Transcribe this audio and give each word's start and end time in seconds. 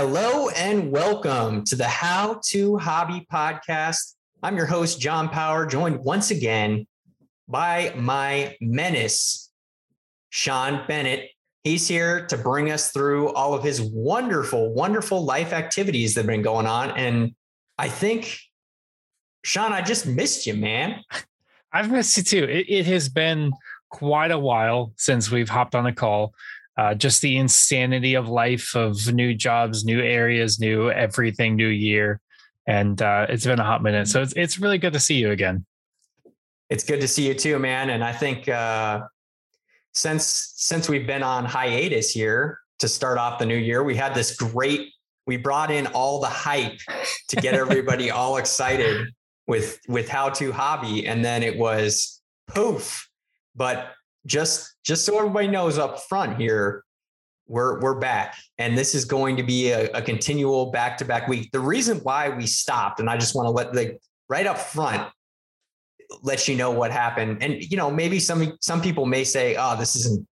Hello 0.00 0.48
and 0.50 0.92
welcome 0.92 1.64
to 1.64 1.74
the 1.74 1.88
How 1.88 2.40
to 2.50 2.78
Hobby 2.78 3.26
podcast. 3.32 4.14
I'm 4.44 4.56
your 4.56 4.66
host, 4.66 5.00
John 5.00 5.28
Power, 5.28 5.66
joined 5.66 5.98
once 6.04 6.30
again 6.30 6.86
by 7.48 7.92
my 7.96 8.54
menace, 8.60 9.50
Sean 10.30 10.86
Bennett. 10.86 11.30
He's 11.64 11.88
here 11.88 12.26
to 12.26 12.36
bring 12.36 12.70
us 12.70 12.92
through 12.92 13.32
all 13.32 13.54
of 13.54 13.64
his 13.64 13.80
wonderful, 13.80 14.72
wonderful 14.72 15.24
life 15.24 15.52
activities 15.52 16.14
that 16.14 16.20
have 16.20 16.28
been 16.28 16.42
going 16.42 16.66
on. 16.66 16.96
And 16.96 17.34
I 17.76 17.88
think, 17.88 18.38
Sean, 19.42 19.72
I 19.72 19.82
just 19.82 20.06
missed 20.06 20.46
you, 20.46 20.54
man. 20.54 21.02
I've 21.72 21.90
missed 21.90 22.16
you 22.16 22.22
too. 22.22 22.44
It, 22.44 22.66
it 22.68 22.86
has 22.86 23.08
been 23.08 23.52
quite 23.88 24.30
a 24.30 24.38
while 24.38 24.92
since 24.94 25.28
we've 25.28 25.48
hopped 25.48 25.74
on 25.74 25.86
a 25.86 25.92
call. 25.92 26.34
Uh, 26.78 26.94
just 26.94 27.20
the 27.22 27.36
insanity 27.36 28.14
of 28.14 28.28
life 28.28 28.76
of 28.76 29.12
new 29.12 29.34
jobs, 29.34 29.84
new 29.84 30.00
areas, 30.00 30.60
new 30.60 30.88
everything, 30.92 31.56
new 31.56 31.66
year. 31.66 32.20
And 32.68 33.02
uh, 33.02 33.26
it's 33.28 33.44
been 33.44 33.58
a 33.58 33.64
hot 33.64 33.82
minute. 33.82 34.06
So 34.06 34.22
it's, 34.22 34.32
it's 34.36 34.60
really 34.60 34.78
good 34.78 34.92
to 34.92 35.00
see 35.00 35.16
you 35.16 35.32
again. 35.32 35.66
It's 36.70 36.84
good 36.84 37.00
to 37.00 37.08
see 37.08 37.26
you 37.26 37.34
too, 37.34 37.58
man. 37.58 37.90
And 37.90 38.04
I 38.04 38.12
think 38.12 38.48
uh, 38.48 39.02
since 39.92 40.52
since 40.56 40.88
we've 40.88 41.06
been 41.06 41.24
on 41.24 41.44
hiatus 41.44 42.12
here 42.12 42.60
to 42.78 42.86
start 42.86 43.18
off 43.18 43.40
the 43.40 43.46
new 43.46 43.56
year, 43.56 43.82
we 43.82 43.96
had 43.96 44.14
this 44.14 44.36
great. 44.36 44.92
We 45.26 45.36
brought 45.36 45.72
in 45.72 45.88
all 45.88 46.20
the 46.20 46.28
hype 46.28 46.78
to 47.28 47.36
get 47.36 47.54
everybody 47.54 48.10
all 48.10 48.36
excited 48.36 49.08
with 49.48 49.80
with 49.88 50.08
how 50.08 50.28
to 50.30 50.52
hobby, 50.52 51.08
and 51.08 51.24
then 51.24 51.42
it 51.42 51.58
was 51.58 52.20
poof. 52.46 53.08
But 53.56 53.94
just 54.28 54.76
just 54.84 55.04
so 55.04 55.18
everybody 55.18 55.48
knows 55.48 55.78
up 55.78 56.00
front 56.04 56.40
here, 56.40 56.84
we're 57.48 57.80
we're 57.80 57.98
back, 57.98 58.36
and 58.58 58.78
this 58.78 58.94
is 58.94 59.04
going 59.04 59.36
to 59.38 59.42
be 59.42 59.70
a, 59.70 59.90
a 59.92 60.02
continual 60.02 60.70
back 60.70 60.98
to 60.98 61.04
back 61.04 61.26
week. 61.26 61.50
The 61.50 61.60
reason 61.60 61.98
why 61.98 62.28
we 62.28 62.46
stopped, 62.46 63.00
and 63.00 63.10
I 63.10 63.16
just 63.16 63.34
want 63.34 63.46
to 63.46 63.50
let 63.50 63.74
like 63.74 63.98
right 64.28 64.46
up 64.46 64.58
front 64.58 65.10
let 66.22 66.48
you 66.48 66.56
know 66.56 66.70
what 66.70 66.90
happened. 66.90 67.42
And 67.42 67.62
you 67.62 67.76
know, 67.76 67.90
maybe 67.90 68.20
some 68.20 68.56
some 68.60 68.80
people 68.80 69.06
may 69.06 69.24
say, 69.24 69.56
"Oh, 69.58 69.76
this 69.76 69.96
isn't. 69.96 70.26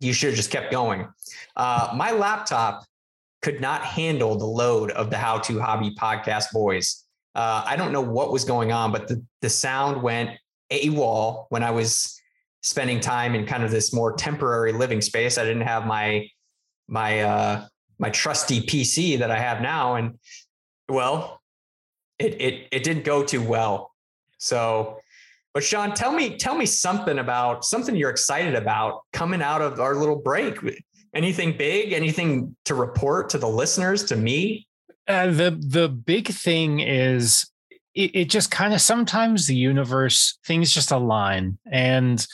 You 0.00 0.12
should 0.12 0.30
have 0.30 0.36
just 0.36 0.50
kept 0.50 0.72
going." 0.72 1.06
Uh, 1.54 1.92
my 1.94 2.10
laptop 2.12 2.84
could 3.42 3.60
not 3.60 3.82
handle 3.82 4.36
the 4.36 4.46
load 4.46 4.90
of 4.92 5.10
the 5.10 5.16
How 5.18 5.38
to 5.38 5.60
Hobby 5.60 5.94
podcast 5.94 6.46
boys. 6.52 7.04
Uh, 7.34 7.62
I 7.66 7.76
don't 7.76 7.92
know 7.92 8.00
what 8.00 8.32
was 8.32 8.44
going 8.44 8.72
on, 8.72 8.90
but 8.90 9.06
the 9.06 9.22
the 9.42 9.50
sound 9.50 10.02
went 10.02 10.30
AWOL 10.72 11.46
when 11.50 11.62
I 11.62 11.70
was 11.70 12.13
spending 12.64 12.98
time 12.98 13.34
in 13.34 13.44
kind 13.46 13.62
of 13.62 13.70
this 13.70 13.92
more 13.92 14.14
temporary 14.14 14.72
living 14.72 15.00
space. 15.00 15.38
I 15.38 15.44
didn't 15.44 15.62
have 15.62 15.86
my 15.86 16.28
my 16.88 17.20
uh, 17.20 17.66
my 17.98 18.10
trusty 18.10 18.60
PC 18.60 19.18
that 19.18 19.30
I 19.30 19.38
have 19.38 19.60
now, 19.60 19.94
and 19.94 20.18
well, 20.88 21.40
it 22.18 22.40
it 22.40 22.68
it 22.72 22.82
didn't 22.82 23.04
go 23.04 23.22
too 23.22 23.42
well. 23.42 23.92
So 24.38 24.98
but 25.54 25.62
Sean, 25.62 25.94
tell 25.94 26.12
me, 26.12 26.36
tell 26.36 26.56
me 26.56 26.66
something 26.66 27.20
about 27.20 27.64
something 27.64 27.94
you're 27.94 28.10
excited 28.10 28.56
about 28.56 29.02
coming 29.12 29.40
out 29.40 29.62
of 29.62 29.78
our 29.78 29.94
little 29.94 30.16
break. 30.16 30.58
Anything 31.14 31.56
big? 31.56 31.92
Anything 31.92 32.56
to 32.64 32.74
report 32.74 33.30
to 33.30 33.38
the 33.38 33.46
listeners, 33.46 34.02
to 34.04 34.16
me? 34.16 34.66
Uh, 35.06 35.26
the 35.26 35.56
the 35.60 35.88
big 35.88 36.28
thing 36.28 36.80
is 36.80 37.48
it, 37.94 38.10
it 38.14 38.30
just 38.30 38.50
kind 38.50 38.74
of 38.74 38.80
sometimes 38.80 39.46
the 39.46 39.56
universe 39.56 40.38
things 40.44 40.72
just 40.72 40.90
align 40.90 41.58
and 41.70 42.26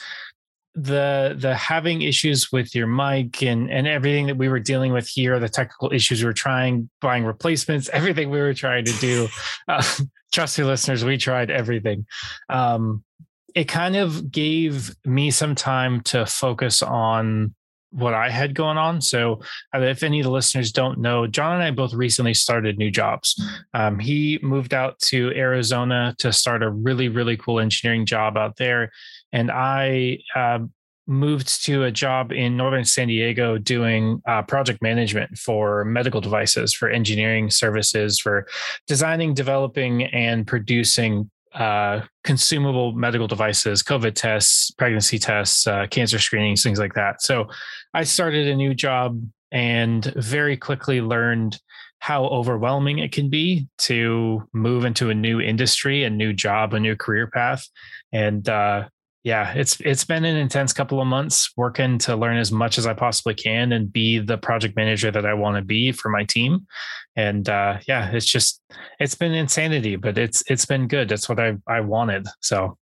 the 0.74 1.36
the 1.38 1.54
having 1.54 2.02
issues 2.02 2.52
with 2.52 2.74
your 2.74 2.86
mic 2.86 3.42
and 3.42 3.70
and 3.70 3.88
everything 3.88 4.26
that 4.26 4.36
we 4.36 4.48
were 4.48 4.60
dealing 4.60 4.92
with 4.92 5.08
here 5.08 5.38
the 5.40 5.48
technical 5.48 5.92
issues 5.92 6.22
we 6.22 6.26
were 6.26 6.32
trying 6.32 6.88
buying 7.00 7.24
replacements 7.24 7.88
everything 7.92 8.30
we 8.30 8.40
were 8.40 8.54
trying 8.54 8.84
to 8.84 8.92
do 9.00 9.28
uh, 9.68 9.82
trust 10.32 10.58
listeners 10.58 11.04
we 11.04 11.16
tried 11.16 11.50
everything. 11.50 12.06
Um 12.48 13.04
it 13.52 13.64
kind 13.64 13.96
of 13.96 14.30
gave 14.30 14.94
me 15.04 15.30
some 15.32 15.56
time 15.56 16.02
to 16.02 16.24
focus 16.24 16.82
on 16.82 17.52
what 17.90 18.14
I 18.14 18.30
had 18.30 18.54
going 18.54 18.78
on. 18.78 19.00
So, 19.00 19.40
uh, 19.74 19.80
if 19.80 20.02
any 20.02 20.20
of 20.20 20.24
the 20.24 20.30
listeners 20.30 20.72
don't 20.72 20.98
know, 20.98 21.26
John 21.26 21.54
and 21.54 21.62
I 21.62 21.70
both 21.70 21.92
recently 21.92 22.34
started 22.34 22.78
new 22.78 22.90
jobs. 22.90 23.40
Um, 23.74 23.98
he 23.98 24.38
moved 24.42 24.74
out 24.74 24.98
to 25.00 25.32
Arizona 25.34 26.14
to 26.18 26.32
start 26.32 26.62
a 26.62 26.70
really, 26.70 27.08
really 27.08 27.36
cool 27.36 27.60
engineering 27.60 28.06
job 28.06 28.36
out 28.36 28.56
there. 28.56 28.90
And 29.32 29.50
I 29.50 30.18
uh, 30.34 30.60
moved 31.06 31.64
to 31.64 31.84
a 31.84 31.90
job 31.90 32.30
in 32.32 32.56
northern 32.56 32.84
San 32.84 33.08
Diego 33.08 33.58
doing 33.58 34.22
uh, 34.26 34.42
project 34.42 34.80
management 34.80 35.36
for 35.36 35.84
medical 35.84 36.20
devices, 36.20 36.72
for 36.72 36.88
engineering 36.88 37.50
services, 37.50 38.20
for 38.20 38.46
designing, 38.86 39.34
developing, 39.34 40.04
and 40.04 40.46
producing 40.46 41.28
uh, 41.54 42.02
consumable 42.24 42.92
medical 42.92 43.26
devices, 43.26 43.82
COVID 43.82 44.14
tests, 44.14 44.70
pregnancy 44.72 45.18
tests, 45.18 45.66
uh, 45.66 45.86
cancer 45.90 46.18
screenings, 46.18 46.62
things 46.62 46.78
like 46.78 46.94
that. 46.94 47.22
So 47.22 47.48
I 47.92 48.04
started 48.04 48.46
a 48.46 48.54
new 48.54 48.74
job 48.74 49.20
and 49.52 50.04
very 50.16 50.56
quickly 50.56 51.00
learned 51.00 51.58
how 51.98 52.24
overwhelming 52.24 52.98
it 52.98 53.12
can 53.12 53.28
be 53.28 53.68
to 53.78 54.48
move 54.54 54.84
into 54.84 55.10
a 55.10 55.14
new 55.14 55.40
industry, 55.40 56.04
a 56.04 56.10
new 56.10 56.32
job, 56.32 56.72
a 56.72 56.80
new 56.80 56.96
career 56.96 57.26
path. 57.26 57.66
And 58.12 58.48
uh, 58.48 58.88
yeah, 59.22 59.52
it's 59.52 59.78
it's 59.80 60.04
been 60.04 60.24
an 60.24 60.36
intense 60.36 60.72
couple 60.72 61.00
of 61.00 61.06
months 61.06 61.50
working 61.56 61.98
to 61.98 62.16
learn 62.16 62.38
as 62.38 62.50
much 62.50 62.78
as 62.78 62.86
I 62.86 62.94
possibly 62.94 63.34
can 63.34 63.72
and 63.72 63.92
be 63.92 64.18
the 64.18 64.38
project 64.38 64.76
manager 64.76 65.10
that 65.10 65.26
I 65.26 65.34
want 65.34 65.56
to 65.56 65.62
be 65.62 65.92
for 65.92 66.08
my 66.08 66.24
team. 66.24 66.66
And 67.16 67.48
uh, 67.48 67.78
yeah, 67.88 68.10
it's 68.12 68.26
just 68.26 68.62
it's 68.98 69.14
been 69.14 69.32
insanity, 69.32 69.96
but 69.96 70.16
it's 70.16 70.42
it's 70.48 70.64
been 70.64 70.88
good. 70.88 71.08
That's 71.08 71.28
what 71.28 71.40
I 71.40 71.56
I 71.66 71.80
wanted. 71.80 72.26
So 72.40 72.78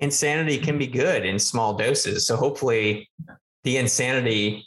insanity 0.00 0.58
can 0.58 0.78
be 0.78 0.86
good 0.86 1.24
in 1.24 1.38
small 1.38 1.74
doses. 1.74 2.26
So 2.26 2.36
hopefully 2.36 3.08
the 3.64 3.76
insanity 3.76 4.66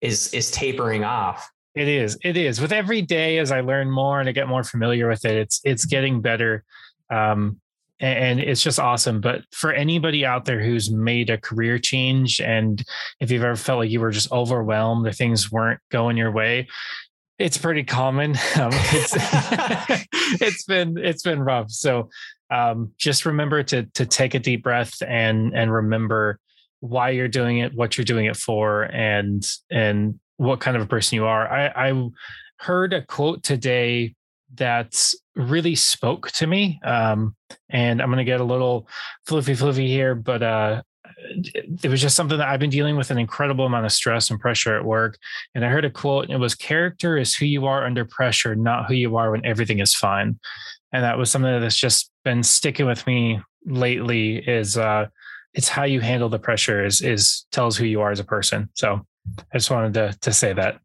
is 0.00 0.32
is 0.32 0.50
tapering 0.50 1.04
off. 1.04 1.48
It 1.74 1.88
is. 1.88 2.18
It 2.24 2.36
is. 2.36 2.60
With 2.60 2.72
every 2.72 3.02
day 3.02 3.38
as 3.38 3.52
I 3.52 3.60
learn 3.60 3.90
more 3.90 4.20
and 4.20 4.28
I 4.28 4.32
get 4.32 4.48
more 4.48 4.64
familiar 4.64 5.08
with 5.08 5.24
it, 5.24 5.36
it's 5.36 5.60
it's 5.64 5.84
getting 5.84 6.20
better. 6.20 6.64
Um, 7.10 7.60
and 8.00 8.40
it's 8.40 8.62
just 8.62 8.78
awesome. 8.78 9.20
But 9.20 9.42
for 9.52 9.72
anybody 9.72 10.24
out 10.24 10.44
there 10.44 10.62
who's 10.62 10.90
made 10.90 11.30
a 11.30 11.38
career 11.38 11.78
change, 11.78 12.40
and 12.40 12.82
if 13.20 13.30
you've 13.30 13.44
ever 13.44 13.56
felt 13.56 13.80
like 13.80 13.90
you 13.90 14.00
were 14.00 14.10
just 14.10 14.30
overwhelmed 14.32 15.06
or 15.06 15.12
things 15.12 15.50
weren't 15.50 15.80
going 15.90 16.16
your 16.16 16.30
way, 16.30 16.68
it's 17.38 17.58
pretty 17.58 17.84
common. 17.84 18.36
Um, 18.56 18.70
it's, 18.72 19.14
it's 20.42 20.64
been 20.64 20.98
it's 20.98 21.22
been 21.22 21.40
rough. 21.40 21.70
So 21.70 22.08
um, 22.50 22.92
just 22.98 23.26
remember 23.26 23.62
to 23.64 23.84
to 23.94 24.06
take 24.06 24.34
a 24.34 24.38
deep 24.38 24.62
breath 24.62 24.94
and 25.06 25.54
and 25.54 25.72
remember 25.72 26.38
why 26.80 27.10
you're 27.10 27.28
doing 27.28 27.58
it, 27.58 27.74
what 27.74 27.96
you're 27.96 28.04
doing 28.04 28.26
it 28.26 28.36
for, 28.36 28.84
and 28.84 29.44
and 29.70 30.18
what 30.36 30.60
kind 30.60 30.76
of 30.76 30.82
a 30.82 30.86
person 30.86 31.16
you 31.16 31.26
are. 31.26 31.48
I, 31.48 31.90
I 31.90 32.08
heard 32.58 32.92
a 32.92 33.04
quote 33.04 33.42
today 33.42 34.14
that 34.54 34.96
really 35.36 35.74
spoke 35.74 36.30
to 36.32 36.46
me. 36.46 36.80
Um, 36.84 37.36
and 37.68 38.00
I'm 38.00 38.08
going 38.08 38.18
to 38.18 38.24
get 38.24 38.40
a 38.40 38.44
little 38.44 38.88
fluffy 39.26 39.54
fluffy 39.54 39.88
here, 39.88 40.14
but 40.14 40.42
uh, 40.42 40.82
it 41.82 41.88
was 41.88 42.00
just 42.00 42.16
something 42.16 42.38
that 42.38 42.48
I've 42.48 42.60
been 42.60 42.70
dealing 42.70 42.96
with 42.96 43.10
an 43.10 43.18
incredible 43.18 43.66
amount 43.66 43.86
of 43.86 43.92
stress 43.92 44.30
and 44.30 44.40
pressure 44.40 44.76
at 44.76 44.84
work. 44.84 45.18
And 45.54 45.64
I 45.64 45.68
heard 45.68 45.84
a 45.84 45.90
quote, 45.90 46.24
and 46.24 46.32
it 46.32 46.38
was 46.38 46.54
character 46.54 47.16
is 47.16 47.34
who 47.34 47.46
you 47.46 47.66
are 47.66 47.84
under 47.84 48.04
pressure, 48.04 48.54
not 48.54 48.86
who 48.86 48.94
you 48.94 49.16
are 49.16 49.30
when 49.30 49.44
everything 49.44 49.80
is 49.80 49.94
fine. 49.94 50.38
And 50.92 51.04
that 51.04 51.18
was 51.18 51.30
something 51.30 51.60
that's 51.60 51.76
just 51.76 52.10
been 52.24 52.42
sticking 52.42 52.86
with 52.86 53.06
me 53.06 53.40
lately 53.66 54.38
is 54.38 54.78
uh, 54.78 55.06
it's 55.54 55.68
how 55.68 55.84
you 55.84 56.00
handle 56.00 56.28
the 56.28 56.38
pressure 56.38 56.84
is, 56.84 57.00
is 57.00 57.46
tells 57.52 57.76
who 57.76 57.84
you 57.84 58.00
are 58.00 58.10
as 58.10 58.20
a 58.20 58.24
person. 58.24 58.70
So 58.74 59.04
I 59.52 59.58
just 59.58 59.70
wanted 59.70 59.94
to, 59.94 60.18
to 60.20 60.32
say 60.32 60.52
that. 60.54 60.80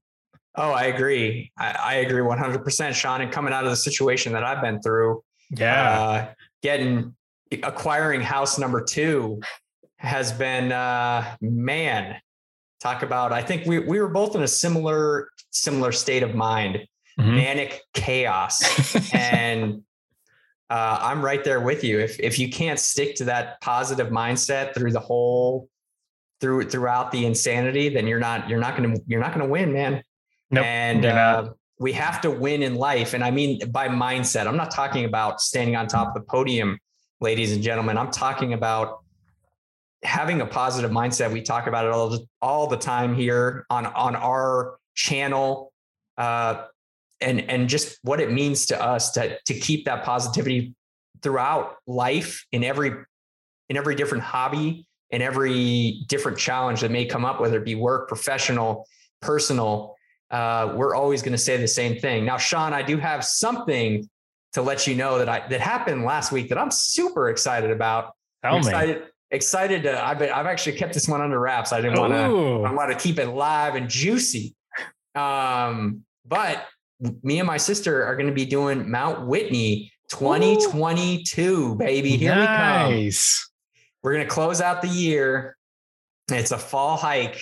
Oh, 0.56 0.72
I 0.72 0.84
agree. 0.86 1.52
I, 1.58 1.72
I, 1.72 1.94
agree 1.96 2.22
100%, 2.22 2.94
Sean. 2.94 3.22
And 3.22 3.32
coming 3.32 3.54
out 3.54 3.64
of 3.64 3.72
the 3.72 3.76
situation 3.76 4.34
that 4.34 4.44
I've 4.44 4.62
been 4.62 4.82
through, 4.82 5.24
yeah, 5.50 6.00
uh, 6.00 6.34
getting 6.62 7.16
acquiring 7.64 8.22
house 8.22 8.60
number 8.60 8.84
two 8.84 9.42
has 9.98 10.32
been, 10.32 10.72
uh, 10.72 11.36
man, 11.42 12.18
talk 12.84 13.02
about. 13.02 13.32
I 13.32 13.42
think 13.42 13.66
we 13.66 13.80
we 13.80 14.00
were 14.00 14.10
both 14.10 14.36
in 14.36 14.44
a 14.44 14.48
similar 14.48 15.30
similar 15.52 15.92
state 15.92 16.22
of 16.22 16.36
mind, 16.36 16.86
mm-hmm. 17.20 17.36
manic 17.36 17.82
chaos, 17.94 18.96
and 19.14 19.82
uh, 20.70 20.98
I'm 21.02 21.24
right 21.24 21.44
there 21.44 21.62
with 21.62 21.84
you. 21.84 22.00
If 22.00 22.20
if 22.20 22.38
you 22.38 22.50
can't 22.50 22.80
stick 22.80 23.16
to 23.16 23.24
that 23.26 23.60
positive 23.62 24.10
mindset 24.10 24.76
through 24.76 24.92
the 24.92 25.00
whole 25.00 25.70
through 26.42 26.70
throughout 26.70 27.12
the 27.12 27.26
insanity, 27.26 27.90
then 27.90 28.06
you're 28.06 28.20
not 28.20 28.50
you're 28.50 28.60
not 28.60 28.76
gonna 28.76 28.98
you're 29.08 29.22
not 29.22 29.34
gonna 29.34 29.48
win, 29.48 29.74
man. 29.74 30.04
Nope, 30.54 30.66
and 30.66 31.06
uh, 31.06 31.50
we 31.80 31.92
have 31.94 32.22
to 32.22 32.32
win 32.32 32.62
in 32.62 32.76
life. 32.76 33.14
And 33.14 33.24
I 33.24 33.32
mean 33.32 33.72
by 33.72 33.88
mindset, 33.88 34.48
I'm 34.48 34.58
not 34.58 34.72
talking 34.72 35.06
about 35.06 35.42
standing 35.42 35.76
on 35.76 35.88
top 35.88 36.10
of 36.10 36.14
the 36.14 36.22
podium, 36.22 36.80
ladies 37.20 37.54
and 37.54 37.64
gentlemen. 37.64 37.98
I'm 37.98 38.12
talking 38.12 38.54
about 38.54 39.00
having 40.04 40.42
a 40.42 40.46
positive 40.46 40.92
mindset. 40.92 41.32
We 41.32 41.42
talk 41.42 41.68
about 41.68 41.86
it 41.86 41.92
all 41.92 42.10
the, 42.10 42.26
all 42.42 42.68
the 42.68 42.78
time 42.78 43.16
here 43.16 43.66
on 43.70 43.88
on 43.88 44.16
our 44.16 44.78
channel, 44.94 45.74
uh, 46.18 46.66
and 47.20 47.50
and 47.50 47.68
just 47.68 47.98
what 48.04 48.20
it 48.20 48.32
means 48.32 48.68
to 48.68 48.82
us 48.82 49.12
to 49.12 49.40
to 49.46 49.54
keep 49.54 49.86
that 49.86 50.04
positivity 50.04 50.76
throughout 51.22 51.78
life 51.88 52.46
in 52.52 52.64
every 52.64 52.92
in 53.70 53.78
every 53.78 53.96
different 53.96 54.24
hobby 54.24 54.86
in 55.14 55.22
every 55.22 56.04
different 56.08 56.40
challenge 56.40 56.82
that 56.82 56.90
may 56.90 57.06
come 57.06 57.24
up, 57.24 57.40
whether 57.40 57.58
it 57.58 57.66
be 57.66 57.76
work, 57.76 58.08
professional, 58.08 58.88
personal. 59.22 59.96
Uh, 60.34 60.74
we're 60.76 60.96
always 60.96 61.22
going 61.22 61.32
to 61.32 61.38
say 61.38 61.58
the 61.58 61.68
same 61.68 62.00
thing. 62.00 62.26
Now, 62.26 62.38
Sean, 62.38 62.74
I 62.74 62.82
do 62.82 62.98
have 62.98 63.24
something 63.24 64.10
to 64.54 64.64
let 64.64 64.88
you 64.88 64.96
know 64.96 65.20
that 65.20 65.30
I 65.30 65.48
that 65.48 65.62
happened 65.62 66.06
last 66.06 66.32
week 66.32 66.50
that 66.50 66.58
I'm 66.58 66.72
super 66.72 67.30
excited 67.30 67.70
about. 67.70 68.14
Tell 68.44 68.54
I'm 68.54 68.58
excited, 68.58 69.02
me. 69.02 69.08
excited 69.30 69.84
to. 69.84 70.04
I've 70.04 70.18
been, 70.18 70.32
I've 70.32 70.48
actually 70.48 70.76
kept 70.76 70.96
this 70.96 71.08
one 71.08 71.22
under 71.22 71.40
wraps. 71.40 71.72
I 71.72 71.82
didn't 71.82 72.00
want 72.00 72.14
to. 72.14 72.68
I 72.68 72.74
want 72.74 72.92
to 72.92 72.98
keep 72.98 73.20
it 73.20 73.28
live 73.28 73.76
and 73.76 73.88
juicy. 73.88 74.56
Um, 75.14 76.04
but 76.26 76.66
me 77.22 77.38
and 77.38 77.46
my 77.46 77.58
sister 77.58 78.04
are 78.04 78.16
going 78.16 78.28
to 78.28 78.34
be 78.34 78.46
doing 78.46 78.90
Mount 78.90 79.28
Whitney 79.28 79.92
2022, 80.10 81.44
Ooh. 81.44 81.76
baby. 81.76 82.18
Here 82.18 82.34
nice. 82.34 82.90
we 82.92 83.78
come. 83.78 83.90
We're 84.02 84.14
going 84.14 84.26
to 84.26 84.32
close 84.34 84.62
out 84.62 84.82
the 84.82 84.88
year. 84.88 85.58
It's 86.32 86.52
a 86.52 86.58
fall 86.58 86.98
hike, 86.98 87.40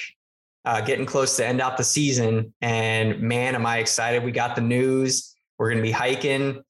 uh, 0.65 0.81
getting 0.81 1.05
close 1.05 1.35
to 1.37 1.45
end 1.45 1.61
out 1.61 1.77
the 1.77 1.83
season. 1.83 2.53
And 2.61 3.19
man, 3.21 3.55
am 3.55 3.65
I 3.65 3.79
excited. 3.79 4.23
We 4.23 4.31
got 4.31 4.55
the 4.55 4.61
news. 4.61 5.35
We're 5.57 5.69
going 5.69 5.77
to 5.77 5.83
be 5.83 5.91
hiking, 5.91 6.61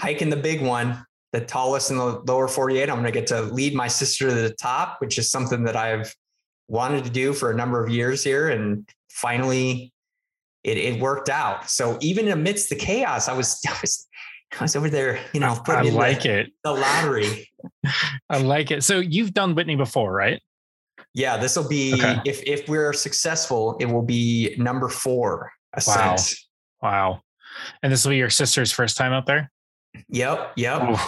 hiking 0.00 0.30
the 0.30 0.36
big 0.36 0.62
one, 0.62 1.04
the 1.32 1.40
tallest 1.40 1.90
in 1.90 1.96
the 1.96 2.22
lower 2.26 2.48
48. 2.48 2.88
I'm 2.88 2.96
going 2.96 3.04
to 3.06 3.12
get 3.12 3.26
to 3.28 3.42
lead 3.42 3.74
my 3.74 3.88
sister 3.88 4.28
to 4.28 4.34
the 4.34 4.54
top, 4.54 4.96
which 5.00 5.18
is 5.18 5.30
something 5.30 5.64
that 5.64 5.76
I've 5.76 6.14
wanted 6.68 7.04
to 7.04 7.10
do 7.10 7.32
for 7.32 7.50
a 7.50 7.56
number 7.56 7.82
of 7.82 7.90
years 7.90 8.24
here. 8.24 8.48
And 8.50 8.88
finally, 9.10 9.92
it, 10.62 10.78
it 10.78 11.00
worked 11.00 11.28
out. 11.28 11.70
So 11.70 11.98
even 12.00 12.28
amidst 12.28 12.70
the 12.70 12.76
chaos, 12.76 13.28
I 13.28 13.34
was, 13.34 13.60
I 13.68 13.76
was, 13.80 14.06
I 14.58 14.62
was 14.62 14.76
over 14.76 14.88
there, 14.88 15.20
you 15.32 15.40
know, 15.40 15.60
I 15.66 15.82
like 15.82 16.22
the, 16.22 16.40
it. 16.40 16.52
The 16.62 16.72
lottery. 16.72 17.50
I 18.30 18.38
like 18.38 18.70
it. 18.70 18.84
So 18.84 19.00
you've 19.00 19.34
done 19.34 19.54
Whitney 19.54 19.76
before, 19.76 20.12
right? 20.12 20.40
Yeah, 21.14 21.36
this 21.36 21.56
will 21.56 21.68
be 21.68 21.94
okay. 21.94 22.20
if 22.24 22.42
if 22.42 22.68
we're 22.68 22.92
successful, 22.92 23.76
it 23.78 23.86
will 23.86 24.02
be 24.02 24.54
number 24.58 24.88
four 24.88 25.52
ascent. 25.72 26.34
Wow. 26.82 26.90
Wow. 26.90 27.20
And 27.82 27.92
this 27.92 28.04
will 28.04 28.10
be 28.10 28.16
your 28.16 28.30
sister's 28.30 28.72
first 28.72 28.96
time 28.96 29.12
out 29.12 29.26
there? 29.26 29.50
Yep. 30.08 30.52
Yep. 30.56 30.98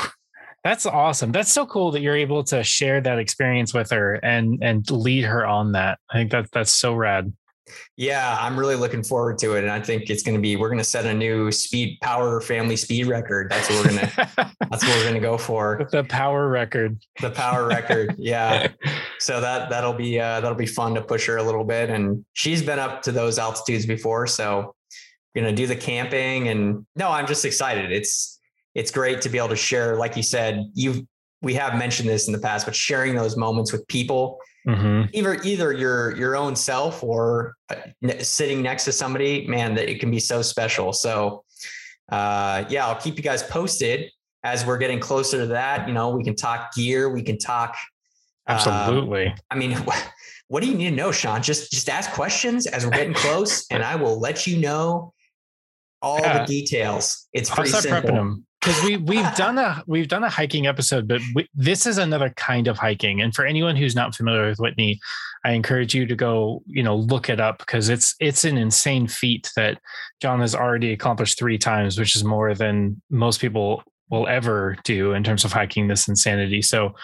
That's 0.64 0.86
awesome. 0.86 1.32
That's 1.32 1.52
so 1.52 1.66
cool 1.66 1.90
that 1.92 2.00
you're 2.00 2.16
able 2.16 2.42
to 2.44 2.64
share 2.64 3.00
that 3.00 3.18
experience 3.18 3.72
with 3.74 3.90
her 3.90 4.14
and 4.14 4.58
and 4.62 4.88
lead 4.90 5.24
her 5.24 5.46
on 5.46 5.72
that. 5.72 5.98
I 6.10 6.14
think 6.18 6.30
that 6.32 6.50
that's 6.52 6.72
so 6.72 6.94
rad. 6.94 7.32
Yeah, 7.96 8.36
I'm 8.40 8.58
really 8.58 8.74
looking 8.74 9.02
forward 9.02 9.38
to 9.38 9.56
it, 9.56 9.64
and 9.64 9.70
I 9.70 9.80
think 9.80 10.10
it's 10.10 10.22
going 10.22 10.34
to 10.34 10.40
be. 10.40 10.56
We're 10.56 10.68
going 10.68 10.78
to 10.78 10.84
set 10.84 11.06
a 11.06 11.14
new 11.14 11.50
speed 11.50 11.98
power 12.02 12.40
family 12.40 12.76
speed 12.76 13.06
record. 13.06 13.50
That's 13.50 13.68
what 13.68 13.84
we're 13.84 13.90
going 13.90 14.06
to. 14.08 14.54
that's 14.70 14.84
what 14.84 14.96
we're 14.96 15.02
going 15.02 15.14
to 15.14 15.20
go 15.20 15.38
for. 15.38 15.88
The 15.90 16.04
power 16.04 16.48
record. 16.48 16.98
The 17.20 17.30
power 17.30 17.66
record. 17.66 18.14
Yeah. 18.18 18.68
so 19.18 19.40
that 19.40 19.70
that'll 19.70 19.94
be 19.94 20.20
uh, 20.20 20.40
that'll 20.40 20.56
be 20.56 20.66
fun 20.66 20.94
to 20.94 21.02
push 21.02 21.26
her 21.26 21.38
a 21.38 21.42
little 21.42 21.64
bit, 21.64 21.90
and 21.90 22.24
she's 22.34 22.62
been 22.62 22.78
up 22.78 23.02
to 23.02 23.12
those 23.12 23.38
altitudes 23.38 23.86
before, 23.86 24.26
so 24.26 24.74
we're 25.34 25.42
going 25.42 25.54
to 25.54 25.62
do 25.62 25.66
the 25.66 25.76
camping. 25.76 26.48
And 26.48 26.86
no, 26.96 27.08
I'm 27.08 27.26
just 27.26 27.44
excited. 27.44 27.92
It's 27.92 28.36
it's 28.76 28.90
great 28.90 29.22
to 29.22 29.30
be 29.30 29.38
able 29.38 29.48
to 29.48 29.56
share, 29.56 29.96
like 29.96 30.16
you 30.16 30.22
said, 30.22 30.70
you've, 30.74 31.00
we 31.40 31.54
have 31.54 31.78
mentioned 31.78 32.10
this 32.10 32.26
in 32.26 32.34
the 32.34 32.38
past, 32.38 32.66
but 32.66 32.74
sharing 32.74 33.14
those 33.14 33.34
moments 33.34 33.72
with 33.72 33.88
people 33.88 34.38
Mm-hmm. 34.66 35.10
Either 35.12 35.34
either 35.44 35.72
your 35.72 36.16
your 36.16 36.36
own 36.36 36.56
self 36.56 37.02
or 37.02 37.54
uh, 37.70 37.76
sitting 38.18 38.62
next 38.62 38.84
to 38.86 38.92
somebody, 38.92 39.46
man, 39.46 39.74
that 39.74 39.88
it 39.88 40.00
can 40.00 40.10
be 40.10 40.18
so 40.18 40.42
special. 40.42 40.92
So, 40.92 41.44
uh, 42.10 42.64
yeah, 42.68 42.86
I'll 42.86 43.00
keep 43.00 43.16
you 43.16 43.22
guys 43.22 43.44
posted 43.44 44.10
as 44.42 44.66
we're 44.66 44.78
getting 44.78 44.98
closer 44.98 45.38
to 45.38 45.46
that. 45.48 45.86
You 45.86 45.94
know, 45.94 46.10
we 46.10 46.24
can 46.24 46.34
talk 46.34 46.74
gear, 46.74 47.08
we 47.10 47.22
can 47.22 47.38
talk. 47.38 47.76
Uh, 48.48 48.52
Absolutely. 48.52 49.28
Uh, 49.28 49.34
I 49.50 49.54
mean, 49.56 49.76
what 50.48 50.62
do 50.62 50.68
you 50.68 50.74
need 50.74 50.90
to 50.90 50.96
know, 50.96 51.12
Sean? 51.12 51.42
Just 51.42 51.70
just 51.70 51.88
ask 51.88 52.10
questions 52.10 52.66
as 52.66 52.84
we're 52.84 52.92
getting 52.92 53.14
close, 53.14 53.66
and 53.70 53.84
I 53.84 53.94
will 53.94 54.18
let 54.18 54.48
you 54.48 54.58
know 54.58 55.12
all 56.02 56.18
yeah. 56.20 56.40
the 56.40 56.46
details. 56.46 57.28
It's 57.32 57.50
pretty 57.50 57.70
simple 57.70 58.42
because 58.66 58.82
we 58.84 58.96
we've 58.96 59.34
done 59.36 59.58
a 59.58 59.82
we've 59.86 60.08
done 60.08 60.24
a 60.24 60.28
hiking 60.28 60.66
episode, 60.66 61.06
but 61.06 61.20
we, 61.34 61.48
this 61.54 61.86
is 61.86 61.98
another 61.98 62.30
kind 62.30 62.66
of 62.66 62.78
hiking. 62.78 63.20
And 63.20 63.34
for 63.34 63.46
anyone 63.46 63.76
who's 63.76 63.94
not 63.94 64.14
familiar 64.14 64.48
with 64.48 64.58
Whitney, 64.58 65.00
I 65.44 65.52
encourage 65.52 65.94
you 65.94 66.06
to 66.06 66.16
go, 66.16 66.62
you 66.66 66.82
know, 66.82 66.96
look 66.96 67.28
it 67.28 67.40
up 67.40 67.58
because 67.58 67.88
it's 67.88 68.14
it's 68.18 68.44
an 68.44 68.58
insane 68.58 69.06
feat 69.06 69.50
that 69.56 69.78
John 70.20 70.40
has 70.40 70.54
already 70.54 70.92
accomplished 70.92 71.38
three 71.38 71.58
times, 71.58 71.98
which 71.98 72.16
is 72.16 72.24
more 72.24 72.54
than 72.54 73.00
most 73.10 73.40
people 73.40 73.82
will 74.10 74.26
ever 74.26 74.76
do 74.84 75.12
in 75.12 75.22
terms 75.22 75.44
of 75.44 75.52
hiking 75.52 75.88
this 75.88 76.08
insanity. 76.08 76.62
So 76.62 76.94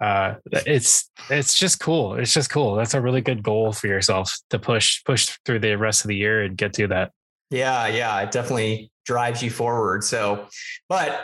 uh, 0.00 0.34
it's 0.66 1.10
it's 1.28 1.54
just 1.54 1.80
cool. 1.80 2.14
It's 2.14 2.32
just 2.32 2.50
cool. 2.50 2.74
That's 2.74 2.94
a 2.94 3.00
really 3.00 3.20
good 3.20 3.42
goal 3.42 3.72
for 3.72 3.86
yourself 3.86 4.34
to 4.48 4.58
push 4.58 5.04
push 5.04 5.36
through 5.44 5.58
the 5.58 5.76
rest 5.76 6.02
of 6.02 6.08
the 6.08 6.16
year 6.16 6.42
and 6.42 6.56
get 6.56 6.72
to 6.74 6.86
that. 6.88 7.12
Yeah, 7.50 7.88
yeah, 7.88 8.20
it 8.20 8.30
definitely 8.30 8.92
drives 9.10 9.42
you 9.42 9.50
forward. 9.50 10.04
So, 10.04 10.46
but 10.88 11.22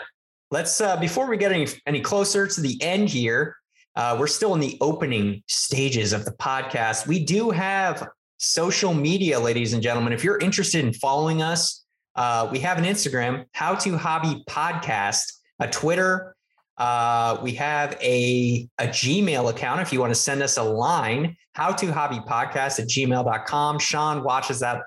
let's 0.50 0.80
uh, 0.80 0.96
before 0.96 1.28
we 1.28 1.36
get 1.36 1.52
any 1.52 1.68
any 1.86 2.00
closer 2.00 2.48
to 2.48 2.60
the 2.60 2.76
end 2.82 3.08
here, 3.08 3.54
uh, 3.94 4.16
we're 4.18 4.26
still 4.26 4.54
in 4.54 4.60
the 4.60 4.76
opening 4.80 5.44
stages 5.46 6.12
of 6.12 6.24
the 6.24 6.32
podcast. 6.32 7.06
We 7.06 7.24
do 7.24 7.50
have 7.50 8.08
social 8.38 8.92
media, 8.92 9.38
ladies 9.38 9.72
and 9.72 9.80
gentlemen. 9.80 10.12
If 10.12 10.24
you're 10.24 10.38
interested 10.38 10.84
in 10.84 10.92
following 10.94 11.42
us, 11.42 11.84
uh, 12.16 12.48
we 12.50 12.58
have 12.58 12.76
an 12.76 12.84
Instagram, 12.84 13.44
How 13.52 13.76
to 13.76 13.96
Hobby 13.96 14.42
Podcast, 14.50 15.32
a 15.60 15.68
Twitter. 15.68 16.34
Uh, 16.76 17.38
we 17.40 17.54
have 17.54 17.96
a, 18.02 18.68
a 18.78 18.88
Gmail 18.88 19.48
account 19.48 19.80
if 19.80 19.92
you 19.92 20.00
want 20.00 20.10
to 20.10 20.18
send 20.18 20.42
us 20.42 20.56
a 20.56 20.62
line, 20.64 21.36
how 21.54 21.70
to 21.70 21.92
hobby 21.92 22.18
podcast 22.18 22.80
at 22.80 22.88
gmail.com. 22.88 23.78
Sean 23.78 24.24
watches 24.24 24.58
that 24.60 24.82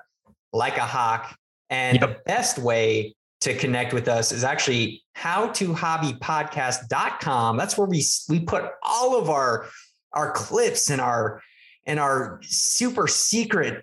like 0.52 0.76
a 0.76 0.82
hawk. 0.82 1.34
And 1.70 2.00
yep. 2.00 2.08
the 2.08 2.16
best 2.26 2.58
way 2.58 3.14
to 3.40 3.54
connect 3.54 3.94
with 3.94 4.08
us 4.08 4.32
is 4.32 4.42
actually 4.44 5.02
howtohobbypodcast.com. 5.16 7.56
That's 7.56 7.78
where 7.78 7.86
we 7.86 8.04
we 8.28 8.40
put 8.40 8.64
all 8.82 9.18
of 9.18 9.30
our 9.30 9.66
our 10.12 10.32
clips 10.32 10.90
and 10.90 11.00
our 11.00 11.40
and 11.86 11.98
our 11.98 12.40
super 12.42 13.06
secret 13.06 13.82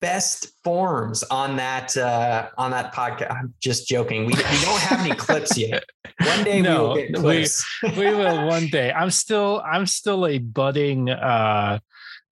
best 0.00 0.48
forms 0.64 1.22
on 1.24 1.56
that 1.56 1.94
uh 1.96 2.48
on 2.58 2.72
that 2.72 2.92
podcast. 2.94 3.30
I'm 3.30 3.54
just 3.60 3.88
joking. 3.88 4.26
We, 4.26 4.34
we 4.34 4.60
don't 4.62 4.80
have 4.80 5.00
any 5.00 5.14
clips 5.14 5.56
yet. 5.56 5.84
One 6.24 6.44
day 6.44 6.60
no, 6.60 6.70
we 6.70 6.88
will 6.88 6.96
get 6.96 7.14
clips. 7.14 7.64
We, 7.82 7.90
we 7.90 8.14
will 8.14 8.48
one 8.48 8.66
day. 8.66 8.92
I'm 8.92 9.10
still 9.10 9.62
I'm 9.64 9.86
still 9.86 10.26
a 10.26 10.38
budding 10.38 11.08
uh 11.10 11.78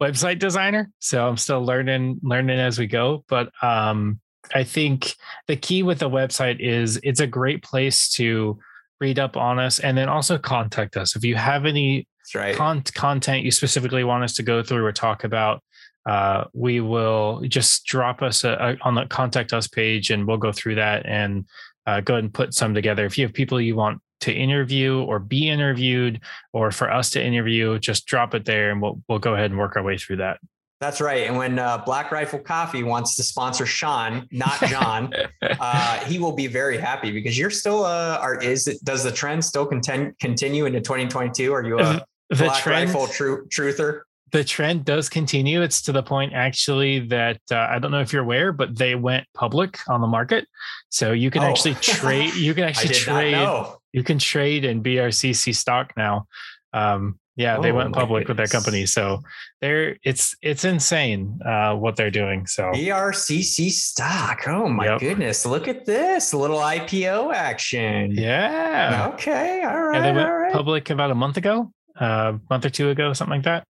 website 0.03 0.39
designer. 0.39 0.91
So 0.99 1.27
I'm 1.27 1.37
still 1.37 1.65
learning 1.65 2.21
learning 2.23 2.59
as 2.59 2.79
we 2.79 2.87
go. 2.87 3.25
But 3.29 3.51
um, 3.63 4.21
I 4.55 4.65
think 4.65 5.15
the 5.47 5.57
key 5.57 5.83
with 5.83 5.99
the 5.99 6.11
website 6.11 6.61
is 6.61 6.99
it's 7.03 7.21
a 7.21 7.27
great 7.27 7.63
place 7.63 8.09
to 8.15 8.59
read 9.01 9.19
up 9.19 9.37
on 9.37 9.59
us 9.59 9.79
and 9.79 9.97
then 9.97 10.09
also 10.09 10.39
contact 10.39 10.97
us 10.97 11.17
if 11.17 11.25
you 11.25 11.35
have 11.35 11.67
any 11.67 12.07
right. 12.35 12.57
con- 12.57 12.83
content 12.95 13.45
you 13.45 13.51
specifically 13.51 14.05
want 14.05 14.25
us 14.25 14.35
to 14.35 14.43
go 14.43 14.63
through 14.63 14.85
or 14.85 14.93
talk 14.93 15.25
about. 15.25 15.63
Uh, 16.07 16.45
we 16.53 16.81
will 16.81 17.43
just 17.49 17.85
drop 17.85 18.23
us 18.23 18.45
a, 18.45 18.51
a, 18.51 18.77
on 18.83 18.95
the 18.95 19.05
contact 19.07 19.53
us 19.53 19.67
page 19.67 20.11
and 20.11 20.27
we'll 20.27 20.37
go 20.37 20.53
through 20.53 20.77
that 20.77 21.05
and 21.05 21.45
uh, 21.87 22.01
go 22.01 22.15
ahead 22.15 22.25
and 22.25 22.33
put 22.33 22.55
some 22.55 22.75
together. 22.75 23.05
If 23.05 23.19
you 23.19 23.25
have 23.27 23.35
people 23.35 23.61
you 23.61 23.75
want 23.75 24.01
to 24.21 24.33
interview 24.33 25.03
or 25.03 25.19
be 25.19 25.49
interviewed 25.49 26.21
or 26.53 26.71
for 26.71 26.93
us 26.93 27.11
to 27.11 27.23
interview, 27.23 27.79
just 27.81 28.07
drop 28.07 28.35
it 28.35 28.45
there 28.45 28.71
and 28.71 28.81
we'll 28.81 29.03
we'll 29.09 29.19
go 29.19 29.35
ahead 29.35 29.51
and 29.51 29.59
work 29.59 29.77
our 29.77 29.83
way 29.83 29.99
through 29.99 30.17
that. 30.17 30.39
That's 30.81 31.01
right. 31.01 31.27
And 31.27 31.37
when 31.37 31.59
uh, 31.59 31.79
Black 31.79 32.13
Rifle 32.13 32.39
Coffee 32.39 32.83
wants 32.83 33.17
to 33.17 33.23
sponsor 33.23 33.65
Sean, 33.65 34.29
not 34.31 34.61
John, 34.67 35.13
uh, 35.43 36.05
he 36.05 36.19
will 36.19 36.33
be 36.33 36.47
very 36.49 36.77
happy 36.77 37.11
because 37.11 37.39
you're 37.39 37.51
still 37.51 37.85
uh, 37.85 38.19
are 38.21 38.43
is 38.43 38.69
it 38.69 38.85
does 38.85 39.03
the 39.03 39.13
trend 39.13 39.45
still 39.45 39.65
continue 39.65 40.13
continue 40.21 40.67
into 40.67 40.81
2022? 40.81 41.53
Are 41.53 41.65
you 41.65 41.79
a 41.81 42.05
the 42.29 42.45
Black 42.45 42.63
trend, 42.63 42.91
Rifle 42.91 43.07
tru- 43.07 43.47
truther? 43.49 44.03
The 44.33 44.45
trend 44.45 44.85
does 44.85 45.09
continue. 45.09 45.63
It's 45.63 45.81
to 45.83 45.93
the 45.93 46.03
point 46.03 46.35
actually 46.35 47.07
that 47.09 47.41
uh, 47.51 47.69
I 47.71 47.79
don't 47.79 47.91
know 47.91 48.01
if 48.01 48.13
you're 48.13 48.25
aware, 48.25 48.53
but 48.53 48.77
they 48.77 48.97
went 48.97 49.27
public 49.33 49.79
on 49.89 50.03
the 50.03 50.07
market, 50.07 50.47
so 50.91 51.13
you 51.13 51.31
can 51.31 51.43
oh. 51.43 51.47
actually 51.47 51.77
trade. 51.77 52.35
You 52.35 52.53
can 52.53 52.65
actually 52.69 52.95
trade. 52.95 53.67
You 53.93 54.03
can 54.03 54.19
trade 54.19 54.67
in 54.67 54.83
BRCC 54.83 55.55
stock 55.55 55.95
now. 55.97 56.27
Um, 56.75 57.19
yeah, 57.37 57.59
oh, 57.59 57.63
they 57.63 57.71
went 57.71 57.93
public 57.93 58.29
with 58.29 58.39
their 58.39 58.47
company, 58.47 58.87
so 58.87 59.23
they're 59.61 59.99
it's 60.03 60.35
it's 60.41 60.65
insane 60.65 61.39
uh, 61.45 61.75
what 61.75 61.95
they're 61.95 62.11
doing. 62.11 62.47
So 62.47 62.73
BRCC 62.73 63.71
stock. 63.71 64.49
Oh 64.49 64.69
my 64.69 64.87
yep. 64.87 65.01
goodness! 65.01 65.45
Look 65.45 65.69
at 65.69 65.85
this 65.85 66.33
a 66.33 66.39
little 66.39 66.59
IPO 66.59 67.35
action. 67.35 68.13
Yeah. 68.13 69.11
Okay. 69.13 69.63
All 69.63 69.83
right. 69.83 69.97
Yeah, 69.97 70.01
they 70.01 70.17
went 70.17 70.31
right. 70.31 70.53
public 70.53 70.89
about 70.89 71.11
a 71.11 71.15
month 71.15 71.37
ago, 71.37 71.73
a 72.01 72.05
uh, 72.05 72.39
month 72.49 72.65
or 72.65 72.71
two 72.71 72.89
ago, 72.89 73.13
something 73.13 73.37
like 73.37 73.45
that. 73.45 73.67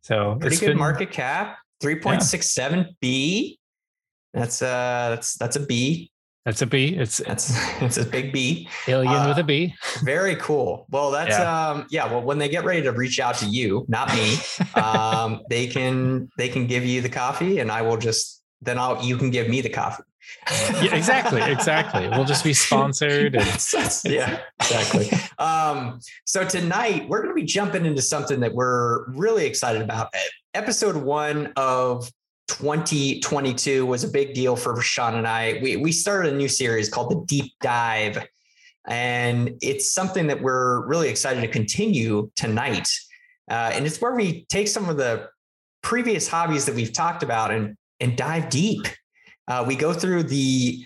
So 0.00 0.38
pretty 0.40 0.56
good 0.56 0.68
been, 0.68 0.78
market 0.78 1.10
cap, 1.10 1.58
three 1.82 2.00
point 2.00 2.22
six 2.22 2.50
seven 2.50 2.96
B. 3.02 3.58
That's 4.32 4.62
uh 4.62 5.10
that's 5.10 5.36
that's 5.36 5.56
a 5.56 5.66
B. 5.66 6.11
That's 6.44 6.60
a 6.62 6.66
B. 6.66 6.88
It's 6.96 7.18
That's 7.18 7.52
it's 7.82 7.96
a 7.98 8.04
big 8.04 8.32
B. 8.32 8.68
alien 8.88 9.12
uh, 9.14 9.28
with 9.28 9.38
a 9.38 9.44
B. 9.44 9.74
Very 10.02 10.34
cool. 10.36 10.86
Well, 10.90 11.10
that's 11.12 11.30
Yeah. 11.30 11.68
um 11.70 11.86
yeah. 11.90 12.10
Well, 12.10 12.22
when 12.22 12.38
they 12.38 12.48
get 12.48 12.64
ready 12.64 12.82
to 12.82 12.92
reach 12.92 13.20
out 13.20 13.36
to 13.38 13.46
you, 13.46 13.84
not 13.88 14.12
me, 14.14 14.36
um, 14.74 15.42
they 15.50 15.66
can 15.68 16.28
they 16.36 16.48
can 16.48 16.66
give 16.66 16.84
you 16.84 17.00
the 17.00 17.08
coffee, 17.08 17.60
and 17.60 17.70
I 17.70 17.82
will 17.82 17.96
just 17.96 18.42
then 18.60 18.78
I'll 18.78 19.02
you 19.04 19.16
can 19.16 19.30
give 19.30 19.48
me 19.48 19.60
the 19.60 19.68
coffee. 19.68 20.02
yeah, 20.82 20.94
exactly, 20.94 21.42
exactly. 21.42 22.08
We'll 22.08 22.24
just 22.24 22.44
be 22.44 22.52
sponsored. 22.66 23.34
And 23.34 23.46
yeah, 24.04 24.40
exactly. 24.60 25.10
um, 25.38 25.98
so 26.24 26.44
tonight 26.44 27.08
we're 27.08 27.22
going 27.22 27.34
to 27.34 27.40
be 27.40 27.46
jumping 27.46 27.84
into 27.86 28.02
something 28.02 28.38
that 28.40 28.54
we're 28.54 29.10
really 29.12 29.46
excited 29.46 29.82
about. 29.82 30.08
Episode 30.54 30.96
one 30.96 31.52
of 31.56 32.08
2022 32.52 33.86
was 33.86 34.04
a 34.04 34.08
big 34.08 34.34
deal 34.34 34.56
for 34.56 34.80
Sean 34.82 35.14
and 35.14 35.26
I. 35.26 35.58
We 35.62 35.76
we 35.76 35.90
started 35.90 36.34
a 36.34 36.36
new 36.36 36.48
series 36.48 36.90
called 36.90 37.10
the 37.10 37.24
Deep 37.26 37.52
Dive, 37.60 38.26
and 38.86 39.54
it's 39.62 39.90
something 39.90 40.26
that 40.26 40.40
we're 40.40 40.86
really 40.86 41.08
excited 41.08 41.40
to 41.40 41.48
continue 41.48 42.30
tonight. 42.36 42.88
Uh, 43.50 43.70
and 43.72 43.86
it's 43.86 44.00
where 44.00 44.14
we 44.14 44.44
take 44.50 44.68
some 44.68 44.88
of 44.90 44.98
the 44.98 45.28
previous 45.82 46.28
hobbies 46.28 46.66
that 46.66 46.74
we've 46.74 46.92
talked 46.92 47.22
about 47.22 47.50
and 47.50 47.74
and 48.00 48.16
dive 48.16 48.50
deep. 48.50 48.86
Uh, 49.48 49.64
we 49.66 49.74
go 49.74 49.94
through 49.94 50.24
the 50.24 50.84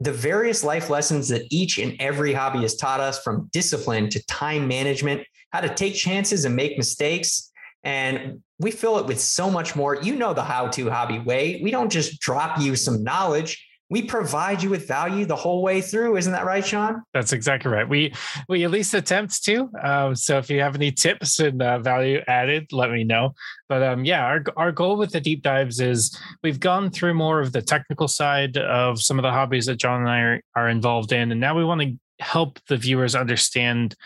the 0.00 0.12
various 0.12 0.62
life 0.62 0.90
lessons 0.90 1.28
that 1.28 1.46
each 1.50 1.78
and 1.78 1.96
every 1.98 2.34
hobby 2.34 2.60
has 2.60 2.76
taught 2.76 3.00
us 3.00 3.22
from 3.22 3.48
discipline 3.52 4.10
to 4.10 4.24
time 4.26 4.68
management, 4.68 5.22
how 5.50 5.60
to 5.60 5.74
take 5.74 5.94
chances 5.94 6.44
and 6.44 6.54
make 6.54 6.76
mistakes. 6.76 7.50
And 7.84 8.42
we 8.60 8.70
fill 8.70 8.98
it 8.98 9.06
with 9.06 9.20
so 9.20 9.50
much 9.50 9.74
more. 9.74 9.96
You 9.96 10.14
know 10.14 10.32
the 10.32 10.44
how 10.44 10.68
to 10.68 10.90
hobby 10.90 11.18
way. 11.18 11.60
We 11.62 11.70
don't 11.70 11.90
just 11.90 12.20
drop 12.20 12.60
you 12.60 12.76
some 12.76 13.02
knowledge, 13.02 13.58
we 13.90 14.02
provide 14.02 14.62
you 14.62 14.70
with 14.70 14.86
value 14.86 15.26
the 15.26 15.36
whole 15.36 15.62
way 15.62 15.80
through. 15.80 16.16
Isn't 16.16 16.32
that 16.32 16.46
right, 16.46 16.64
Sean? 16.64 17.02
That's 17.12 17.32
exactly 17.32 17.72
right. 17.72 17.88
We 17.88 18.14
we 18.48 18.64
at 18.64 18.70
least 18.70 18.94
attempt 18.94 19.42
to. 19.44 19.68
Um, 19.82 20.14
so 20.14 20.38
if 20.38 20.48
you 20.48 20.60
have 20.60 20.76
any 20.76 20.92
tips 20.92 21.40
and 21.40 21.60
uh, 21.60 21.80
value 21.80 22.20
added, 22.28 22.72
let 22.72 22.90
me 22.92 23.02
know. 23.02 23.34
But 23.68 23.82
um, 23.82 24.04
yeah, 24.04 24.24
our 24.24 24.44
our 24.56 24.70
goal 24.70 24.96
with 24.96 25.10
the 25.10 25.20
deep 25.20 25.42
dives 25.42 25.80
is 25.80 26.16
we've 26.44 26.60
gone 26.60 26.90
through 26.90 27.14
more 27.14 27.40
of 27.40 27.52
the 27.52 27.62
technical 27.62 28.06
side 28.06 28.56
of 28.56 29.02
some 29.02 29.18
of 29.18 29.24
the 29.24 29.32
hobbies 29.32 29.66
that 29.66 29.76
John 29.76 30.02
and 30.02 30.08
I 30.08 30.20
are, 30.20 30.40
are 30.54 30.68
involved 30.68 31.12
in, 31.12 31.32
and 31.32 31.40
now 31.40 31.56
we 31.56 31.64
want 31.64 31.80
to 31.82 31.98
help 32.20 32.60
the 32.68 32.76
viewers 32.76 33.16
understand 33.16 33.96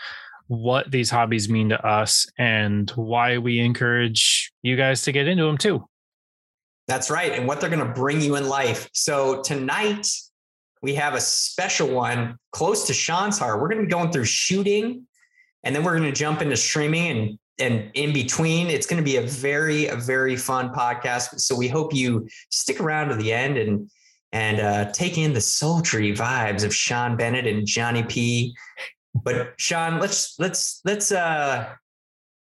what 0.47 0.91
these 0.91 1.09
hobbies 1.09 1.49
mean 1.49 1.69
to 1.69 1.85
us 1.85 2.27
and 2.37 2.89
why 2.91 3.37
we 3.37 3.59
encourage 3.59 4.51
you 4.61 4.75
guys 4.75 5.01
to 5.03 5.11
get 5.11 5.27
into 5.27 5.43
them 5.43 5.57
too. 5.57 5.83
That's 6.87 7.09
right. 7.09 7.31
And 7.31 7.47
what 7.47 7.61
they're 7.61 7.69
going 7.69 7.85
to 7.85 7.93
bring 7.93 8.21
you 8.21 8.35
in 8.35 8.47
life. 8.47 8.89
So 8.93 9.41
tonight, 9.41 10.07
we 10.83 10.93
have 10.95 11.15
a 11.15 11.21
special 11.21 11.87
one 11.89 12.37
close 12.51 12.85
to 12.87 12.93
Sean's 12.93 13.39
heart. 13.39 13.59
We're 13.59 13.69
going 13.69 13.81
to 13.81 13.85
be 13.85 13.91
going 13.91 14.11
through 14.11 14.25
shooting, 14.25 15.07
and 15.63 15.75
then 15.75 15.83
we're 15.83 15.97
going 15.97 16.11
to 16.11 16.17
jump 16.17 16.41
into 16.41 16.57
streaming 16.57 17.17
and 17.17 17.39
and 17.57 17.89
in 17.93 18.13
between. 18.13 18.67
It's 18.67 18.85
going 18.85 19.01
to 19.01 19.03
be 19.03 19.17
a 19.17 19.21
very, 19.21 19.87
a 19.87 19.95
very 19.95 20.35
fun 20.35 20.73
podcast. 20.73 21.39
So 21.39 21.55
we 21.55 21.67
hope 21.67 21.93
you 21.93 22.27
stick 22.51 22.79
around 22.79 23.09
to 23.09 23.15
the 23.15 23.33
end 23.33 23.57
and 23.57 23.89
and 24.31 24.59
uh, 24.59 24.91
take 24.91 25.17
in 25.17 25.33
the 25.33 25.41
sultry 25.41 26.13
vibes 26.13 26.63
of 26.63 26.75
Sean 26.75 27.15
Bennett 27.15 27.47
and 27.47 27.65
Johnny 27.65 28.03
P. 28.03 28.53
But 29.23 29.53
Sean, 29.57 29.99
let's 29.99 30.37
let's 30.39 30.81
let's 30.85 31.11
uh 31.11 31.69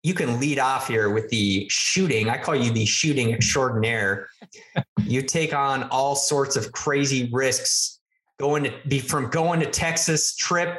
you 0.03 0.13
can 0.13 0.39
lead 0.39 0.59
off 0.59 0.87
here 0.87 1.09
with 1.09 1.29
the 1.29 1.65
shooting. 1.69 2.29
I 2.29 2.37
call 2.37 2.55
you 2.55 2.71
the 2.71 2.85
shooting 2.85 3.33
extraordinaire. 3.33 4.27
you 5.03 5.21
take 5.21 5.53
on 5.53 5.83
all 5.89 6.15
sorts 6.15 6.55
of 6.55 6.71
crazy 6.71 7.29
risks 7.31 7.99
going 8.39 8.63
to 8.65 8.73
be 8.87 8.99
from 8.99 9.29
going 9.29 9.59
to 9.61 9.65
Texas 9.65 10.35
trip 10.35 10.77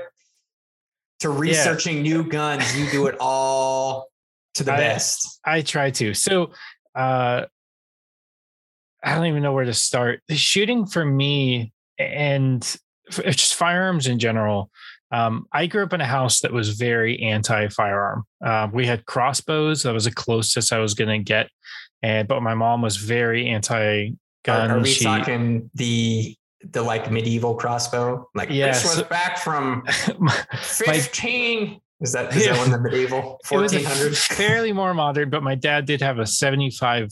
to 1.20 1.30
researching 1.30 2.02
new 2.02 2.22
guns. 2.22 2.78
You 2.78 2.88
do 2.90 3.06
it 3.06 3.16
all 3.20 4.08
to 4.54 4.64
the 4.64 4.74
I- 4.74 4.76
best. 4.76 5.40
I 5.44 5.62
try 5.62 5.90
to. 5.92 6.14
So 6.14 6.52
uh 6.94 7.46
I 9.02 9.14
don't 9.14 9.26
even 9.26 9.42
know 9.42 9.52
where 9.52 9.64
to 9.64 9.74
start. 9.74 10.20
The 10.26 10.36
shooting 10.36 10.84
for 10.86 11.04
me 11.04 11.72
and 11.98 12.60
just 13.10 13.54
firearms 13.54 14.08
in 14.08 14.18
general. 14.18 14.70
Um, 15.12 15.46
I 15.52 15.66
grew 15.66 15.84
up 15.84 15.92
in 15.92 16.00
a 16.00 16.06
house 16.06 16.40
that 16.40 16.52
was 16.52 16.70
very 16.70 17.20
anti-firearm. 17.22 18.24
Uh, 18.44 18.68
we 18.72 18.86
had 18.86 19.06
crossbows. 19.06 19.84
That 19.84 19.92
was 19.94 20.04
the 20.04 20.10
closest 20.10 20.72
I 20.72 20.78
was 20.78 20.94
going 20.94 21.10
to 21.10 21.24
get, 21.24 21.48
and 22.02 22.26
but 22.26 22.42
my 22.42 22.54
mom 22.54 22.82
was 22.82 22.96
very 22.96 23.46
anti-gun. 23.48 24.70
Are, 24.70 24.78
are 24.78 24.80
we 24.80 24.90
She- 24.90 25.04
talking 25.04 25.70
the 25.74 26.34
the 26.72 26.82
like 26.82 27.10
medieval 27.10 27.54
crossbow? 27.54 28.28
Like 28.34 28.50
yes. 28.50 28.82
this 28.82 28.96
was 28.96 29.04
back 29.06 29.38
from 29.38 29.84
my- 30.18 30.32
15. 30.54 31.80
Is 32.00 32.12
that 32.12 32.34
is 32.36 32.44
that 32.44 32.54
Yeah. 32.54 32.58
one 32.58 32.70
the 32.70 32.78
medieval 32.80 33.38
It 33.50 33.56
was 33.56 33.72
a 33.72 33.78
1400s? 33.80 34.18
fairly 34.34 34.72
more 34.72 34.92
modern, 34.92 35.30
but 35.30 35.42
my 35.42 35.54
dad 35.54 35.86
did 35.86 36.00
have 36.02 36.18
a 36.18 36.26
75 36.26 37.08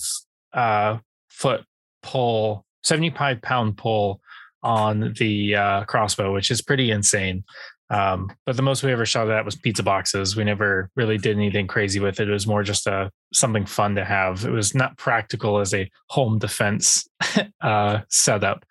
uh, 0.53 0.99
foot 1.31 1.65
pull, 2.03 2.67
75 2.83 3.41
pound 3.41 3.77
pull 3.79 4.21
on 4.63 5.15
the 5.19 5.55
uh, 5.57 5.85
crossbow, 5.85 6.33
which 6.33 6.51
is 6.51 6.61
pretty 6.63 6.91
insane. 6.91 7.45
Um, 7.91 8.31
but 8.47 8.57
the 8.57 8.63
most 8.63 8.83
we 8.83 8.93
ever 8.93 9.05
shot 9.05 9.31
at 9.31 9.45
was 9.45 9.57
pizza 9.57 9.83
boxes. 9.83 10.37
We 10.37 10.45
never 10.45 10.91
really 10.97 11.19
did 11.19 11.37
anything 11.37 11.67
crazy 11.67 12.01
with 12.01 12.19
it. 12.19 12.29
It 12.29 12.33
was 12.33 12.47
more 12.47 12.63
just 12.63 12.87
a 12.87 13.11
something 13.33 13.67
fun 13.67 13.95
to 13.97 14.05
have. 14.05 14.45
It 14.45 14.51
was 14.51 14.75
not 14.75 14.97
practical 14.97 15.59
as 15.59 15.75
a 15.75 15.91
home 16.09 16.39
defense 16.39 17.07
uh, 17.61 18.01
setup 18.09 18.65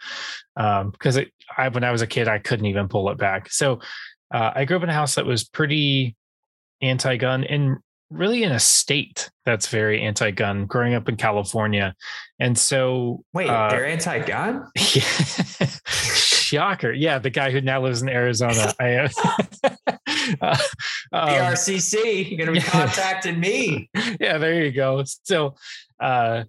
because 0.55 1.17
it 1.17 1.31
I, 1.55 1.67
when 1.69 1.83
I 1.83 1.91
was 1.91 2.01
a 2.01 2.07
kid, 2.07 2.27
I 2.27 2.39
couldn't 2.39 2.65
even 2.65 2.87
pull 2.87 3.09
it 3.09 3.17
back. 3.17 3.51
So 3.51 3.79
uh, 4.33 4.51
I 4.55 4.65
grew 4.65 4.77
up 4.77 4.83
in 4.83 4.89
a 4.89 4.93
house 4.93 5.15
that 5.15 5.25
was 5.25 5.43
pretty 5.43 6.15
anti-gun 6.81 7.43
and 7.43 7.77
really 8.09 8.43
in 8.43 8.51
a 8.51 8.59
state 8.59 9.31
that's 9.45 9.67
very 9.67 10.01
anti-gun 10.01 10.65
growing 10.65 10.93
up 10.93 11.07
in 11.09 11.15
california 11.15 11.95
and 12.39 12.57
so 12.57 13.23
Wait, 13.33 13.49
uh, 13.49 13.69
they're 13.69 13.87
anti-gun? 13.87 14.67
shocker 16.53 16.91
yeah 16.91 17.19
the 17.19 17.29
guy 17.29 17.51
who 17.51 17.61
now 17.61 17.81
lives 17.81 18.01
in 18.01 18.09
arizona 18.09 18.73
i 18.79 18.95
uh, 18.95 19.09
uh, 20.41 20.57
um, 21.11 21.29
BRCC, 21.29 22.29
you're 22.29 22.45
going 22.45 22.53
to 22.53 22.61
be 22.61 22.67
contacting 22.69 23.39
me. 23.39 23.89
yeah, 24.19 24.37
there 24.37 24.63
you 24.63 24.71
go. 24.71 25.03
So 25.23 25.55
uh 25.99 26.43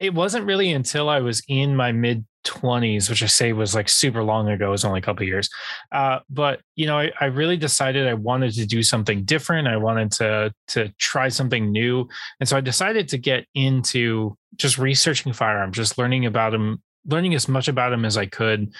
it 0.00 0.12
wasn't 0.12 0.44
really 0.44 0.72
until 0.72 1.08
I 1.08 1.20
was 1.20 1.42
in 1.48 1.76
my 1.76 1.92
mid 1.92 2.26
20s, 2.44 3.08
which 3.08 3.22
I 3.22 3.26
say 3.26 3.52
was 3.52 3.74
like 3.74 3.88
super 3.88 4.22
long 4.22 4.48
ago, 4.48 4.68
it 4.68 4.70
was 4.70 4.84
only 4.84 4.98
a 4.98 5.02
couple 5.02 5.22
of 5.22 5.28
years. 5.28 5.48
Uh, 5.92 6.18
but 6.28 6.60
you 6.76 6.86
know, 6.86 6.98
I, 6.98 7.10
I 7.20 7.26
really 7.26 7.56
decided 7.56 8.06
I 8.06 8.14
wanted 8.14 8.52
to 8.54 8.66
do 8.66 8.82
something 8.82 9.24
different. 9.24 9.66
I 9.66 9.76
wanted 9.76 10.12
to 10.12 10.52
to 10.68 10.92
try 10.98 11.28
something 11.28 11.70
new. 11.70 12.08
And 12.40 12.48
so 12.48 12.56
I 12.56 12.60
decided 12.60 13.08
to 13.08 13.18
get 13.18 13.46
into 13.54 14.36
just 14.56 14.78
researching 14.78 15.32
firearms, 15.32 15.76
just 15.76 15.96
learning 15.96 16.26
about 16.26 16.52
them, 16.52 16.82
learning 17.06 17.34
as 17.34 17.48
much 17.48 17.68
about 17.68 17.90
them 17.90 18.04
as 18.04 18.16
I 18.16 18.26
could. 18.26 18.74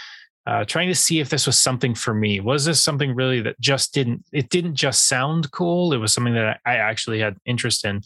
Uh, 0.46 0.64
trying 0.64 0.88
to 0.88 0.94
see 0.94 1.20
if 1.20 1.30
this 1.30 1.46
was 1.46 1.58
something 1.58 1.94
for 1.94 2.12
me. 2.12 2.38
Was 2.38 2.66
this 2.66 2.82
something 2.82 3.14
really 3.14 3.40
that 3.40 3.58
just 3.60 3.94
didn't? 3.94 4.24
It 4.32 4.50
didn't 4.50 4.74
just 4.74 5.08
sound 5.08 5.50
cool. 5.52 5.92
It 5.92 5.98
was 5.98 6.12
something 6.12 6.34
that 6.34 6.60
I 6.66 6.76
actually 6.76 7.20
had 7.20 7.36
interest 7.46 7.84
in. 7.84 8.02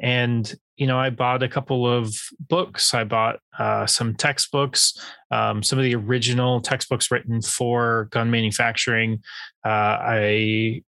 And 0.00 0.54
you 0.76 0.86
know, 0.86 0.98
I 0.98 1.10
bought 1.10 1.42
a 1.42 1.48
couple 1.48 1.86
of 1.90 2.14
books. 2.48 2.92
I 2.92 3.04
bought 3.04 3.40
uh, 3.58 3.86
some 3.86 4.14
textbooks, 4.14 4.94
um, 5.30 5.62
some 5.62 5.78
of 5.78 5.84
the 5.84 5.94
original 5.94 6.60
textbooks 6.60 7.10
written 7.10 7.40
for 7.40 8.08
gun 8.10 8.30
manufacturing. 8.30 9.22
Uh, 9.64 9.68
I 10.00 10.82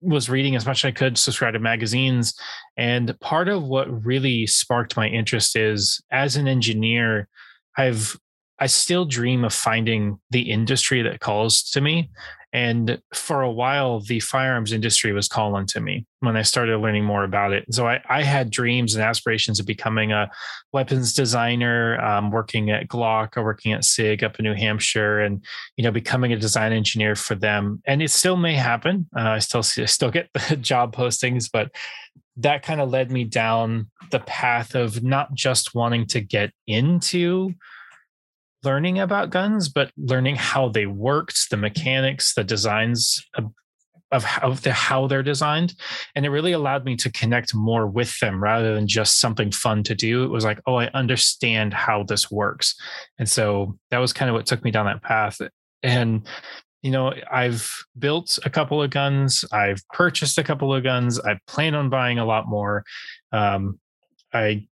was 0.00 0.28
reading 0.28 0.56
as 0.56 0.66
much 0.66 0.84
as 0.84 0.88
I 0.88 0.92
could, 0.92 1.18
subscribe 1.18 1.54
to 1.54 1.60
magazines. 1.60 2.34
And 2.76 3.18
part 3.20 3.48
of 3.48 3.64
what 3.64 4.04
really 4.04 4.46
sparked 4.46 4.96
my 4.96 5.08
interest 5.08 5.56
is 5.56 6.00
as 6.10 6.36
an 6.36 6.46
engineer, 6.46 7.28
I've 7.76 8.16
I 8.58 8.66
still 8.66 9.04
dream 9.04 9.44
of 9.44 9.52
finding 9.52 10.20
the 10.30 10.50
industry 10.50 11.02
that 11.02 11.20
calls 11.20 11.62
to 11.70 11.80
me. 11.80 12.10
And 12.54 13.00
for 13.14 13.40
a 13.40 13.50
while, 13.50 14.00
the 14.00 14.20
firearms 14.20 14.72
industry 14.72 15.12
was 15.12 15.26
calling 15.26 15.64
to 15.68 15.80
me 15.80 16.04
when 16.20 16.36
I 16.36 16.42
started 16.42 16.78
learning 16.78 17.04
more 17.04 17.24
about 17.24 17.54
it. 17.54 17.64
So 17.72 17.86
I, 17.86 18.02
I 18.10 18.22
had 18.22 18.50
dreams 18.50 18.94
and 18.94 19.02
aspirations 19.02 19.58
of 19.58 19.64
becoming 19.64 20.12
a 20.12 20.30
weapons 20.70 21.14
designer, 21.14 21.98
um, 21.98 22.30
working 22.30 22.70
at 22.70 22.88
Glock 22.88 23.38
or 23.38 23.42
working 23.42 23.72
at 23.72 23.86
SIG 23.86 24.22
up 24.22 24.38
in 24.38 24.42
New 24.44 24.52
Hampshire, 24.52 25.20
and 25.20 25.42
you 25.78 25.84
know 25.84 25.90
becoming 25.90 26.34
a 26.34 26.38
design 26.38 26.72
engineer 26.72 27.16
for 27.16 27.34
them. 27.34 27.80
And 27.86 28.02
it 28.02 28.10
still 28.10 28.36
may 28.36 28.54
happen. 28.54 29.08
Uh, 29.16 29.30
I 29.30 29.38
still 29.38 29.60
I 29.60 29.86
still 29.86 30.10
get 30.10 30.28
the 30.50 30.56
job 30.56 30.94
postings, 30.94 31.48
but 31.50 31.70
that 32.36 32.62
kind 32.62 32.82
of 32.82 32.90
led 32.90 33.10
me 33.10 33.24
down 33.24 33.90
the 34.10 34.20
path 34.20 34.74
of 34.74 35.02
not 35.02 35.32
just 35.32 35.74
wanting 35.74 36.06
to 36.08 36.20
get 36.20 36.50
into 36.66 37.54
learning 38.64 38.98
about 38.98 39.30
guns, 39.30 39.68
but 39.68 39.90
learning 39.96 40.36
how 40.36 40.68
they 40.68 40.86
worked, 40.86 41.50
the 41.50 41.56
mechanics, 41.56 42.34
the 42.34 42.44
designs 42.44 43.24
of 44.12 44.24
how, 44.24 44.52
the, 44.52 44.72
how 44.72 45.06
they're 45.06 45.22
designed. 45.22 45.74
And 46.14 46.26
it 46.26 46.30
really 46.30 46.52
allowed 46.52 46.84
me 46.84 46.96
to 46.96 47.10
connect 47.10 47.54
more 47.54 47.86
with 47.86 48.18
them 48.20 48.42
rather 48.42 48.74
than 48.74 48.86
just 48.86 49.18
something 49.18 49.50
fun 49.50 49.82
to 49.84 49.94
do. 49.94 50.22
It 50.22 50.28
was 50.28 50.44
like, 50.44 50.60
oh, 50.66 50.76
I 50.76 50.88
understand 50.88 51.72
how 51.72 52.04
this 52.04 52.30
works. 52.30 52.74
And 53.18 53.28
so 53.28 53.78
that 53.90 53.98
was 53.98 54.12
kind 54.12 54.28
of 54.28 54.34
what 54.34 54.46
took 54.46 54.62
me 54.62 54.70
down 54.70 54.86
that 54.86 55.02
path. 55.02 55.40
And 55.82 56.26
you 56.82 56.90
know, 56.90 57.14
I've 57.30 57.72
built 57.96 58.40
a 58.44 58.50
couple 58.50 58.82
of 58.82 58.90
guns. 58.90 59.44
I've 59.52 59.86
purchased 59.92 60.36
a 60.36 60.42
couple 60.42 60.74
of 60.74 60.82
guns. 60.82 61.20
I 61.20 61.38
plan 61.46 61.74
on 61.76 61.90
buying 61.90 62.18
a 62.18 62.24
lot 62.24 62.48
more. 62.48 62.84
Um, 63.30 63.78
I 64.32 64.66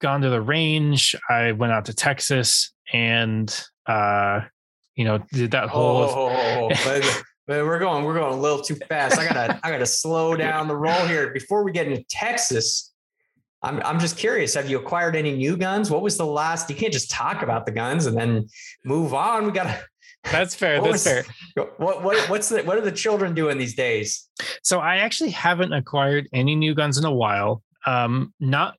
gone 0.00 0.20
to 0.20 0.30
the 0.30 0.40
range. 0.40 1.16
I 1.28 1.52
went 1.52 1.72
out 1.72 1.86
to 1.86 1.94
Texas 1.94 2.72
and 2.92 3.64
uh, 3.86 4.40
you 4.94 5.04
know 5.04 5.18
did 5.32 5.52
that 5.52 5.68
whole. 5.68 6.02
Oh, 6.02 6.68
but, 6.84 7.22
but 7.46 7.64
we're 7.64 7.78
going 7.78 8.04
we're 8.04 8.14
going 8.14 8.32
a 8.32 8.40
little 8.40 8.60
too 8.60 8.76
fast. 8.76 9.18
I 9.18 9.24
gotta 9.24 9.60
I 9.62 9.70
gotta 9.70 9.86
slow 9.86 10.36
down 10.36 10.68
the 10.68 10.76
roll 10.76 11.06
here 11.06 11.32
before 11.32 11.64
we 11.64 11.72
get 11.72 11.86
into 11.86 12.04
Texas. 12.08 12.92
I'm 13.62 13.82
I'm 13.82 14.00
just 14.00 14.16
curious. 14.16 14.54
Have 14.54 14.70
you 14.70 14.78
acquired 14.78 15.16
any 15.16 15.36
new 15.36 15.56
guns? 15.56 15.90
What 15.90 16.02
was 16.02 16.16
the 16.16 16.26
last? 16.26 16.70
You 16.70 16.76
can't 16.76 16.92
just 16.92 17.10
talk 17.10 17.42
about 17.42 17.66
the 17.66 17.72
guns 17.72 18.06
and 18.06 18.16
then 18.16 18.48
move 18.84 19.14
on. 19.14 19.46
We 19.46 19.52
gotta 19.52 19.78
that's 20.30 20.54
fair. 20.54 20.80
That's 20.80 20.92
was, 20.92 21.04
fair. 21.04 21.24
What 21.54 22.02
what 22.02 22.28
what's 22.28 22.48
the 22.48 22.62
what 22.62 22.76
are 22.76 22.82
the 22.82 22.92
children 22.92 23.34
doing 23.34 23.58
these 23.58 23.74
days? 23.74 24.28
So 24.62 24.80
I 24.80 24.96
actually 24.96 25.30
haven't 25.30 25.72
acquired 25.72 26.28
any 26.32 26.54
new 26.54 26.74
guns 26.74 26.98
in 26.98 27.04
a 27.04 27.12
while. 27.12 27.62
Um, 27.86 28.34
not 28.40 28.76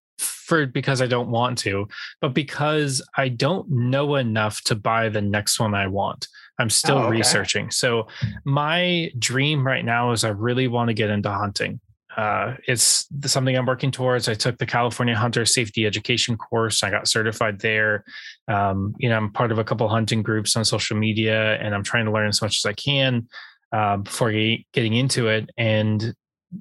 for 0.52 0.66
because 0.66 1.02
I 1.02 1.08
don't 1.08 1.32
want 1.32 1.58
to, 1.60 1.88
but 2.20 2.34
because 2.34 3.02
I 3.16 3.30
don't 3.30 3.70
know 3.70 4.16
enough 4.16 4.62
to 4.66 4.76
buy 4.76 5.08
the 5.08 5.22
next 5.22 5.60
one 5.60 5.74
I 5.74 5.88
want. 5.88 6.28
I'm 6.60 6.70
still 6.70 6.98
oh, 6.98 7.04
okay. 7.04 7.18
researching. 7.18 7.72
So 7.72 8.08
my 8.44 9.12
dream 9.18 9.66
right 9.66 9.86
now 9.86 10.12
is 10.12 10.24
I 10.24 10.30
really 10.30 10.68
want 10.68 10.90
to 10.90 10.94
get 10.94 11.10
into 11.10 11.32
hunting 11.32 11.80
uh, 12.18 12.56
it's 12.68 13.08
something 13.26 13.56
I'm 13.56 13.66
working 13.66 13.92
towards. 13.92 14.28
I 14.28 14.34
took 14.34 14.58
the 14.58 14.66
California 14.66 15.16
Hunter 15.16 15.46
Safety 15.46 15.86
Education 15.86 16.38
course. 16.38 16.84
I 16.84 16.90
got 16.90 17.08
certified 17.08 17.60
there. 17.60 18.04
Um, 18.48 18.94
you 19.00 19.10
know, 19.10 19.16
I'm 19.16 19.32
part 19.32 19.52
of 19.52 19.60
a 19.60 19.64
couple 19.64 19.88
hunting 19.88 20.22
groups 20.22 20.56
on 20.56 20.66
social 20.66 20.98
media, 20.98 21.56
and 21.60 21.74
I'm 21.74 21.84
trying 21.84 22.06
to 22.06 22.12
learn 22.12 22.28
as 22.28 22.42
much 22.42 22.58
as 22.58 22.66
I 22.66 22.74
can 22.74 23.28
uh, 23.72 23.98
before 23.98 24.32
getting 24.74 24.94
into 24.94 25.30
it. 25.30 25.50
And 25.58 26.14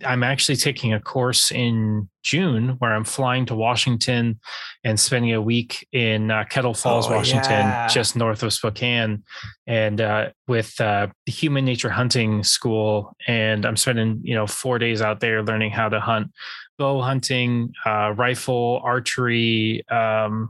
I'm 0.05 0.23
actually 0.23 0.57
taking 0.57 0.93
a 0.93 1.01
course 1.01 1.51
in 1.51 2.09
June 2.23 2.77
where 2.79 2.95
I'm 2.95 3.05
flying 3.05 3.47
to 3.47 3.55
Washington 3.55 4.39
and 4.85 4.99
spending 4.99 5.33
a 5.33 5.43
week 5.43 5.87
in 5.93 6.31
uh, 6.31 6.45
Kettle 6.45 6.75
Falls, 6.75 7.09
oh, 7.09 7.17
Washington, 7.17 7.51
yeah. 7.51 7.89
just 7.89 8.15
north 8.15 8.43
of 8.43 8.53
Spokane, 8.53 9.25
and 9.67 10.01
uh, 10.01 10.31
with 10.47 10.81
uh, 10.81 11.09
the 11.27 11.33
Human 11.33 11.65
Nature 11.65 11.91
Hunting 11.91 12.45
School. 12.45 13.17
And 13.27 13.67
I'm 13.67 13.77
spending, 13.77 14.21
you 14.23 14.35
know, 14.35 14.47
four 14.47 14.79
days 14.79 15.03
out 15.03 15.21
there 15.21 15.43
learning 15.43 15.73
how 15.73 15.89
to 15.89 16.01
hunt 16.01 16.31
bow 16.79 17.03
hunting, 17.03 17.71
uh, 17.85 18.15
rifle, 18.17 18.81
archery, 18.83 19.87
um, 19.91 20.49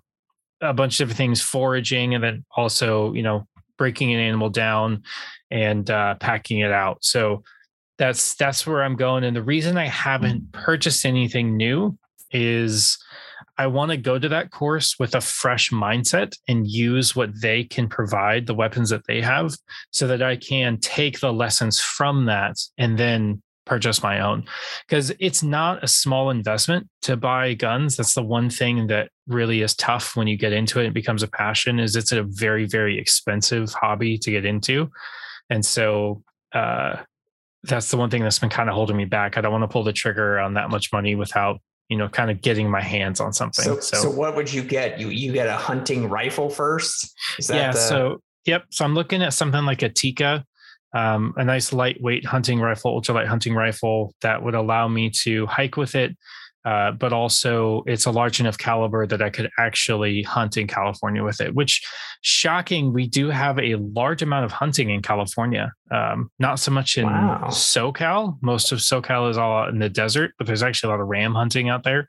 a 0.60 0.72
bunch 0.72 0.94
of 0.94 1.08
different 1.08 1.16
things, 1.16 1.42
foraging, 1.42 2.14
and 2.14 2.22
then 2.22 2.44
also, 2.56 3.12
you 3.14 3.22
know, 3.22 3.48
breaking 3.76 4.14
an 4.14 4.20
animal 4.20 4.48
down 4.48 5.02
and 5.50 5.90
uh, 5.90 6.14
packing 6.16 6.60
it 6.60 6.70
out. 6.70 6.98
So 7.02 7.42
that's 8.00 8.34
that's 8.34 8.66
where 8.66 8.82
I'm 8.82 8.96
going. 8.96 9.24
And 9.24 9.36
the 9.36 9.42
reason 9.42 9.76
I 9.76 9.86
haven't 9.86 10.52
purchased 10.52 11.04
anything 11.04 11.54
new 11.58 11.98
is 12.32 12.98
I 13.58 13.66
want 13.66 13.90
to 13.90 13.98
go 13.98 14.18
to 14.18 14.28
that 14.30 14.50
course 14.50 14.98
with 14.98 15.14
a 15.14 15.20
fresh 15.20 15.68
mindset 15.68 16.34
and 16.48 16.66
use 16.66 17.14
what 17.14 17.28
they 17.42 17.62
can 17.62 17.90
provide, 17.90 18.46
the 18.46 18.54
weapons 18.54 18.88
that 18.88 19.06
they 19.06 19.20
have, 19.20 19.54
so 19.90 20.06
that 20.06 20.22
I 20.22 20.36
can 20.36 20.78
take 20.78 21.20
the 21.20 21.30
lessons 21.30 21.78
from 21.78 22.24
that 22.24 22.56
and 22.78 22.96
then 22.96 23.42
purchase 23.66 24.02
my 24.02 24.20
own. 24.20 24.46
Because 24.88 25.12
it's 25.20 25.42
not 25.42 25.84
a 25.84 25.88
small 25.88 26.30
investment 26.30 26.88
to 27.02 27.18
buy 27.18 27.52
guns. 27.52 27.98
That's 27.98 28.14
the 28.14 28.24
one 28.24 28.48
thing 28.48 28.86
that 28.86 29.10
really 29.26 29.60
is 29.60 29.74
tough 29.74 30.16
when 30.16 30.26
you 30.26 30.38
get 30.38 30.54
into 30.54 30.80
it. 30.80 30.86
It 30.86 30.94
becomes 30.94 31.22
a 31.22 31.28
passion. 31.28 31.78
Is 31.78 31.96
it's 31.96 32.12
a 32.12 32.22
very 32.22 32.64
very 32.64 32.98
expensive 32.98 33.74
hobby 33.74 34.16
to 34.16 34.30
get 34.30 34.46
into, 34.46 34.90
and 35.50 35.66
so 35.66 36.22
uh, 36.54 36.96
that's 37.64 37.90
the 37.90 37.96
one 37.96 38.10
thing 38.10 38.22
that's 38.22 38.38
been 38.38 38.50
kind 38.50 38.68
of 38.68 38.74
holding 38.74 38.96
me 38.96 39.04
back. 39.04 39.36
I 39.36 39.40
don't 39.40 39.52
want 39.52 39.62
to 39.62 39.68
pull 39.68 39.84
the 39.84 39.92
trigger 39.92 40.38
on 40.38 40.54
that 40.54 40.70
much 40.70 40.92
money 40.92 41.14
without, 41.14 41.60
you 41.88 41.96
know, 41.96 42.08
kind 42.08 42.30
of 42.30 42.40
getting 42.40 42.70
my 42.70 42.80
hands 42.80 43.20
on 43.20 43.32
something. 43.32 43.64
So, 43.64 43.80
so, 43.80 43.96
so 43.98 44.10
what 44.10 44.34
would 44.36 44.52
you 44.52 44.62
get? 44.62 44.98
You 44.98 45.08
you 45.08 45.32
get 45.32 45.46
a 45.46 45.56
hunting 45.56 46.08
rifle 46.08 46.48
first? 46.48 47.14
yeah. 47.48 47.72
The... 47.72 47.78
So 47.78 48.22
yep. 48.46 48.64
So 48.70 48.84
I'm 48.84 48.94
looking 48.94 49.22
at 49.22 49.34
something 49.34 49.64
like 49.64 49.82
a 49.82 49.88
Tikka, 49.88 50.44
um, 50.94 51.34
a 51.36 51.44
nice 51.44 51.72
lightweight 51.72 52.24
hunting 52.24 52.60
rifle, 52.60 53.00
ultralight 53.00 53.26
hunting 53.26 53.54
rifle 53.54 54.14
that 54.22 54.42
would 54.42 54.54
allow 54.54 54.88
me 54.88 55.10
to 55.22 55.46
hike 55.46 55.76
with 55.76 55.94
it, 55.94 56.16
uh, 56.64 56.92
but 56.92 57.12
also 57.12 57.82
it's 57.86 58.06
a 58.06 58.10
large 58.10 58.40
enough 58.40 58.58
caliber 58.58 59.06
that 59.06 59.22
I 59.22 59.30
could 59.30 59.50
actually 59.58 60.22
hunt 60.22 60.56
in 60.56 60.66
California 60.66 61.24
with 61.24 61.40
it. 61.40 61.54
Which, 61.54 61.82
shocking, 62.22 62.92
we 62.92 63.06
do 63.06 63.30
have 63.30 63.58
a 63.58 63.76
large 63.76 64.22
amount 64.22 64.44
of 64.44 64.52
hunting 64.52 64.90
in 64.90 65.02
California. 65.02 65.72
Um, 65.90 66.30
not 66.38 66.58
so 66.58 66.70
much 66.70 66.98
in 66.98 67.06
wow. 67.06 67.46
SoCal. 67.48 68.36
Most 68.42 68.72
of 68.72 68.78
SoCal 68.78 69.30
is 69.30 69.38
all 69.38 69.62
out 69.62 69.70
in 69.70 69.78
the 69.78 69.88
desert, 69.88 70.32
but 70.38 70.46
there's 70.46 70.62
actually 70.62 70.88
a 70.88 70.90
lot 70.92 71.00
of 71.00 71.08
ram 71.08 71.34
hunting 71.34 71.68
out 71.68 71.82
there. 71.82 72.08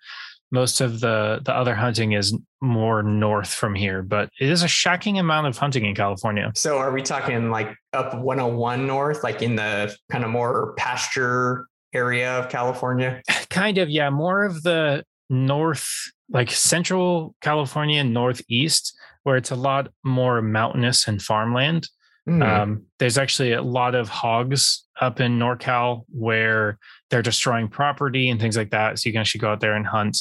Most 0.53 0.81
of 0.81 0.99
the 0.99 1.39
the 1.45 1.55
other 1.55 1.73
hunting 1.73 2.11
is 2.11 2.37
more 2.59 3.01
north 3.01 3.53
from 3.53 3.73
here, 3.73 4.03
but 4.03 4.29
it 4.41 4.49
is 4.49 4.63
a 4.63 4.67
shocking 4.67 5.17
amount 5.17 5.47
of 5.47 5.57
hunting 5.57 5.85
in 5.85 5.95
California. 5.95 6.51
So, 6.55 6.77
are 6.77 6.91
we 6.91 7.01
talking 7.01 7.51
like 7.51 7.73
up 7.93 8.13
101 8.13 8.85
north, 8.85 9.23
like 9.23 9.41
in 9.41 9.55
the 9.55 9.95
kind 10.11 10.25
of 10.25 10.29
more 10.29 10.73
pasture 10.75 11.67
area 11.93 12.37
of 12.37 12.49
California? 12.49 13.21
Kind 13.49 13.77
of, 13.77 13.89
yeah. 13.89 14.09
More 14.09 14.43
of 14.43 14.63
the 14.63 15.03
north, 15.29 15.87
like 16.29 16.51
central 16.51 17.35
California, 17.41 18.03
northeast, 18.03 18.97
where 19.23 19.37
it's 19.37 19.51
a 19.51 19.55
lot 19.55 19.89
more 20.03 20.41
mountainous 20.41 21.07
and 21.07 21.21
farmland. 21.21 21.87
Mm. 22.27 22.43
Um, 22.43 22.85
there's 22.99 23.17
actually 23.17 23.53
a 23.53 23.61
lot 23.61 23.95
of 23.95 24.09
hogs 24.09 24.85
up 24.99 25.19
in 25.19 25.39
NorCal 25.39 26.03
where 26.09 26.77
they're 27.09 27.21
destroying 27.21 27.67
property 27.67 28.29
and 28.29 28.39
things 28.39 28.55
like 28.55 28.69
that. 28.71 28.99
So 28.99 29.07
you 29.07 29.13
can 29.13 29.21
actually 29.21 29.39
go 29.39 29.51
out 29.51 29.59
there 29.59 29.75
and 29.75 29.85
hunt. 29.85 30.17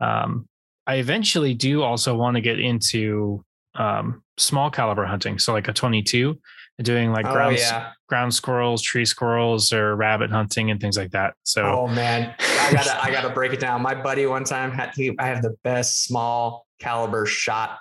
Um, 0.00 0.46
I 0.86 0.96
eventually 0.96 1.54
do 1.54 1.82
also 1.82 2.14
want 2.16 2.36
to 2.36 2.40
get 2.40 2.60
into 2.60 3.44
um, 3.74 4.22
small 4.36 4.70
caliber 4.70 5.04
hunting, 5.04 5.38
so 5.38 5.52
like 5.52 5.68
a 5.68 5.72
22, 5.72 6.38
doing 6.82 7.12
like 7.12 7.26
oh, 7.26 7.32
ground 7.32 7.56
yeah. 7.58 7.92
ground 8.08 8.32
squirrels, 8.32 8.82
tree 8.82 9.04
squirrels, 9.04 9.72
or 9.72 9.96
rabbit 9.96 10.30
hunting 10.30 10.70
and 10.70 10.80
things 10.80 10.96
like 10.96 11.10
that. 11.10 11.34
So, 11.42 11.62
oh 11.64 11.88
man, 11.88 12.34
I 12.38 12.72
gotta 12.72 13.04
I 13.04 13.10
gotta 13.10 13.30
break 13.34 13.52
it 13.52 13.60
down. 13.60 13.82
My 13.82 13.94
buddy 13.94 14.26
one 14.26 14.44
time 14.44 14.70
had 14.70 14.92
he, 14.94 15.14
I 15.18 15.26
have 15.26 15.42
the 15.42 15.56
best 15.64 16.04
small 16.04 16.66
caliber 16.78 17.26
shot 17.26 17.78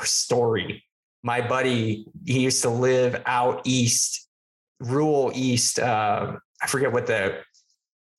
story. 0.00 0.84
My 1.22 1.40
buddy, 1.46 2.06
he 2.24 2.40
used 2.40 2.62
to 2.62 2.70
live 2.70 3.22
out 3.26 3.62
east, 3.64 4.28
rural 4.80 5.30
east. 5.34 5.78
Uh, 5.78 6.36
I 6.62 6.66
forget 6.66 6.92
what 6.92 7.06
the 7.06 7.42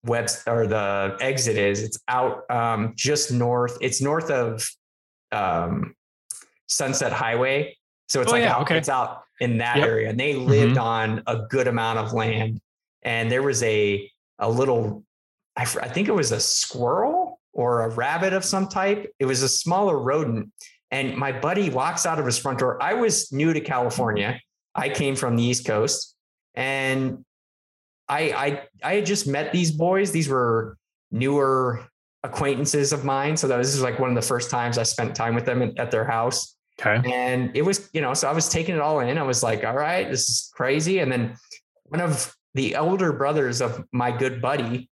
web 0.05 0.29
or 0.47 0.67
the 0.67 1.17
exit 1.19 1.57
is. 1.57 1.81
It's 1.81 1.99
out 2.07 2.49
um, 2.49 2.93
just 2.95 3.31
north. 3.31 3.77
It's 3.81 4.01
north 4.01 4.29
of 4.29 4.67
um, 5.31 5.95
Sunset 6.67 7.11
Highway. 7.11 7.75
So 8.07 8.21
it's 8.21 8.29
oh, 8.29 8.33
like 8.33 8.43
yeah, 8.43 8.55
out, 8.55 8.61
okay. 8.63 8.77
it's 8.77 8.89
out 8.89 9.23
in 9.41 9.57
that 9.57 9.77
yep. 9.77 9.87
area 9.87 10.09
and 10.09 10.19
they 10.19 10.35
lived 10.35 10.75
mm-hmm. 10.75 10.83
on 10.83 11.23
a 11.25 11.45
good 11.49 11.67
amount 11.67 11.97
of 11.97 12.13
land. 12.13 12.61
And 13.01 13.29
there 13.29 13.41
was 13.41 13.61
a 13.63 14.09
a 14.39 14.49
little 14.49 15.03
I, 15.57 15.63
I 15.63 15.89
think 15.89 16.07
it 16.07 16.13
was 16.13 16.31
a 16.31 16.39
squirrel 16.39 17.39
or 17.51 17.81
a 17.81 17.89
rabbit 17.89 18.31
of 18.31 18.45
some 18.45 18.69
type. 18.69 19.11
It 19.19 19.25
was 19.25 19.41
a 19.41 19.49
smaller 19.49 19.97
rodent 19.97 20.51
and 20.91 21.17
my 21.17 21.31
buddy 21.31 21.69
walks 21.69 22.05
out 22.05 22.19
of 22.19 22.25
his 22.25 22.37
front 22.37 22.59
door. 22.59 22.81
I 22.81 22.93
was 22.93 23.31
new 23.33 23.51
to 23.51 23.59
california. 23.59 24.39
I 24.75 24.89
came 24.89 25.15
from 25.15 25.35
the 25.35 25.43
east 25.43 25.65
coast 25.65 26.15
and 26.53 27.25
i 28.07 28.21
i 28.31 28.61
i 28.83 28.93
had 28.95 29.05
just 29.07 29.27
met 29.27 29.51
these 29.51 29.71
boys. 29.71 30.11
These 30.11 30.29
were 30.29 30.77
newer 31.09 31.87
acquaintances 32.23 32.93
of 32.93 33.03
mine 33.03 33.35
so 33.35 33.47
that 33.47 33.57
was, 33.57 33.69
this 33.69 33.75
was 33.75 33.83
like 33.83 33.99
one 33.99 34.09
of 34.09 34.15
the 34.15 34.21
first 34.21 34.51
times 34.51 34.77
i 34.77 34.83
spent 34.83 35.15
time 35.15 35.33
with 35.33 35.43
them 35.43 35.73
at 35.77 35.89
their 35.89 36.05
house 36.05 36.55
Okay. 36.79 37.11
And 37.11 37.55
it 37.55 37.61
was, 37.63 37.89
you 37.93 38.01
know, 38.01 38.13
so 38.13 38.27
I 38.27 38.33
was 38.33 38.49
taking 38.49 38.75
it 38.75 38.81
all 38.81 38.99
in. 39.01 39.17
I 39.17 39.23
was 39.23 39.43
like, 39.43 39.63
all 39.63 39.75
right, 39.75 40.09
this 40.09 40.29
is 40.29 40.51
crazy. 40.53 40.99
And 40.99 41.11
then 41.11 41.35
one 41.85 42.01
of 42.01 42.35
the 42.53 42.75
elder 42.75 43.13
brothers 43.13 43.61
of 43.61 43.83
my 43.91 44.11
good 44.11 44.41
buddy 44.41 44.89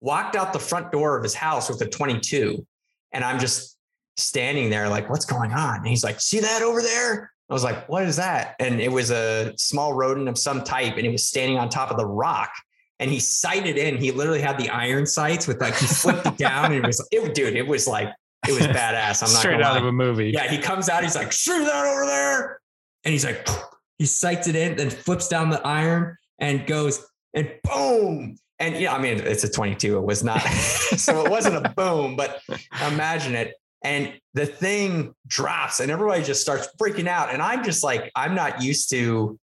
walked 0.00 0.34
out 0.36 0.52
the 0.52 0.58
front 0.58 0.90
door 0.90 1.16
of 1.16 1.22
his 1.22 1.34
house 1.34 1.68
with 1.68 1.80
a 1.82 1.88
22. 1.88 2.66
And 3.12 3.24
I'm 3.24 3.38
just 3.38 3.76
standing 4.16 4.70
there 4.70 4.88
like, 4.88 5.08
what's 5.08 5.24
going 5.24 5.52
on? 5.52 5.76
And 5.76 5.86
he's 5.86 6.04
like, 6.04 6.20
see 6.20 6.40
that 6.40 6.62
over 6.62 6.82
there? 6.82 7.32
I 7.48 7.54
was 7.54 7.64
like, 7.64 7.88
what 7.88 8.04
is 8.04 8.16
that? 8.16 8.56
And 8.58 8.80
it 8.80 8.90
was 8.90 9.10
a 9.10 9.52
small 9.56 9.92
rodent 9.92 10.28
of 10.28 10.38
some 10.38 10.64
type, 10.64 10.96
and 10.96 11.06
it 11.06 11.12
was 11.12 11.26
standing 11.26 11.58
on 11.58 11.68
top 11.68 11.90
of 11.90 11.98
the 11.98 12.06
rock. 12.06 12.50
And 12.98 13.10
he 13.10 13.18
sighted 13.18 13.76
in. 13.76 13.98
He 13.98 14.10
literally 14.10 14.40
had 14.40 14.58
the 14.58 14.70
iron 14.70 15.06
sights 15.06 15.46
with 15.46 15.60
like 15.60 15.76
he 15.76 15.86
flipped 15.86 16.26
it 16.26 16.38
down, 16.38 16.66
and 16.72 16.76
it 16.76 16.86
was, 16.86 17.06
it, 17.10 17.34
dude, 17.34 17.56
it 17.56 17.66
was 17.66 17.86
like 17.86 18.08
it 18.48 18.52
was 18.52 18.66
badass. 18.66 19.22
I'm 19.22 19.32
not 19.32 19.38
straight 19.40 19.62
out 19.62 19.74
lie. 19.74 19.78
of 19.78 19.86
a 19.86 19.92
movie. 19.92 20.30
Yeah, 20.30 20.48
he 20.50 20.58
comes 20.58 20.88
out. 20.88 21.02
He's 21.02 21.16
like, 21.16 21.32
"Shoot 21.32 21.64
that 21.64 21.86
over 21.86 22.06
there," 22.06 22.60
and 23.04 23.12
he's 23.12 23.24
like, 23.24 23.46
he 23.98 24.06
sights 24.06 24.48
it 24.48 24.56
in, 24.56 24.76
then 24.76 24.90
flips 24.90 25.28
down 25.28 25.50
the 25.50 25.64
iron 25.66 26.16
and 26.38 26.66
goes 26.66 27.04
and 27.34 27.50
boom. 27.64 28.36
And 28.58 28.80
know, 28.80 28.92
I 28.92 29.00
mean, 29.00 29.18
it's 29.18 29.44
a 29.44 29.50
22. 29.50 29.98
It 29.98 30.04
was 30.04 30.22
not, 30.22 30.40
so 30.42 31.24
it 31.24 31.30
wasn't 31.30 31.64
a 31.64 31.68
boom, 31.76 32.16
but 32.16 32.40
imagine 32.86 33.34
it. 33.34 33.54
And 33.84 34.12
the 34.34 34.46
thing 34.46 35.14
drops 35.26 35.80
and 35.80 35.90
everybody 35.90 36.22
just 36.22 36.40
starts 36.40 36.68
freaking 36.80 37.08
out. 37.08 37.32
And 37.32 37.42
I'm 37.42 37.64
just 37.64 37.82
like, 37.82 38.12
I'm 38.14 38.34
not 38.36 38.62
used 38.62 38.90
to 38.90 39.38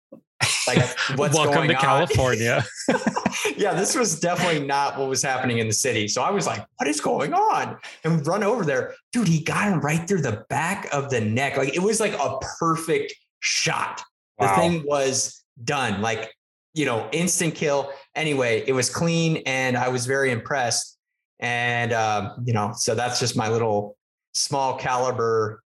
like 0.67 0.97
what's 1.15 1.35
Welcome 1.35 1.67
to 1.67 1.75
on. 1.75 1.81
California. 1.81 2.63
yeah, 3.57 3.73
this 3.73 3.95
was 3.95 4.19
definitely 4.19 4.65
not 4.65 4.97
what 4.97 5.09
was 5.09 5.21
happening 5.21 5.59
in 5.59 5.67
the 5.67 5.73
city. 5.73 6.07
So 6.07 6.21
I 6.21 6.31
was 6.31 6.45
like, 6.45 6.65
what 6.77 6.87
is 6.87 7.01
going 7.01 7.33
on? 7.33 7.77
And 8.03 8.25
run 8.25 8.43
over 8.43 8.65
there. 8.65 8.95
Dude, 9.11 9.27
he 9.27 9.41
got 9.41 9.71
him 9.71 9.79
right 9.81 10.07
through 10.07 10.21
the 10.21 10.45
back 10.49 10.87
of 10.93 11.09
the 11.09 11.21
neck. 11.21 11.57
Like 11.57 11.75
it 11.75 11.81
was 11.81 11.99
like 11.99 12.13
a 12.13 12.37
perfect 12.59 13.13
shot. 13.39 14.01
The 14.39 14.47
thing 14.49 14.83
was 14.85 15.43
done. 15.65 16.01
Like, 16.01 16.33
you 16.73 16.85
know, 16.85 17.09
instant 17.11 17.55
kill. 17.55 17.91
Anyway, 18.15 18.63
it 18.65 18.71
was 18.71 18.89
clean 18.89 19.43
and 19.45 19.75
I 19.75 19.89
was 19.89 20.05
very 20.05 20.31
impressed. 20.31 20.97
And 21.39 21.91
um, 21.91 22.43
you 22.45 22.53
know, 22.53 22.71
so 22.73 22.95
that's 22.95 23.19
just 23.19 23.35
my 23.35 23.49
little 23.49 23.97
small 24.33 24.77
caliber 24.77 25.61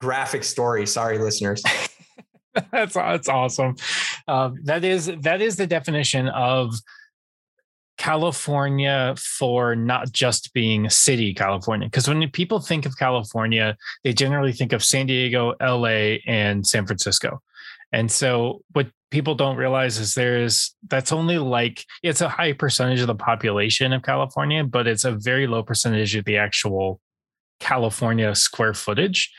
graphic 0.00 0.44
story. 0.44 0.86
Sorry, 0.86 1.18
listeners. 1.18 1.62
that's 2.72 2.94
that's 2.94 3.28
awesome. 3.28 3.76
Um, 4.26 4.58
that 4.64 4.84
is 4.84 5.10
that 5.22 5.40
is 5.40 5.56
the 5.56 5.66
definition 5.66 6.28
of 6.28 6.74
California 7.98 9.14
for 9.18 9.74
not 9.74 10.12
just 10.12 10.52
being 10.54 10.86
a 10.86 10.90
city, 10.90 11.34
California. 11.34 11.88
Because 11.88 12.08
when 12.08 12.30
people 12.30 12.60
think 12.60 12.86
of 12.86 12.96
California, 12.96 13.76
they 14.04 14.12
generally 14.12 14.52
think 14.52 14.72
of 14.72 14.84
San 14.84 15.06
Diego, 15.06 15.54
LA, 15.60 16.18
and 16.26 16.66
San 16.66 16.86
Francisco. 16.86 17.42
And 17.92 18.10
so 18.10 18.62
what 18.72 18.88
people 19.10 19.34
don't 19.34 19.56
realize 19.56 19.98
is 19.98 20.14
there's 20.14 20.74
that's 20.88 21.12
only 21.12 21.38
like 21.38 21.84
it's 22.02 22.20
a 22.20 22.28
high 22.28 22.52
percentage 22.52 23.00
of 23.00 23.06
the 23.06 23.14
population 23.14 23.92
of 23.92 24.02
California, 24.02 24.62
but 24.62 24.86
it's 24.86 25.04
a 25.04 25.12
very 25.12 25.46
low 25.46 25.62
percentage 25.62 26.14
of 26.14 26.24
the 26.24 26.36
actual 26.36 27.00
California 27.60 28.34
square 28.34 28.74
footage. 28.74 29.32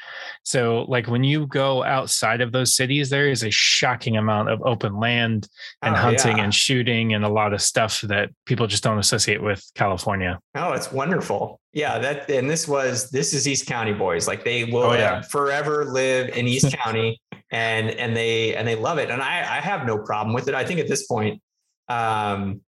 So, 0.43 0.85
like 0.87 1.07
when 1.07 1.23
you 1.23 1.47
go 1.47 1.83
outside 1.83 2.41
of 2.41 2.51
those 2.51 2.75
cities, 2.75 3.09
there 3.09 3.29
is 3.29 3.43
a 3.43 3.51
shocking 3.51 4.17
amount 4.17 4.49
of 4.49 4.61
open 4.63 4.99
land 4.99 5.47
and 5.81 5.95
Oh, 5.95 5.97
hunting 5.99 6.37
yeah. 6.37 6.43
and 6.43 6.53
shooting 6.53 7.13
and 7.13 7.23
a 7.23 7.29
lot 7.29 7.53
of 7.53 7.61
stuff 7.61 8.01
that 8.01 8.29
people 8.45 8.67
just 8.67 8.83
don't 8.83 8.97
associate 8.99 9.41
with 9.41 9.63
California. 9.75 10.39
Oh, 10.55 10.71
it's 10.73 10.91
wonderful. 10.91 11.59
Yeah, 11.73 11.99
that 11.99 12.29
and 12.29 12.49
this 12.49 12.67
was 12.67 13.09
this 13.11 13.33
is 13.33 13.47
East 13.47 13.67
County 13.67 13.93
boys. 13.93 14.27
Like 14.27 14.43
they 14.43 14.63
will 14.65 14.83
Oh, 14.83 14.93
yeah. 14.93 15.21
forever 15.21 15.85
live 15.85 16.29
in 16.29 16.47
East 16.47 16.71
County 16.83 17.21
and 17.51 17.89
and 17.91 18.15
they 18.15 18.55
and 18.55 18.67
they 18.67 18.75
love 18.75 18.97
it. 18.97 19.09
And 19.11 19.21
I 19.21 19.39
I 19.39 19.61
have 19.61 19.85
no 19.85 19.97
problem 19.99 20.33
with 20.33 20.47
it. 20.47 20.55
I 20.55 20.63
think 20.65 20.79
at 20.79 20.87
this 20.87 21.05
point, 21.05 21.41
um 21.89 22.61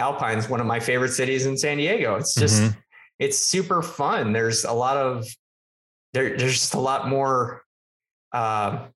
Alpine's 0.00 0.48
one 0.48 0.60
of 0.60 0.66
my 0.66 0.80
favorite 0.80 1.10
cities 1.12 1.46
in 1.46 1.56
San 1.56 1.76
Diego. 1.76 2.16
It's 2.16 2.34
just 2.34 2.60
Mhm. 2.62 2.76
It's 3.18 3.38
super 3.38 3.82
fun. 3.82 4.32
There's 4.32 4.64
a 4.64 4.72
lot 4.72 4.96
of 4.96 5.26
there, 6.12 6.36
there's 6.36 6.52
just 6.54 6.74
a 6.74 6.80
lot 6.80 7.08
more 7.08 7.62
uh, 8.32 8.86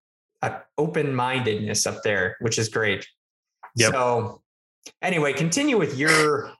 uh, 0.43 0.59
open-mindedness 0.77 1.87
up 1.87 2.03
there, 2.05 2.37
which 2.41 2.59
is 2.59 2.69
great. 2.69 3.07
Yep. 3.77 3.93
So 3.93 4.43
anyway, 5.03 5.33
continue 5.33 5.79
with 5.79 5.97
your 5.97 6.53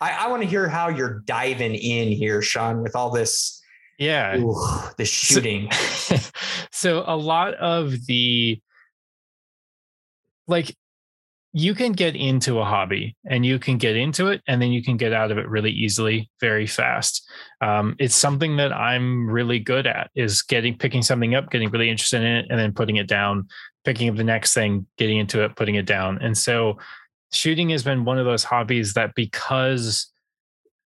I, 0.00 0.24
I 0.24 0.28
want 0.28 0.42
to 0.42 0.48
hear 0.48 0.68
how 0.68 0.88
you're 0.88 1.20
diving 1.26 1.74
in 1.74 2.08
here, 2.08 2.42
Sean, 2.42 2.82
with 2.82 2.96
all 2.96 3.10
this 3.10 3.62
Yeah. 3.98 4.36
ooh, 4.36 4.56
the 4.98 5.04
shooting. 5.04 5.70
so 6.72 7.04
a 7.06 7.16
lot 7.16 7.54
of 7.54 8.06
the 8.06 8.60
like 10.48 10.74
you 11.54 11.74
can 11.74 11.92
get 11.92 12.16
into 12.16 12.60
a 12.60 12.64
hobby 12.64 13.14
and 13.28 13.44
you 13.44 13.58
can 13.58 13.76
get 13.76 13.94
into 13.94 14.28
it 14.28 14.40
and 14.48 14.60
then 14.60 14.72
you 14.72 14.82
can 14.82 14.96
get 14.96 15.12
out 15.12 15.30
of 15.30 15.36
it 15.36 15.48
really 15.48 15.70
easily 15.70 16.30
very 16.40 16.66
fast. 16.66 17.28
Um, 17.60 17.94
it's 17.98 18.16
something 18.16 18.56
that 18.56 18.72
i'm 18.72 19.28
really 19.28 19.58
good 19.58 19.86
at 19.86 20.10
is 20.14 20.42
getting 20.42 20.76
picking 20.76 21.02
something 21.02 21.34
up 21.34 21.50
getting 21.50 21.70
really 21.70 21.90
interested 21.90 22.22
in 22.22 22.26
it 22.26 22.46
and 22.50 22.58
then 22.58 22.72
putting 22.72 22.96
it 22.96 23.06
down 23.06 23.46
picking 23.84 24.08
up 24.08 24.16
the 24.16 24.24
next 24.24 24.54
thing 24.54 24.86
getting 24.96 25.18
into 25.18 25.42
it 25.44 25.56
putting 25.56 25.74
it 25.74 25.86
down. 25.86 26.18
And 26.22 26.36
so 26.36 26.78
shooting 27.32 27.70
has 27.70 27.82
been 27.82 28.04
one 28.04 28.18
of 28.18 28.26
those 28.26 28.44
hobbies 28.44 28.94
that 28.94 29.14
because 29.14 30.11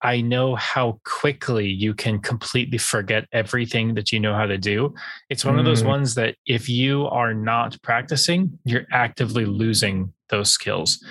I 0.02 0.22
know 0.22 0.56
how 0.56 1.00
quickly 1.04 1.68
you 1.68 1.94
can 1.94 2.20
completely 2.20 2.78
forget 2.78 3.26
everything 3.34 3.96
that 3.96 4.12
you 4.12 4.20
know 4.20 4.34
how 4.34 4.46
to 4.46 4.58
do. 4.58 4.94
It's 5.30 5.44
one 5.44 5.60
of 5.60 5.66
those 5.66 5.84
Mm. 5.84 5.88
ones 5.88 6.16
that 6.16 6.36
if 6.46 6.70
you 6.70 7.06
are 7.08 7.34
not 7.34 7.82
practicing, 7.82 8.58
you're 8.64 8.86
actively 8.92 9.46
losing 9.46 10.14
those 10.30 10.52
skills. 10.52 11.04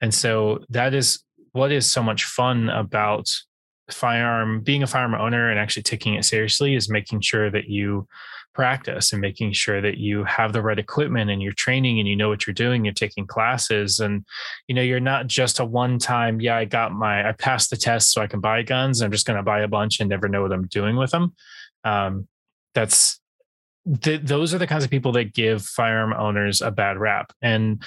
And 0.00 0.12
so 0.12 0.64
that 0.68 0.92
is 0.94 1.24
what 1.52 1.72
is 1.72 1.90
so 1.90 2.02
much 2.02 2.24
fun 2.24 2.68
about 2.68 3.30
firearm 3.90 4.60
being 4.60 4.82
a 4.82 4.86
firearm 4.86 5.14
owner 5.14 5.50
and 5.50 5.58
actually 5.58 5.82
taking 5.82 6.14
it 6.14 6.24
seriously 6.24 6.74
is 6.74 6.88
making 6.90 7.20
sure 7.20 7.50
that 7.50 7.68
you 7.68 8.06
practice 8.54 9.12
and 9.12 9.20
making 9.20 9.52
sure 9.52 9.80
that 9.80 9.98
you 9.98 10.24
have 10.24 10.52
the 10.52 10.62
right 10.62 10.78
equipment 10.78 11.30
and 11.30 11.42
you're 11.42 11.52
training 11.52 11.98
and 11.98 12.08
you 12.08 12.16
know 12.16 12.28
what 12.28 12.46
you're 12.46 12.54
doing 12.54 12.84
you're 12.84 12.94
taking 12.94 13.26
classes. 13.26 14.00
And 14.00 14.24
you 14.68 14.74
know 14.74 14.82
you're 14.82 15.00
not 15.00 15.26
just 15.26 15.60
a 15.60 15.64
one 15.64 15.98
time 15.98 16.40
yeah 16.40 16.56
i 16.56 16.64
got 16.64 16.92
my 16.92 17.28
i 17.28 17.32
passed 17.32 17.70
the 17.70 17.76
test 17.76 18.12
so 18.12 18.22
i 18.22 18.26
can 18.26 18.40
buy 18.40 18.62
guns. 18.62 19.02
I'm 19.02 19.10
just 19.10 19.26
going 19.26 19.36
to 19.36 19.42
buy 19.42 19.60
a 19.60 19.68
bunch 19.68 20.00
and 20.00 20.08
never 20.08 20.28
know 20.28 20.42
what 20.42 20.52
i'm 20.52 20.66
doing 20.68 20.96
with 20.96 21.10
them 21.10 21.34
um, 21.84 22.28
that's 22.74 23.20
th- 24.00 24.22
those 24.22 24.54
are 24.54 24.58
the 24.58 24.66
kinds 24.66 24.84
of 24.84 24.90
people 24.90 25.12
that 25.12 25.34
give 25.34 25.62
firearm 25.62 26.12
owners 26.12 26.60
a 26.60 26.70
bad 26.70 26.98
rap. 26.98 27.32
And 27.42 27.82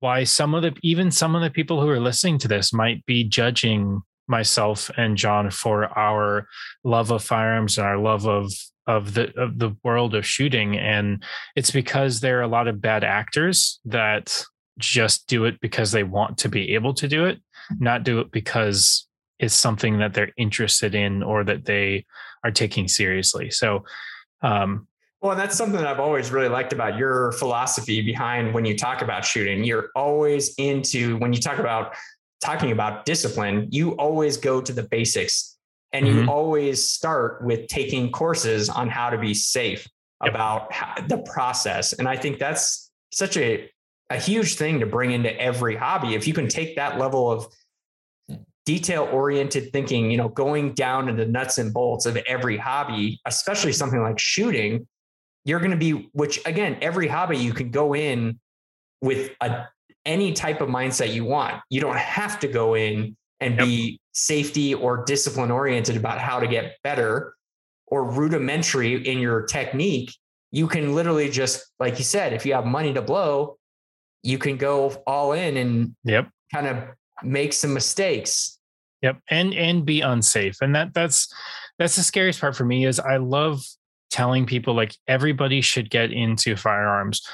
why 0.00 0.24
some 0.24 0.54
of 0.54 0.62
the 0.62 0.74
even 0.82 1.10
some 1.10 1.34
of 1.34 1.42
the 1.42 1.50
people 1.50 1.80
who 1.80 1.88
are 1.88 2.00
listening 2.00 2.38
to 2.38 2.48
this 2.48 2.72
might 2.72 3.04
be 3.06 3.24
judging 3.24 4.02
myself 4.28 4.90
and 4.96 5.16
john 5.16 5.50
for 5.50 5.86
our 5.98 6.46
love 6.84 7.10
of 7.10 7.22
firearms 7.22 7.78
and 7.78 7.86
our 7.86 7.96
love 7.96 8.26
of 8.26 8.52
of 8.86 9.14
the 9.14 9.36
of 9.40 9.58
the 9.58 9.74
world 9.82 10.14
of 10.14 10.24
shooting 10.24 10.78
and 10.78 11.24
it's 11.56 11.70
because 11.70 12.20
there 12.20 12.38
are 12.38 12.42
a 12.42 12.48
lot 12.48 12.68
of 12.68 12.80
bad 12.80 13.02
actors 13.02 13.80
that 13.84 14.44
just 14.78 15.26
do 15.26 15.44
it 15.44 15.60
because 15.60 15.92
they 15.92 16.02
want 16.04 16.38
to 16.38 16.48
be 16.48 16.74
able 16.74 16.94
to 16.94 17.08
do 17.08 17.24
it, 17.24 17.40
not 17.78 18.02
do 18.02 18.20
it 18.20 18.30
because 18.30 19.06
it's 19.38 19.54
something 19.54 19.98
that 19.98 20.14
they're 20.14 20.32
interested 20.36 20.94
in 20.94 21.22
or 21.22 21.44
that 21.44 21.64
they 21.64 22.04
are 22.44 22.50
taking 22.50 22.88
seriously. 22.88 23.50
So, 23.50 23.84
um, 24.42 24.86
Well, 25.20 25.32
and 25.32 25.40
that's 25.40 25.56
something 25.56 25.78
that 25.78 25.86
I've 25.86 26.00
always 26.00 26.30
really 26.30 26.48
liked 26.48 26.72
about 26.72 26.96
your 26.96 27.32
philosophy 27.32 28.02
behind 28.02 28.52
when 28.54 28.64
you 28.64 28.76
talk 28.76 29.02
about 29.02 29.24
shooting. 29.24 29.64
You're 29.64 29.90
always 29.94 30.54
into 30.56 31.16
when 31.18 31.32
you 31.32 31.40
talk 31.40 31.58
about 31.58 31.94
talking 32.42 32.70
about 32.70 33.06
discipline, 33.06 33.68
you 33.70 33.92
always 33.92 34.36
go 34.36 34.60
to 34.60 34.72
the 34.72 34.82
basics 34.84 35.55
and 35.96 36.06
you 36.06 36.16
Mhm. 36.16 36.28
always 36.28 36.90
start 36.90 37.42
with 37.42 37.66
taking 37.68 38.12
courses 38.12 38.68
on 38.68 38.88
how 38.88 39.08
to 39.08 39.16
be 39.18 39.32
safe 39.32 39.88
Yep. 40.22 40.30
about 40.34 40.72
how, 40.72 40.94
the 41.08 41.18
process. 41.18 41.92
And 41.94 42.06
I 42.08 42.16
think 42.16 42.38
that's 42.38 42.90
such 43.12 43.36
a 43.36 43.70
a 44.08 44.16
huge 44.18 44.54
thing 44.54 44.78
to 44.78 44.86
bring 44.86 45.10
into 45.10 45.34
every 45.40 45.74
hobby. 45.74 46.14
If 46.14 46.28
you 46.28 46.32
can 46.34 46.46
take 46.46 46.76
that 46.76 46.96
level 46.96 47.28
of 47.28 47.48
detail 48.64 49.08
oriented 49.10 49.72
thinking, 49.72 50.12
you 50.12 50.16
know, 50.16 50.28
going 50.28 50.74
down 50.74 51.06
to 51.06 51.12
the 51.12 51.26
nuts 51.26 51.58
and 51.58 51.74
bolts 51.74 52.06
of 52.06 52.16
every 52.18 52.56
hobby, 52.56 53.20
especially 53.26 53.72
something 53.72 54.00
like 54.00 54.18
shooting, 54.20 54.86
you're 55.44 55.58
going 55.58 55.72
to 55.72 55.76
be 55.76 56.08
which 56.12 56.40
again 56.46 56.76
every 56.80 57.08
hobby 57.08 57.36
you 57.36 57.52
can 57.52 57.70
go 57.72 57.94
in 57.96 58.38
with 59.00 59.32
a 59.40 59.64
any 60.04 60.32
type 60.32 60.60
of 60.60 60.68
mindset 60.68 61.12
you 61.12 61.24
want 61.24 61.60
you 61.68 61.80
don't 61.80 61.96
have 61.98 62.38
to 62.38 62.46
go 62.46 62.74
in 62.74 63.16
and 63.40 63.58
be 63.58 64.00
safety 64.16 64.74
or 64.74 65.04
discipline 65.04 65.50
oriented 65.50 65.96
about 65.96 66.18
how 66.18 66.40
to 66.40 66.46
get 66.46 66.76
better 66.82 67.34
or 67.86 68.10
rudimentary 68.10 69.06
in 69.06 69.18
your 69.18 69.42
technique 69.42 70.14
you 70.50 70.66
can 70.66 70.94
literally 70.94 71.28
just 71.28 71.72
like 71.78 71.98
you 71.98 72.04
said 72.04 72.32
if 72.32 72.46
you 72.46 72.54
have 72.54 72.64
money 72.64 72.92
to 72.92 73.02
blow 73.02 73.56
you 74.22 74.38
can 74.38 74.56
go 74.56 74.90
all 75.06 75.32
in 75.32 75.56
and 75.56 75.94
yep. 76.04 76.28
kind 76.52 76.66
of 76.66 76.78
make 77.22 77.52
some 77.52 77.74
mistakes 77.74 78.56
Yep. 79.02 79.18
And 79.30 79.54
and 79.54 79.84
be 79.84 80.00
unsafe. 80.00 80.56
And 80.60 80.74
that 80.74 80.94
that's 80.94 81.32
that's 81.78 81.96
the 81.96 82.02
scariest 82.02 82.40
part 82.40 82.56
for 82.56 82.64
me 82.64 82.86
is 82.86 82.98
I 82.98 83.18
love 83.18 83.62
telling 84.10 84.46
people 84.46 84.74
like 84.74 84.96
everybody 85.06 85.60
should 85.60 85.90
get 85.90 86.12
into 86.12 86.56
firearms. 86.56 87.26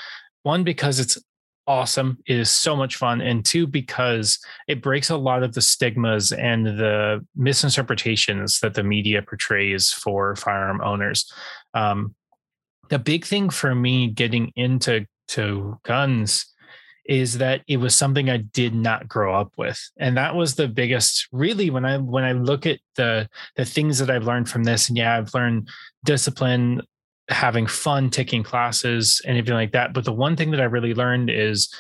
One, 0.42 0.64
because 0.64 0.99
it's 0.99 1.18
awesome. 1.66 2.18
It 2.27 2.38
is 2.38 2.51
so 2.51 2.77
much 2.77 2.96
fun. 2.96 3.20
And 3.20 3.44
two, 3.44 3.66
because 3.66 4.38
it 4.68 4.83
breaks 4.83 5.11
a 5.11 5.16
lot 5.16 5.42
of 5.42 5.55
the 5.55 5.61
stigmas 5.61 6.33
and 6.33 6.66
the 6.66 7.25
misinterpretations 7.37 8.61
that 8.61 8.75
the 8.75 8.83
media 8.83 9.22
portrays 9.22 9.90
for 9.90 10.37
firearm 10.37 10.81
owners. 10.83 11.31
Um, 11.75 12.14
the 12.88 12.98
big 12.98 13.25
thing 13.25 13.48
for 13.51 13.75
me 13.75 14.09
getting 14.09 14.53
into 14.57 15.07
to 15.29 15.79
guns 15.85 16.46
is 17.05 17.38
that 17.38 17.62
it 17.66 17.79
was 17.79 17.94
something 17.94 18.31
I 18.31 18.37
did 18.37 18.75
not 18.75 19.09
grow 19.09 19.35
up 19.35 19.53
with. 19.57 19.81
And 19.96 20.16
that 20.16 20.35
was 20.35 20.55
the 20.55 20.68
biggest 20.68 21.27
really 21.33 21.70
when 21.70 21.85
I 21.85 21.98
when 21.98 22.25
I 22.25 22.33
look 22.33 22.64
at 22.66 22.79
the 22.96 23.29
the 23.57 23.64
things 23.64 23.98
that 23.98 24.11
I've 24.11 24.25
learned 24.25 24.48
from 24.48 24.64
this 24.64 24.88
and 24.88 24.96
yeah, 24.96 25.16
I've 25.16 25.35
learned 25.35 25.68
discipline, 26.05 26.83
having 27.28 27.66
fun 27.66 28.11
taking 28.11 28.42
classes 28.42 29.20
and 29.26 29.37
everything 29.37 29.54
like 29.54 29.72
that, 29.72 29.92
but 29.92 30.04
the 30.04 30.12
one 30.12 30.37
thing 30.37 30.50
that 30.50 30.61
I 30.61 30.64
really 30.64 30.94
learned 30.94 31.30
is 31.30 31.72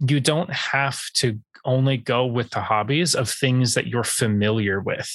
you 0.00 0.20
don't 0.20 0.52
have 0.52 1.00
to 1.14 1.38
only 1.64 1.96
go 1.96 2.26
with 2.26 2.50
the 2.50 2.60
hobbies 2.60 3.14
of 3.14 3.28
things 3.28 3.74
that 3.74 3.86
you're 3.86 4.04
familiar 4.04 4.80
with. 4.80 5.10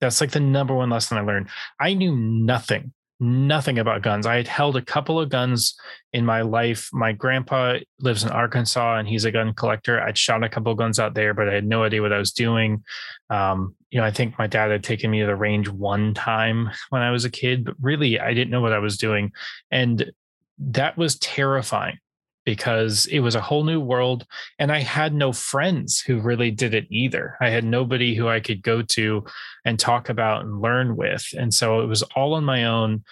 That's 0.00 0.20
like 0.20 0.32
the 0.32 0.40
number 0.40 0.74
one 0.74 0.90
lesson 0.90 1.18
I 1.18 1.20
learned. 1.20 1.48
I 1.80 1.94
knew 1.94 2.16
nothing, 2.16 2.92
nothing 3.22 3.78
about 3.78 4.02
guns. 4.02 4.26
I 4.26 4.36
had 4.36 4.48
held 4.48 4.76
a 4.76 4.82
couple 4.82 5.20
of 5.20 5.28
guns 5.28 5.74
in 6.12 6.26
my 6.26 6.42
life. 6.42 6.90
My 6.92 7.12
grandpa 7.12 7.78
lives 8.00 8.24
in 8.24 8.30
Arkansas 8.30 8.98
and 8.98 9.06
he's 9.06 9.24
a 9.24 9.30
gun 9.30 9.54
collector. 9.54 10.00
I'd 10.00 10.18
shot 10.18 10.42
a 10.42 10.48
couple 10.48 10.72
of 10.72 10.78
guns 10.78 10.98
out 10.98 11.14
there, 11.14 11.32
but 11.32 11.48
I 11.48 11.54
had 11.54 11.64
no 11.64 11.84
idea 11.84 12.02
what 12.02 12.12
I 12.12 12.18
was 12.18 12.32
doing. 12.32 12.82
Um, 13.30 13.76
you 13.90 14.00
know, 14.00 14.06
I 14.06 14.10
think 14.10 14.36
my 14.38 14.48
dad 14.48 14.72
had 14.72 14.82
taken 14.82 15.10
me 15.10 15.20
to 15.20 15.26
the 15.26 15.36
range 15.36 15.68
one 15.68 16.14
time 16.14 16.70
when 16.90 17.02
I 17.02 17.12
was 17.12 17.24
a 17.24 17.30
kid, 17.30 17.64
but 17.64 17.76
really 17.80 18.18
I 18.18 18.34
didn't 18.34 18.50
know 18.50 18.60
what 18.60 18.72
I 18.72 18.80
was 18.80 18.98
doing. 18.98 19.32
And 19.70 20.10
that 20.58 20.98
was 20.98 21.16
terrifying 21.18 21.98
because 22.44 23.06
it 23.06 23.20
was 23.20 23.34
a 23.34 23.40
whole 23.40 23.64
new 23.64 23.80
world 23.80 24.26
and 24.58 24.72
I 24.72 24.80
had 24.80 25.14
no 25.14 25.32
friends 25.32 26.00
who 26.00 26.20
really 26.20 26.50
did 26.50 26.74
it 26.74 26.86
either. 26.90 27.36
I 27.40 27.50
had 27.50 27.64
nobody 27.64 28.14
who 28.14 28.28
I 28.28 28.40
could 28.40 28.62
go 28.62 28.82
to 28.82 29.24
and 29.64 29.78
talk 29.78 30.08
about 30.08 30.44
and 30.44 30.60
learn 30.60 30.96
with. 30.96 31.24
And 31.38 31.52
so 31.54 31.80
it 31.80 31.86
was 31.86 32.02
all 32.16 32.34
on 32.34 32.44
my 32.44 32.64
own 32.64 33.04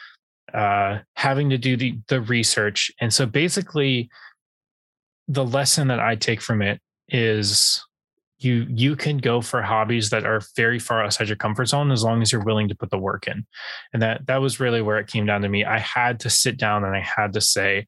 uh, 0.53 0.99
having 1.15 1.51
to 1.51 1.59
do 1.59 1.77
the 1.77 1.99
the 2.09 2.21
research. 2.21 2.91
And 3.01 3.15
so 3.15 3.25
basically 3.25 4.11
the 5.29 5.45
lesson 5.45 5.89
that 5.89 6.01
I 6.01 6.17
take 6.17 6.41
from 6.41 6.61
it 6.61 6.81
is 7.09 7.85
you 8.41 8.67
you 8.71 8.97
can 8.97 9.19
go 9.19 9.41
for 9.41 9.63
hobbies 9.63 10.11
that 10.11 10.25
are 10.25 10.41
very 10.57 10.79
far 10.79 11.05
outside 11.05 11.29
your 11.29 11.37
comfort 11.37 11.67
zone 11.67 11.91
as 11.91 12.03
long 12.03 12.23
as 12.23 12.33
you're 12.33 12.45
willing 12.45 12.69
to 12.69 12.75
put 12.75 12.91
the 12.91 12.99
work 12.99 13.29
in 13.29 13.47
and 13.93 14.03
that 14.03 14.27
that 14.27 14.41
was 14.41 14.59
really 14.59 14.81
where 14.81 14.99
it 14.99 15.07
came 15.07 15.27
down 15.27 15.43
to 15.43 15.49
me 15.49 15.65
i 15.65 15.79
had 15.79 16.19
to 16.19 16.31
sit 16.31 16.57
down 16.57 16.85
and 16.85 16.97
i 16.97 17.01
had 17.01 17.33
to 17.33 17.41
say 17.41 17.87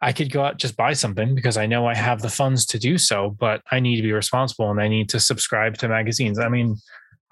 I 0.00 0.12
could 0.12 0.30
go 0.32 0.44
out 0.44 0.58
just 0.58 0.76
buy 0.76 0.92
something 0.92 1.34
because 1.34 1.56
I 1.56 1.66
know 1.66 1.86
I 1.86 1.94
have 1.94 2.22
the 2.22 2.28
funds 2.28 2.64
to 2.66 2.78
do 2.78 2.98
so, 2.98 3.30
but 3.30 3.62
I 3.70 3.80
need 3.80 3.96
to 3.96 4.02
be 4.02 4.12
responsible 4.12 4.70
and 4.70 4.80
I 4.80 4.88
need 4.88 5.08
to 5.10 5.20
subscribe 5.20 5.76
to 5.78 5.88
magazines. 5.88 6.38
I 6.38 6.48
mean, 6.48 6.76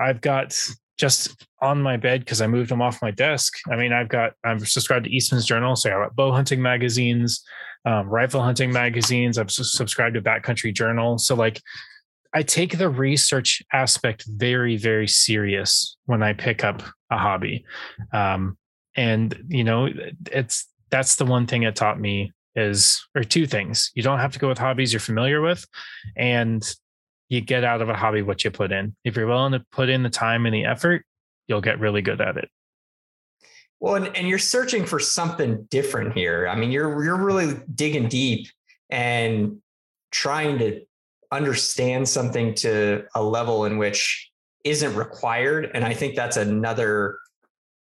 I've 0.00 0.20
got 0.20 0.56
just 0.98 1.46
on 1.60 1.80
my 1.80 1.96
bed 1.96 2.20
because 2.20 2.40
I 2.40 2.46
moved 2.46 2.70
them 2.70 2.82
off 2.82 3.02
my 3.02 3.10
desk. 3.10 3.54
I 3.70 3.76
mean, 3.76 3.92
I've 3.92 4.08
got 4.08 4.32
I'm 4.44 4.58
subscribed 4.58 5.04
to 5.04 5.10
Eastman's 5.10 5.46
Journal, 5.46 5.76
so 5.76 5.90
I 5.90 6.04
got 6.04 6.16
bow 6.16 6.32
hunting 6.32 6.60
magazines, 6.60 7.44
um, 7.84 8.08
rifle 8.08 8.42
hunting 8.42 8.72
magazines. 8.72 9.38
I've 9.38 9.50
subscribed 9.50 10.14
to 10.14 10.22
Backcountry 10.22 10.74
Journal, 10.74 11.18
so 11.18 11.34
like 11.34 11.60
I 12.34 12.42
take 12.42 12.78
the 12.78 12.88
research 12.88 13.62
aspect 13.72 14.24
very 14.26 14.76
very 14.76 15.06
serious 15.06 15.96
when 16.06 16.22
I 16.22 16.32
pick 16.32 16.64
up 16.64 16.82
a 17.10 17.18
hobby, 17.18 17.64
um, 18.12 18.56
and 18.96 19.38
you 19.48 19.64
know 19.64 19.88
it's 20.32 20.66
that's 20.90 21.16
the 21.16 21.26
one 21.26 21.46
thing 21.46 21.62
it 21.62 21.76
taught 21.76 22.00
me 22.00 22.32
is 22.56 23.06
or 23.14 23.22
two 23.22 23.46
things. 23.46 23.92
You 23.94 24.02
don't 24.02 24.18
have 24.18 24.32
to 24.32 24.38
go 24.38 24.48
with 24.48 24.58
hobbies 24.58 24.92
you're 24.92 25.00
familiar 25.00 25.40
with 25.40 25.66
and 26.16 26.66
you 27.28 27.40
get 27.40 27.64
out 27.64 27.82
of 27.82 27.88
a 27.88 27.94
hobby 27.94 28.22
what 28.22 28.44
you 28.44 28.50
put 28.50 28.72
in. 28.72 28.96
If 29.04 29.16
you're 29.16 29.26
willing 29.26 29.52
to 29.52 29.64
put 29.70 29.88
in 29.88 30.02
the 30.02 30.10
time 30.10 30.46
and 30.46 30.54
the 30.54 30.64
effort, 30.64 31.04
you'll 31.48 31.60
get 31.60 31.78
really 31.78 32.02
good 32.02 32.20
at 32.20 32.36
it. 32.36 32.48
Well, 33.78 33.96
and, 33.96 34.16
and 34.16 34.26
you're 34.26 34.38
searching 34.38 34.86
for 34.86 34.98
something 34.98 35.66
different 35.70 36.14
here. 36.14 36.48
I 36.48 36.56
mean, 36.56 36.72
you're 36.72 37.04
you're 37.04 37.22
really 37.22 37.60
digging 37.74 38.08
deep 38.08 38.48
and 38.88 39.58
trying 40.10 40.58
to 40.60 40.80
understand 41.30 42.08
something 42.08 42.54
to 42.54 43.04
a 43.14 43.22
level 43.22 43.66
in 43.66 43.76
which 43.76 44.30
isn't 44.64 44.94
required. 44.94 45.70
And 45.74 45.84
I 45.84 45.92
think 45.92 46.16
that's 46.16 46.36
another 46.36 47.18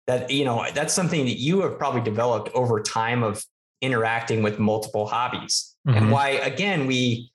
that 0.05 0.29
you 0.29 0.45
know 0.45 0.65
that's 0.73 0.93
something 0.93 1.25
that 1.25 1.39
you 1.39 1.61
have 1.61 1.77
probably 1.79 2.01
developed 2.01 2.49
over 2.53 2.81
time 2.81 3.23
of 3.23 3.43
interacting 3.81 4.43
with 4.43 4.59
multiple 4.59 5.05
hobbies. 5.05 5.75
Mm-hmm. 5.87 5.97
and 5.97 6.11
why 6.11 6.29
again 6.31 6.87
we 6.87 7.31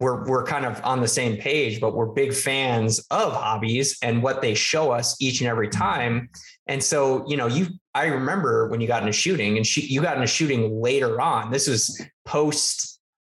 we're 0.00 0.24
we're 0.24 0.44
kind 0.44 0.64
of 0.64 0.80
on 0.82 1.02
the 1.02 1.08
same 1.08 1.36
page 1.36 1.78
but 1.78 1.94
we're 1.94 2.06
big 2.06 2.32
fans 2.32 3.04
of 3.10 3.34
hobbies 3.34 3.98
and 4.02 4.22
what 4.22 4.40
they 4.40 4.54
show 4.54 4.90
us 4.90 5.20
each 5.20 5.40
and 5.42 5.48
every 5.48 5.68
time. 5.68 6.30
And 6.66 6.82
so 6.82 7.24
you 7.28 7.36
know 7.36 7.46
you 7.46 7.66
i 7.94 8.06
remember 8.06 8.68
when 8.68 8.80
you 8.80 8.88
got 8.88 9.02
into 9.02 9.12
shooting 9.12 9.58
and 9.58 9.76
you 9.76 10.00
got 10.00 10.16
into 10.16 10.26
shooting 10.26 10.80
later 10.80 11.20
on. 11.20 11.50
This 11.50 11.68
was 11.68 12.02
post 12.24 12.98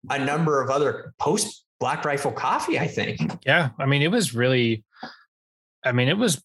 a 0.09 0.19
number 0.19 0.61
of 0.61 0.69
other 0.69 1.13
post 1.19 1.65
black 1.79 2.05
rifle 2.05 2.31
coffee 2.31 2.79
i 2.79 2.87
think. 2.87 3.19
Yeah 3.45 3.69
i 3.79 3.85
mean 3.85 4.01
it 4.01 4.11
was 4.11 4.35
really 4.35 4.83
i 5.83 5.91
mean 5.91 6.07
it 6.07 6.17
was 6.17 6.41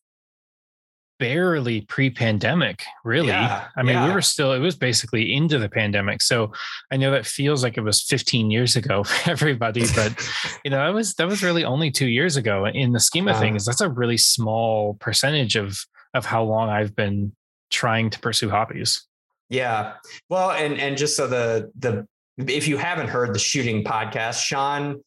barely 1.19 1.83
pre-pandemic 1.83 2.83
really. 3.05 3.29
Yeah, 3.29 3.67
i 3.77 3.83
mean 3.83 3.95
yeah. 3.95 4.09
we 4.09 4.15
were 4.15 4.23
still 4.23 4.53
it 4.53 4.59
was 4.59 4.77
basically 4.77 5.35
into 5.35 5.59
the 5.59 5.69
pandemic. 5.69 6.23
So 6.23 6.53
i 6.91 6.97
know 6.97 7.11
that 7.11 7.27
feels 7.27 7.63
like 7.63 7.77
it 7.77 7.83
was 7.83 8.03
15 8.03 8.51
years 8.51 8.77
ago 8.77 9.05
for 9.05 9.31
everybody 9.31 9.85
but 9.95 10.15
you 10.65 10.71
know 10.71 10.79
that 10.79 10.95
was 10.95 11.15
that 11.15 11.27
was 11.27 11.43
really 11.43 11.65
only 11.65 11.91
two 11.91 12.09
years 12.09 12.37
ago. 12.37 12.67
In 12.67 12.93
the 12.93 13.01
scheme 13.01 13.29
of 13.29 13.37
uh, 13.37 13.41
things 13.41 13.65
that's 13.65 13.81
a 13.81 13.89
really 13.89 14.19
small 14.19 14.95
percentage 14.95 15.57
of 15.57 15.79
of 16.15 16.25
how 16.25 16.43
long 16.43 16.69
i've 16.69 16.95
been 16.95 17.33
trying 17.71 18.11
to 18.11 18.19
pursue 18.21 18.51
hobbies. 18.51 19.07
Yeah. 19.51 19.95
Well 20.29 20.51
and 20.51 20.79
and 20.79 20.97
just 20.97 21.17
so 21.17 21.27
the 21.27 21.71
the 21.79 22.07
if 22.47 22.69
you 22.69 22.77
haven't 22.77 23.09
heard 23.09 23.35
the 23.35 23.39
shooting 23.39 23.83
podcast 23.83 24.43
sean 24.43 25.03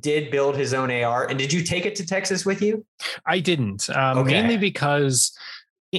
did 0.00 0.30
build 0.30 0.56
his 0.56 0.74
own 0.74 0.90
AR. 0.90 1.26
And 1.28 1.38
did 1.38 1.52
you 1.52 1.62
take 1.62 1.86
it 1.86 1.94
to 1.96 2.06
Texas 2.06 2.44
with 2.44 2.62
you? 2.62 2.84
I 3.26 3.40
didn't, 3.40 3.88
um, 3.90 4.18
okay. 4.18 4.32
mainly 4.32 4.56
because 4.56 5.36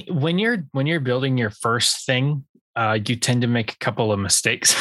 when 0.08 0.38
you're 0.38 0.64
when 0.72 0.86
you're 0.86 1.00
building 1.00 1.38
your 1.38 1.50
first 1.50 2.04
thing, 2.06 2.44
uh, 2.76 2.98
you 3.06 3.16
tend 3.16 3.40
to 3.40 3.48
make 3.48 3.72
a 3.72 3.78
couple 3.78 4.12
of 4.12 4.18
mistakes. 4.18 4.74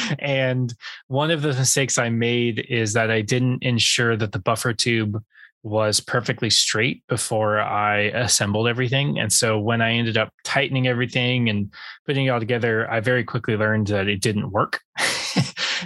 and 0.18 0.74
one 1.06 1.30
of 1.30 1.42
the 1.42 1.48
mistakes 1.48 1.96
I 1.98 2.08
made 2.08 2.66
is 2.68 2.92
that 2.94 3.10
I 3.10 3.20
didn't 3.20 3.62
ensure 3.62 4.16
that 4.16 4.32
the 4.32 4.40
buffer 4.40 4.72
tube 4.72 5.22
was 5.62 5.98
perfectly 5.98 6.48
straight 6.48 7.02
before 7.08 7.58
I 7.60 8.02
assembled 8.02 8.68
everything. 8.68 9.18
And 9.18 9.32
so 9.32 9.58
when 9.58 9.80
I 9.80 9.94
ended 9.94 10.16
up 10.16 10.32
tightening 10.44 10.86
everything 10.86 11.48
and 11.48 11.72
putting 12.06 12.26
it 12.26 12.28
all 12.28 12.38
together, 12.38 12.88
I 12.88 13.00
very 13.00 13.24
quickly 13.24 13.56
learned 13.56 13.88
that 13.88 14.06
it 14.06 14.20
didn't 14.20 14.52
work. 14.52 14.80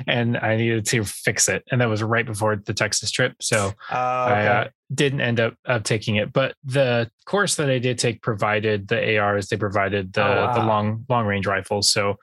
and 0.07 0.37
I 0.37 0.57
needed 0.57 0.87
to 0.87 1.05
fix 1.05 1.48
it. 1.48 1.64
And 1.70 1.81
that 1.81 1.88
was 1.88 2.03
right 2.03 2.26
before 2.26 2.57
the 2.57 2.74
Texas 2.74 3.11
trip. 3.11 3.35
So 3.40 3.72
uh, 3.90 4.26
okay. 4.29 4.35
I 4.35 4.46
uh, 4.46 4.68
didn't 4.94 5.20
end 5.20 5.40
up 5.40 5.55
uh, 5.66 5.79
taking 5.81 6.16
it. 6.16 6.33
But 6.33 6.55
the 6.64 7.11
course 7.26 7.57
that 7.57 7.70
I 7.70 7.79
did 7.79 7.98
take 7.98 8.22
provided 8.22 8.88
the 8.88 9.18
ARs, 9.18 9.48
they 9.48 9.57
provided 9.57 10.12
the, 10.12 10.26
oh, 10.26 10.46
wow. 10.46 10.55
the 10.55 10.64
long, 10.64 11.05
long 11.09 11.26
range 11.26 11.46
rifles. 11.46 11.90
So 11.90 12.16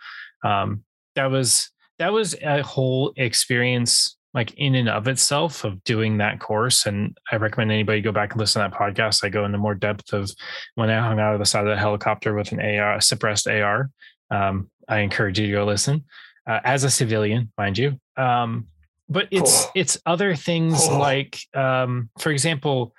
um, 0.43 0.83
that 1.15 1.27
was, 1.27 1.71
that 1.99 2.13
was 2.13 2.35
a 2.41 2.61
whole 2.61 3.13
experience 3.15 4.17
like 4.33 4.53
in 4.55 4.75
and 4.75 4.89
of 4.89 5.07
itself 5.07 5.63
of 5.63 5.83
doing 5.83 6.17
that 6.17 6.39
course. 6.39 6.85
And 6.85 7.17
I 7.31 7.37
recommend 7.37 7.71
anybody 7.71 8.01
go 8.01 8.11
back 8.11 8.33
and 8.33 8.39
listen 8.39 8.61
to 8.61 8.69
that 8.69 8.77
podcast. 8.77 9.23
I 9.23 9.29
go 9.29 9.45
into 9.45 9.57
more 9.57 9.73
depth 9.73 10.13
of 10.13 10.29
when 10.75 10.91
I 10.91 11.01
hung 11.01 11.19
out 11.19 11.33
of 11.33 11.39
the 11.39 11.45
side 11.45 11.65
of 11.65 11.71
the 11.71 11.77
helicopter 11.77 12.35
with 12.35 12.51
an 12.51 12.59
AR, 12.59 12.97
a 12.97 13.01
suppressed 13.01 13.47
AR. 13.47 13.89
Um, 14.29 14.69
I 14.87 14.99
encourage 14.99 15.39
you 15.39 15.47
to 15.47 15.51
go 15.53 15.65
listen 15.65 16.05
uh, 16.47 16.59
as 16.63 16.83
a 16.83 16.89
civilian, 16.89 17.51
mind 17.57 17.77
you. 17.77 17.99
Um, 18.15 18.67
but 19.09 19.27
it's 19.31 19.63
cool. 19.63 19.71
it's 19.75 19.97
other 20.05 20.35
things 20.35 20.87
cool. 20.87 20.99
like, 20.99 21.39
um, 21.53 22.09
for 22.19 22.31
example, 22.31 22.93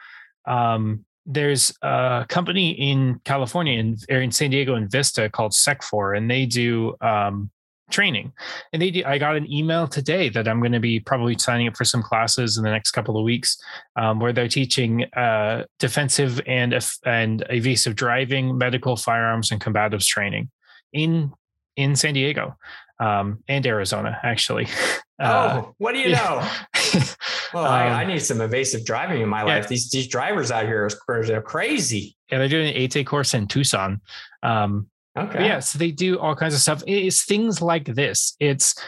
um, 0.46 1.04
there's 1.26 1.74
a 1.82 2.24
company 2.28 2.70
in 2.70 3.20
California 3.24 3.78
in, 3.78 3.96
or 4.10 4.20
in 4.20 4.32
San 4.32 4.50
Diego 4.50 4.74
in 4.76 4.88
Vista 4.88 5.28
called 5.28 5.52
SecFor, 5.52 6.16
and 6.16 6.30
they 6.30 6.46
do 6.46 6.94
um, 7.02 7.50
training. 7.90 8.32
And 8.72 8.80
they 8.80 8.90
do, 8.90 9.02
I 9.04 9.18
got 9.18 9.36
an 9.36 9.50
email 9.52 9.86
today 9.86 10.30
that 10.30 10.48
I'm 10.48 10.60
going 10.60 10.72
to 10.72 10.80
be 10.80 11.00
probably 11.00 11.36
signing 11.38 11.68
up 11.68 11.76
for 11.76 11.84
some 11.84 12.02
classes 12.02 12.56
in 12.56 12.64
the 12.64 12.70
next 12.70 12.92
couple 12.92 13.18
of 13.18 13.24
weeks, 13.24 13.58
um, 13.96 14.20
where 14.20 14.32
they're 14.32 14.48
teaching 14.48 15.04
uh, 15.14 15.64
defensive 15.78 16.40
and 16.46 16.74
and 17.04 17.44
evasive 17.50 17.94
driving, 17.94 18.56
medical 18.56 18.96
firearms, 18.96 19.50
and 19.50 19.60
combatives 19.60 20.06
training 20.06 20.50
in 20.94 21.32
in 21.76 21.94
San 21.94 22.14
Diego 22.14 22.56
um, 23.00 23.42
and 23.48 23.66
Arizona, 23.66 24.18
actually. 24.22 24.68
Uh, 25.20 25.62
oh, 25.64 25.74
what 25.78 25.94
do 25.94 25.98
you 25.98 26.10
know? 26.10 26.48
well, 27.52 27.64
um, 27.64 27.72
I, 27.72 27.88
I, 27.88 28.04
need 28.04 28.20
some 28.20 28.40
evasive 28.40 28.84
driving 28.84 29.20
in 29.20 29.28
my 29.28 29.40
yeah. 29.40 29.56
life. 29.56 29.66
These 29.66 29.90
these 29.90 30.06
drivers 30.06 30.52
out 30.52 30.64
here 30.66 30.88
are 31.08 31.42
crazy. 31.42 32.16
Yeah, 32.30 32.38
they're 32.38 32.48
doing 32.48 32.68
an 32.68 32.74
eight 32.74 32.92
day 32.92 33.02
course 33.02 33.34
in 33.34 33.48
Tucson. 33.48 34.00
Um, 34.44 34.86
okay. 35.18 35.44
Yeah, 35.44 35.58
so 35.58 35.76
they 35.76 35.90
do 35.90 36.20
all 36.20 36.36
kinds 36.36 36.54
of 36.54 36.60
stuff. 36.60 36.84
It's 36.86 37.24
things 37.24 37.60
like 37.60 37.86
this. 37.86 38.36
It's 38.38 38.80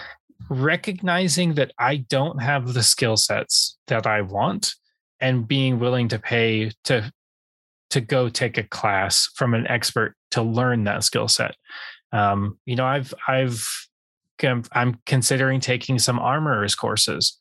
recognizing 0.48 1.54
that 1.54 1.72
I 1.80 1.96
don't 1.96 2.40
have 2.40 2.74
the 2.74 2.84
skill 2.84 3.16
sets 3.16 3.76
that 3.88 4.06
I 4.06 4.20
want, 4.20 4.74
and 5.18 5.48
being 5.48 5.80
willing 5.80 6.06
to 6.10 6.20
pay 6.20 6.70
to 6.84 7.12
to 7.90 8.00
go 8.00 8.28
take 8.28 8.56
a 8.56 8.62
class 8.62 9.28
from 9.34 9.52
an 9.52 9.66
expert 9.66 10.14
to 10.30 10.42
learn 10.42 10.84
that 10.84 11.02
skill 11.02 11.26
set. 11.26 11.56
Um, 12.12 12.58
you 12.66 12.76
know, 12.76 12.86
I've 12.86 13.12
I've 13.26 13.68
I'm 14.44 14.98
considering 15.06 15.60
taking 15.60 15.98
some 15.98 16.18
armorers 16.18 16.74
courses. 16.74 17.38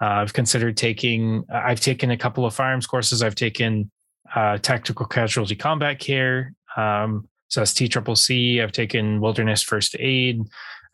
Uh, 0.00 0.06
I've 0.06 0.32
considered 0.32 0.76
taking. 0.76 1.44
I've 1.52 1.80
taken 1.80 2.10
a 2.10 2.16
couple 2.16 2.46
of 2.46 2.54
firearms 2.54 2.86
courses. 2.86 3.22
I've 3.22 3.34
taken 3.34 3.90
uh, 4.34 4.58
tactical 4.58 5.06
casualty 5.06 5.56
combat 5.56 5.98
care. 5.98 6.52
Um, 6.76 7.28
so 7.48 7.60
that's 7.60 7.74
T 7.74 7.88
Triple 7.88 8.16
C. 8.16 8.60
I've 8.60 8.72
taken 8.72 9.20
wilderness 9.20 9.62
first 9.62 9.96
aid. 9.98 10.42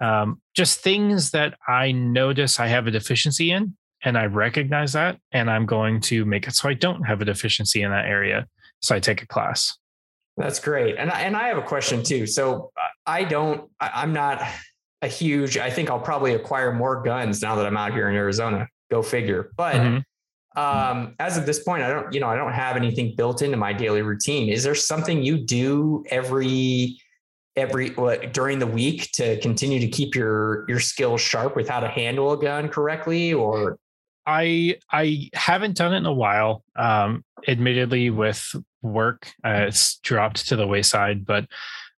Um, 0.01 0.41
just 0.55 0.81
things 0.81 1.31
that 1.33 1.59
I 1.69 1.93
notice 1.93 2.59
I 2.59 2.67
have 2.69 2.87
a 2.87 2.91
deficiency 2.91 3.51
in, 3.51 3.77
and 4.03 4.17
I 4.19 4.27
recognize 4.27 4.93
that, 4.95 5.19
and 5.33 5.51
I'm 5.51 5.67
going 5.67 6.01
to 6.03 6.25
make 6.25 6.47
it 6.47 6.55
so 6.55 6.69
I 6.69 6.75
don't 6.75 7.03
have 7.05 7.21
a 7.21 7.25
deficiency 7.25 7.83
in 7.83 7.91
that 7.91 8.07
area. 8.07 8.47
So 8.81 8.95
I 8.95 9.01
take 9.01 9.23
a 9.23 9.27
class. 9.27 9.77
That's 10.37 10.59
great. 10.59 10.97
And 10.97 11.11
I, 11.11 11.21
and 11.23 11.37
I 11.37 11.49
have 11.49 11.59
a 11.59 11.63
question 11.63 12.03
too. 12.03 12.27
So 12.27 12.73
I 13.07 13.25
don't, 13.25 13.71
I'm 13.81 14.13
not 14.13 14.43
a 15.05 15.09
huge, 15.09 15.59
I 15.59 15.71
think 15.71 15.91
I'll 15.91 16.01
probably 16.01 16.35
acquire 16.35 16.73
more 16.73 17.03
guns 17.03 17.43
now 17.43 17.55
that 17.57 17.67
I'm 17.67 17.77
out 17.77 17.93
here 17.93 18.09
in 18.09 18.17
Arizona. 18.17 18.67
Go 18.91 19.03
figure. 19.03 19.53
But 19.57 19.77
mm-hmm. 19.77 20.61
um, 20.61 21.15
as 21.19 21.37
of 21.37 21.47
this 21.47 21.63
point, 21.63 21.83
I 21.83 21.91
don't, 21.91 22.13
you 22.13 22.21
know, 22.21 22.29
I 22.29 22.37
don't 22.37 22.53
have 22.53 22.77
anything 22.77 23.15
built 23.17 23.43
into 23.43 23.57
my 23.57 23.73
daily 23.73 24.03
routine. 24.03 24.49
Is 24.49 24.65
there 24.65 24.75
something 24.75 25.23
you 25.23 25.39
do 25.39 26.05
every, 26.11 26.99
every 27.57 27.91
what, 27.91 28.33
during 28.33 28.59
the 28.59 28.67
week 28.67 29.11
to 29.13 29.39
continue 29.41 29.79
to 29.79 29.89
keep 29.89 30.15
your 30.15 30.65
your 30.69 30.81
skills 30.81 31.21
sharp 31.21 31.55
with 31.55 31.69
how 31.69 31.81
to 31.81 31.89
handle 31.89 32.33
a 32.33 32.39
gun 32.41 32.69
correctly 32.69 33.33
or 33.33 33.79
I 34.27 34.79
I 34.91 35.29
haven't 35.35 35.77
done 35.77 35.93
it 35.93 35.99
in 35.99 36.07
a 36.07 36.13
while. 36.13 36.65
Um, 36.77 37.25
admittedly, 37.47 38.11
with 38.11 38.55
work, 38.83 39.31
uh, 39.45 39.67
it's 39.69 39.99
dropped 39.99 40.49
to 40.49 40.57
the 40.57 40.67
wayside. 40.67 41.27
But 41.27 41.47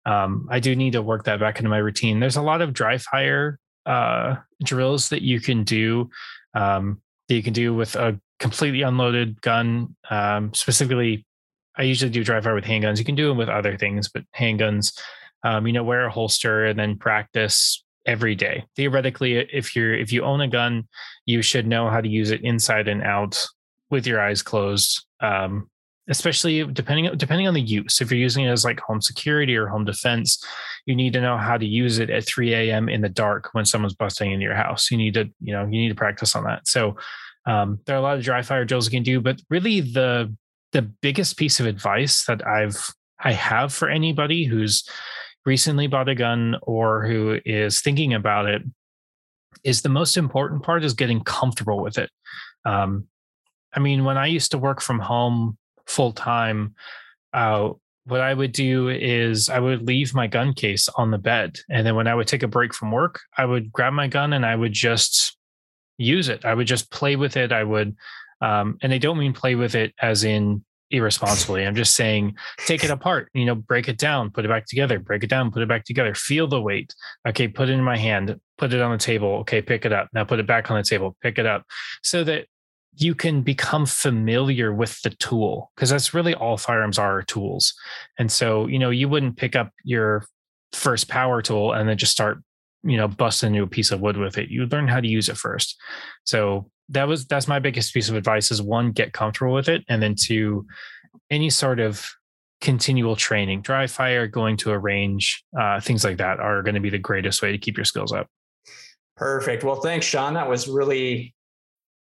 um, 0.07 0.47
I 0.49 0.61
do 0.61 0.73
need 0.73 0.93
to 0.93 1.01
work 1.01 1.25
that 1.25 1.39
back 1.39 1.57
into 1.59 1.69
my 1.69 1.79
routine. 1.79 2.21
There's 2.21 2.37
a 2.37 2.41
lot 2.41 2.61
of 2.61 2.73
dry 2.73 2.97
fire 2.97 3.59
uh, 3.85 4.37
drills 4.63 5.09
that 5.09 5.21
you 5.21 5.41
can 5.41 5.65
do 5.65 6.09
um, 6.53 7.01
that 7.27 7.35
you 7.35 7.43
can 7.43 7.51
do 7.51 7.75
with 7.75 7.95
a 7.95 8.19
completely 8.39 8.83
unloaded 8.83 9.41
gun. 9.41 9.95
Um, 10.09 10.53
specifically, 10.53 11.25
I 11.75 11.83
usually 11.83 12.09
do 12.09 12.23
dry 12.23 12.39
fire 12.39 12.55
with 12.55 12.63
handguns. 12.63 12.99
You 12.99 13.05
can 13.05 13.15
do 13.15 13.27
them 13.27 13.37
with 13.37 13.49
other 13.49 13.77
things, 13.77 14.07
but 14.07 14.23
handguns, 14.35 14.97
um, 15.43 15.67
you 15.67 15.73
know, 15.73 15.83
wear 15.83 16.05
a 16.05 16.11
holster 16.11 16.65
and 16.65 16.79
then 16.79 16.97
practice 16.97 17.83
every 18.05 18.33
day. 18.33 18.63
Theoretically, 18.77 19.35
if 19.35 19.75
you're 19.75 19.93
if 19.93 20.13
you 20.13 20.23
own 20.23 20.39
a 20.39 20.47
gun, 20.47 20.87
you 21.25 21.41
should 21.41 21.67
know 21.67 21.89
how 21.89 21.99
to 21.99 22.07
use 22.07 22.31
it 22.31 22.41
inside 22.45 22.87
and 22.87 23.03
out 23.03 23.45
with 23.89 24.07
your 24.07 24.21
eyes 24.21 24.41
closed. 24.41 25.05
Um, 25.19 25.69
especially 26.09 26.65
depending 26.65 27.15
depending 27.17 27.47
on 27.47 27.53
the 27.53 27.61
use. 27.61 28.01
If 28.01 28.11
you're 28.11 28.19
using 28.19 28.45
it 28.45 28.49
as 28.49 28.63
like 28.63 28.79
home 28.79 29.01
security 29.01 29.55
or 29.55 29.67
home 29.67 29.85
defense, 29.85 30.43
you 30.85 30.95
need 30.95 31.13
to 31.13 31.21
know 31.21 31.37
how 31.37 31.57
to 31.57 31.65
use 31.65 31.99
it 31.99 32.09
at 32.09 32.25
3 32.25 32.53
a.m. 32.53 32.89
in 32.89 33.01
the 33.01 33.09
dark 33.09 33.49
when 33.53 33.65
someone's 33.65 33.95
busting 33.95 34.31
into 34.31 34.43
your 34.43 34.55
house. 34.55 34.89
You 34.89 34.97
need 34.97 35.13
to, 35.15 35.29
you 35.41 35.53
know, 35.53 35.63
you 35.63 35.81
need 35.81 35.89
to 35.89 35.95
practice 35.95 36.35
on 36.35 36.43
that. 36.45 36.67
So 36.67 36.95
um, 37.45 37.79
there 37.85 37.95
are 37.95 37.99
a 37.99 38.01
lot 38.01 38.17
of 38.17 38.23
dry 38.23 38.41
fire 38.41 38.65
drills 38.65 38.85
you 38.85 38.91
can 38.91 39.03
do, 39.03 39.21
but 39.21 39.41
really 39.49 39.81
the 39.81 40.33
the 40.73 40.81
biggest 40.81 41.37
piece 41.37 41.59
of 41.59 41.65
advice 41.65 42.25
that 42.25 42.45
I've 42.45 42.93
I 43.19 43.33
have 43.33 43.73
for 43.73 43.89
anybody 43.89 44.45
who's 44.45 44.87
recently 45.45 45.87
bought 45.87 46.09
a 46.09 46.15
gun 46.15 46.57
or 46.61 47.05
who 47.05 47.39
is 47.45 47.81
thinking 47.81 48.13
about 48.13 48.47
it 48.47 48.61
is 49.63 49.81
the 49.81 49.89
most 49.89 50.17
important 50.17 50.61
part 50.61 50.83
is 50.83 50.93
getting 50.93 51.21
comfortable 51.21 51.81
with 51.81 51.97
it. 51.97 52.09
Um, 52.65 53.07
I 53.73 53.79
mean, 53.79 54.03
when 54.03 54.17
I 54.17 54.27
used 54.27 54.51
to 54.51 54.57
work 54.57 54.81
from 54.81 54.99
home 54.99 55.57
full 55.87 56.11
time, 56.11 56.75
uh, 57.33 57.71
what 58.05 58.21
I 58.21 58.33
would 58.33 58.53
do 58.53 58.87
is 58.87 59.49
I 59.49 59.59
would 59.59 59.85
leave 59.85 60.13
my 60.13 60.27
gun 60.27 60.53
case 60.53 60.87
on 60.95 61.11
the 61.11 61.17
bed. 61.17 61.57
And 61.69 61.85
then 61.85 61.95
when 61.95 62.07
I 62.07 62.15
would 62.15 62.27
take 62.27 62.43
a 62.43 62.47
break 62.47 62.73
from 62.73 62.91
work, 62.91 63.19
I 63.37 63.45
would 63.45 63.71
grab 63.71 63.91
my 63.93 64.07
gun 64.07 64.31
and 64.31 64.45
I 64.45 64.55
would 64.55 64.71
just 64.71 65.37
use 65.97 66.29
it. 66.29 66.45
I 66.45 66.53
would 66.53 66.67
just 66.67 66.89
play 66.89 67.17
with 67.17 67.35
it. 67.35 67.51
I 67.51 67.63
would, 67.63 67.95
um, 68.39 68.77
and 68.81 68.93
I 68.93 68.97
don't 68.97 69.17
mean 69.17 69.33
play 69.33 69.55
with 69.55 69.75
it 69.75 69.93
as 70.01 70.23
in 70.23 70.63
irresponsibly. 70.89 71.65
I'm 71.65 71.75
just 71.75 71.95
saying 71.95 72.37
take 72.65 72.85
it 72.85 72.89
apart, 72.89 73.29
you 73.33 73.45
know, 73.45 73.55
break 73.55 73.89
it 73.89 73.97
down, 73.97 74.31
put 74.31 74.45
it 74.45 74.47
back 74.47 74.67
together, 74.67 74.99
break 74.99 75.23
it 75.23 75.29
down, 75.29 75.51
put 75.51 75.61
it 75.61 75.67
back 75.67 75.83
together, 75.83 76.15
feel 76.15 76.47
the 76.47 76.61
weight. 76.61 76.93
Okay, 77.27 77.49
put 77.49 77.67
it 77.67 77.73
in 77.73 77.83
my 77.83 77.97
hand, 77.97 78.39
put 78.57 78.73
it 78.73 78.81
on 78.81 78.91
the 78.91 78.97
table. 78.97 79.29
Okay, 79.39 79.61
pick 79.61 79.85
it 79.85 79.91
up. 79.91 80.07
Now 80.13 80.23
put 80.23 80.39
it 80.39 80.47
back 80.47 80.71
on 80.71 80.77
the 80.77 80.83
table, 80.83 81.17
pick 81.21 81.39
it 81.39 81.45
up. 81.45 81.65
So 82.03 82.23
that 82.23 82.45
you 82.99 83.13
can 83.13 83.41
become 83.41 83.85
familiar 83.85 84.73
with 84.73 84.99
the 85.03 85.11
tool 85.11 85.71
because 85.75 85.89
that's 85.89 86.13
really 86.13 86.33
all 86.33 86.57
firearms 86.57 86.97
are 86.97 87.21
tools. 87.21 87.73
And 88.17 88.31
so, 88.31 88.65
you 88.65 88.79
know, 88.79 88.89
you 88.89 89.07
wouldn't 89.07 89.37
pick 89.37 89.55
up 89.55 89.71
your 89.83 90.25
first 90.73 91.07
power 91.07 91.41
tool 91.41 91.73
and 91.73 91.87
then 91.87 91.97
just 91.97 92.11
start, 92.11 92.41
you 92.83 92.97
know, 92.97 93.07
busting 93.07 93.53
into 93.53 93.63
a 93.63 93.67
piece 93.67 93.91
of 93.91 94.01
wood 94.01 94.17
with 94.17 94.37
it. 94.37 94.49
You 94.49 94.65
learn 94.65 94.87
how 94.87 94.99
to 94.99 95.07
use 95.07 95.29
it 95.29 95.37
first. 95.37 95.79
So 96.23 96.71
that 96.89 97.07
was 97.07 97.27
that's 97.27 97.47
my 97.47 97.59
biggest 97.59 97.93
piece 97.93 98.09
of 98.09 98.15
advice 98.15 98.49
is 98.49 98.61
one, 98.61 98.91
get 98.91 99.13
comfortable 99.13 99.53
with 99.53 99.69
it. 99.69 99.83
And 99.87 100.01
then 100.01 100.15
two, 100.15 100.65
any 101.29 101.51
sort 101.51 101.79
of 101.79 102.09
continual 102.61 103.15
training, 103.15 103.61
dry 103.61 103.85
fire, 103.85 104.25
going 104.25 104.57
to 104.57 104.71
a 104.71 104.79
range, 104.79 105.43
uh, 105.59 105.79
things 105.79 106.03
like 106.03 106.17
that 106.17 106.39
are 106.39 106.63
going 106.63 106.75
to 106.75 106.81
be 106.81 106.89
the 106.89 106.97
greatest 106.97 107.43
way 107.43 107.51
to 107.51 107.59
keep 107.59 107.77
your 107.77 107.85
skills 107.85 108.11
up. 108.11 108.27
Perfect. 109.15 109.63
Well, 109.63 109.81
thanks, 109.81 110.05
Sean. 110.05 110.33
That 110.33 110.49
was 110.49 110.67
really 110.67 111.35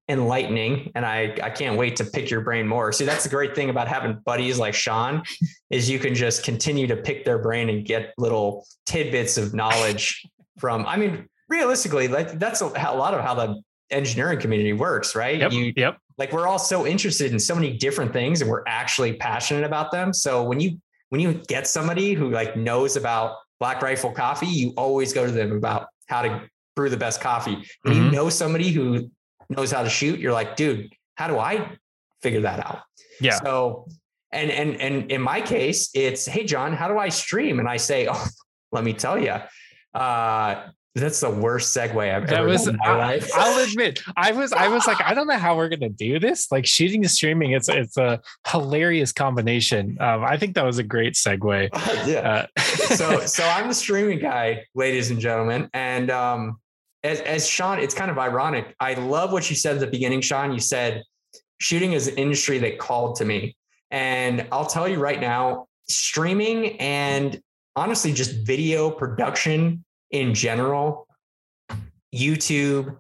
enlightening 0.08 0.92
and 0.94 1.06
I, 1.06 1.36
I 1.42 1.50
can't 1.50 1.78
wait 1.78 1.96
to 1.98 2.06
pick 2.06 2.30
your 2.30 2.42
brain 2.42 2.68
more. 2.68 2.92
See, 2.92 3.06
that's 3.06 3.24
the 3.24 3.30
great 3.30 3.56
thing 3.56 3.70
about 3.70 3.88
having 3.88 4.20
buddies 4.26 4.60
like 4.60 4.76
Sean 4.76 5.24
is 5.70 5.90
you 5.90 5.98
can 5.98 6.14
just 6.14 6.44
continue 6.44 6.86
to 6.88 6.96
pick 6.96 7.26
their 7.26 7.40
brain 7.40 7.70
and 7.70 7.84
get 7.86 8.14
little 8.18 8.68
tidbits 8.86 9.38
of 9.38 9.54
knowledge 9.54 10.24
from, 10.60 10.86
I 10.86 10.98
mean, 10.98 11.28
realistically, 11.50 12.08
like 12.08 12.38
that's 12.40 12.62
a, 12.62 12.68
a 12.68 12.96
lot 12.96 13.14
of 13.14 13.22
how 13.22 13.34
the 13.34 13.62
engineering 13.90 14.40
community 14.40 14.74
works, 14.74 15.16
right? 15.16 15.40
Yep. 15.40 15.52
You, 15.52 15.74
yep. 15.76 15.98
Like 16.18 16.32
we're 16.32 16.48
all 16.48 16.60
so 16.60 16.86
interested 16.86 17.32
in 17.32 17.40
so 17.40 17.56
many 17.56 17.76
different 17.76 18.14
things 18.14 18.42
and 18.42 18.50
we're 18.50 18.64
actually 18.68 19.14
passionate 19.14 19.64
about 19.64 19.92
them. 19.92 20.14
So 20.14 20.44
when 20.44 20.60
you, 20.60 20.80
when 21.10 21.20
you 21.20 21.34
get 21.48 21.68
somebody 21.68 22.14
who 22.14 22.30
like 22.30 22.56
knows 22.56 22.96
about 22.96 23.38
black 23.60 23.82
rifle 23.82 24.12
coffee, 24.12 24.48
you 24.48 24.74
always 24.78 25.14
go 25.14 25.26
to 25.26 25.32
them 25.32 25.52
about 25.52 25.88
how 26.08 26.22
to 26.22 26.42
brew 26.76 26.90
the 26.90 26.98
best 26.98 27.22
coffee. 27.22 27.66
When 27.82 27.96
mm-hmm. 27.96 28.06
you 28.06 28.12
know 28.12 28.30
somebody 28.30 28.70
who 28.70 29.10
knows 29.50 29.72
how 29.72 29.84
to 29.84 29.90
shoot, 29.90 30.20
you're 30.20 30.34
like, 30.34 30.56
dude, 30.56 30.94
how 31.16 31.28
do 31.28 31.38
I 31.38 31.72
figure 32.22 32.42
that 32.42 32.66
out? 32.66 32.82
Yeah. 33.20 33.40
So, 33.40 33.88
and 34.32 34.52
and 34.52 34.80
and 34.82 35.12
in 35.12 35.22
my 35.22 35.42
case, 35.42 35.90
it's 35.94 36.26
hey 36.26 36.44
John, 36.44 36.74
how 36.74 36.88
do 36.88 36.98
I 36.98 37.10
stream? 37.10 37.60
And 37.60 37.70
I 37.70 37.78
say, 37.78 38.08
oh, 38.10 38.28
let 38.72 38.84
me 38.84 38.94
tell 38.94 39.18
you, 39.18 39.38
uh, 39.94 40.68
that's 40.96 41.20
the 41.20 41.30
worst 41.30 41.76
segue 41.76 42.16
I've 42.16 42.28
that 42.28 42.40
ever 42.40 42.48
was, 42.48 42.64
done 42.64 42.76
in 42.76 42.80
my 42.80 42.96
life. 42.96 43.30
I'll 43.36 43.62
admit, 43.64 44.02
I 44.16 44.32
was, 44.32 44.54
I 44.54 44.70
was 44.70 44.88
like, 44.88 45.02
I 45.02 45.14
don't 45.14 45.28
know 45.28 45.38
how 45.38 45.58
we're 45.58 45.68
gonna 45.68 45.90
do 45.90 46.20
this. 46.20 46.52
Like 46.52 46.66
shooting 46.66 47.04
and 47.04 47.12
streaming, 47.12 47.52
it's 47.52 47.68
it's 47.68 47.98
a 47.98 48.22
hilarious 48.48 49.12
combination. 49.12 49.98
Um, 50.00 50.24
I 50.24 50.38
think 50.38 50.56
that 50.56 50.66
was 50.66 50.78
a 50.78 50.84
great 50.84 51.16
segue. 51.16 51.70
yeah. 52.08 52.48
Uh, 52.58 52.62
so, 52.62 53.20
so 53.26 53.44
I'm 53.44 53.68
the 53.68 53.74
streaming 53.74 54.20
guy, 54.20 54.64
ladies 54.74 55.12
and 55.12 55.20
gentlemen, 55.20 55.70
and 55.74 56.10
um, 56.10 56.60
as, 57.06 57.22
as 57.22 57.48
Sean, 57.48 57.80
it's 57.80 57.94
kind 57.94 58.10
of 58.10 58.18
ironic. 58.18 58.76
I 58.80 58.96
love 58.96 59.32
what 59.32 59.50
you 59.50 59.56
said 59.56 59.76
at 59.76 59.80
the 59.80 59.88
beginning, 59.88 60.22
Sean. 60.22 60.52
You 60.52 60.60
said 60.60 61.04
shooting 61.60 61.94
is 61.94 62.08
an 62.08 62.16
industry 62.16 62.58
that 62.60 62.80
called 62.80 63.16
to 63.18 63.26
me. 63.26 63.56
And 63.92 64.48
I'll 64.52 64.66
tell 64.66 64.88
you 64.88 65.00
right 65.00 65.22
now, 65.22 65.68
streaming 65.88 66.80
and 66.82 67.40
honestly, 67.76 68.12
just 68.12 68.46
video 68.46 68.90
production 68.90 69.86
in 70.12 70.34
general, 70.34 71.08
YouTube, 72.14 72.98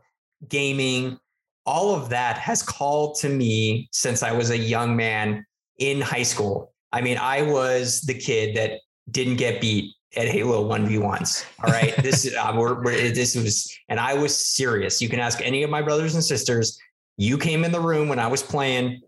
gaming, 0.48 1.18
all 1.66 1.96
of 1.96 2.10
that 2.10 2.38
has 2.38 2.62
called 2.62 3.18
to 3.20 3.30
me 3.30 3.90
since 3.92 4.22
I 4.22 4.32
was 4.32 4.52
a 4.52 4.58
young 4.58 4.96
man 4.96 5.44
in 5.80 6.00
high 6.00 6.24
school. 6.24 6.74
I 6.92 7.02
mean, 7.02 7.18
I 7.18 7.42
was 7.42 8.02
the 8.02 8.14
kid 8.14 8.56
that 8.56 8.80
didn't 9.10 9.38
get 9.38 9.60
beat 9.60 9.94
at 10.16 10.28
Halo 10.28 10.68
1v1s. 10.68 11.46
All 11.64 11.72
right. 11.72 11.96
this 12.04 12.26
is, 12.26 12.36
uh, 12.36 12.54
we're, 12.56 12.82
we're, 12.84 13.12
this 13.12 13.36
was, 13.36 13.76
and 13.90 14.00
I 14.00 14.14
was 14.14 14.36
serious. 14.36 15.02
You 15.02 15.10
can 15.10 15.20
ask 15.20 15.42
any 15.42 15.64
of 15.64 15.70
my 15.70 15.82
brothers 15.82 16.16
and 16.16 16.24
sisters. 16.24 16.80
You 17.18 17.38
came 17.38 17.64
in 17.64 17.72
the 17.72 17.80
room 17.80 18.10
when 18.10 18.20
I 18.20 18.28
was 18.28 18.44
playing, 18.44 19.02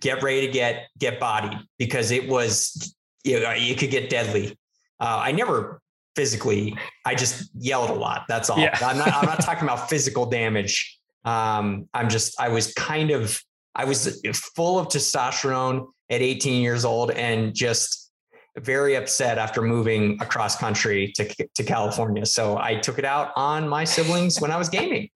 get 0.00 0.22
ready 0.22 0.46
to 0.46 0.52
get, 0.52 0.88
get 0.98 1.20
bodied 1.20 1.58
because 1.78 2.10
it 2.10 2.28
was, 2.28 2.94
you 3.24 3.40
know, 3.40 3.52
it 3.54 3.78
could 3.78 3.90
get 3.90 4.10
deadly. 4.10 4.58
Uh, 5.00 5.20
I 5.22 5.32
never 5.32 5.80
physically, 6.16 6.76
I 7.04 7.14
just 7.14 7.50
yelled 7.54 7.90
a 7.90 7.94
lot. 7.94 8.24
That's 8.28 8.50
all. 8.50 8.58
Yeah. 8.58 8.76
I'm 8.82 8.98
not, 8.98 9.12
I'm 9.12 9.26
not 9.26 9.40
talking 9.44 9.64
about 9.64 9.88
physical 9.88 10.26
damage. 10.26 10.98
Um, 11.24 11.88
I'm 11.94 12.08
just, 12.08 12.40
I 12.40 12.48
was 12.48 12.72
kind 12.74 13.10
of, 13.10 13.40
I 13.74 13.84
was 13.84 14.20
full 14.54 14.78
of 14.78 14.88
testosterone 14.88 15.86
at 16.10 16.20
18 16.20 16.62
years 16.62 16.84
old 16.84 17.10
and 17.12 17.54
just 17.54 18.01
very 18.58 18.96
upset 18.96 19.38
after 19.38 19.62
moving 19.62 20.18
across 20.20 20.56
country 20.56 21.12
to, 21.16 21.24
to 21.54 21.62
California. 21.62 22.26
So 22.26 22.58
I 22.58 22.74
took 22.74 22.98
it 22.98 23.04
out 23.04 23.32
on 23.34 23.68
my 23.68 23.84
siblings 23.84 24.40
when 24.40 24.50
I 24.50 24.56
was 24.56 24.68
gaming. 24.68 25.08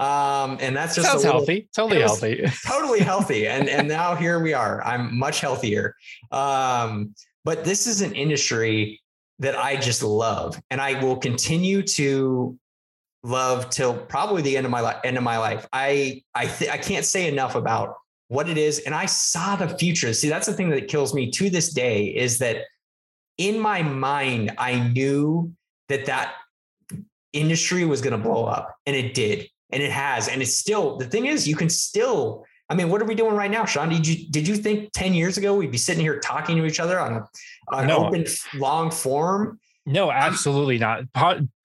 Um, 0.00 0.58
and 0.60 0.76
that's 0.76 0.96
just 0.96 1.14
little, 1.14 1.32
healthy, 1.32 1.68
totally 1.74 2.00
healthy, 2.00 2.44
totally 2.66 3.00
healthy. 3.00 3.46
And, 3.46 3.68
and 3.68 3.86
now 3.86 4.16
here 4.16 4.40
we 4.40 4.54
are, 4.54 4.82
I'm 4.82 5.16
much 5.16 5.40
healthier. 5.40 5.94
Um, 6.32 7.14
but 7.44 7.64
this 7.64 7.86
is 7.86 8.00
an 8.02 8.12
industry 8.14 9.00
that 9.38 9.56
I 9.56 9.76
just 9.76 10.02
love 10.02 10.60
and 10.70 10.80
I 10.80 11.02
will 11.02 11.16
continue 11.16 11.82
to 11.82 12.58
love 13.22 13.70
till 13.70 13.94
probably 13.94 14.42
the 14.42 14.56
end 14.56 14.66
of 14.66 14.72
my 14.72 14.80
life, 14.80 14.96
end 15.04 15.16
of 15.16 15.22
my 15.22 15.38
life. 15.38 15.66
I, 15.72 16.22
I, 16.34 16.46
th- 16.46 16.70
I 16.70 16.76
can't 16.76 17.04
say 17.04 17.28
enough 17.28 17.54
about 17.54 17.94
what 18.28 18.48
it 18.48 18.56
is. 18.56 18.78
And 18.80 18.94
I 18.94 19.06
saw 19.06 19.56
the 19.56 19.68
future. 19.68 20.12
See, 20.12 20.28
that's 20.28 20.46
the 20.46 20.52
thing 20.52 20.70
that 20.70 20.88
kills 20.88 21.12
me 21.12 21.30
to 21.32 21.50
this 21.50 21.72
day 21.72 22.06
is 22.06 22.38
that 22.38 22.64
in 23.40 23.58
my 23.58 23.82
mind, 23.82 24.52
I 24.58 24.78
knew 24.78 25.52
that 25.88 26.06
that 26.06 26.34
industry 27.32 27.86
was 27.86 28.02
going 28.02 28.12
to 28.12 28.18
blow 28.18 28.44
up 28.44 28.76
and 28.86 28.94
it 28.94 29.14
did 29.14 29.48
and 29.72 29.82
it 29.82 29.90
has 29.90 30.28
and 30.28 30.42
it's 30.42 30.54
still 30.54 30.96
the 30.98 31.04
thing 31.04 31.26
is 31.26 31.46
you 31.46 31.54
can 31.54 31.70
still 31.70 32.44
I 32.68 32.74
mean, 32.74 32.88
what 32.88 33.02
are 33.02 33.04
we 33.04 33.16
doing 33.16 33.34
right 33.34 33.50
now, 33.50 33.64
Sean? 33.64 33.88
Did 33.88 34.06
you 34.06 34.30
did 34.30 34.46
you 34.46 34.54
think 34.54 34.92
ten 34.92 35.12
years 35.12 35.36
ago 35.36 35.56
we'd 35.56 35.72
be 35.72 35.78
sitting 35.78 36.02
here 36.02 36.20
talking 36.20 36.56
to 36.56 36.64
each 36.64 36.78
other 36.78 37.00
on 37.00 37.14
a 37.14 37.28
on 37.68 37.88
no. 37.88 38.06
open 38.06 38.26
long 38.54 38.92
form? 38.92 39.58
No, 39.86 40.12
absolutely 40.12 40.78
not. 40.78 41.02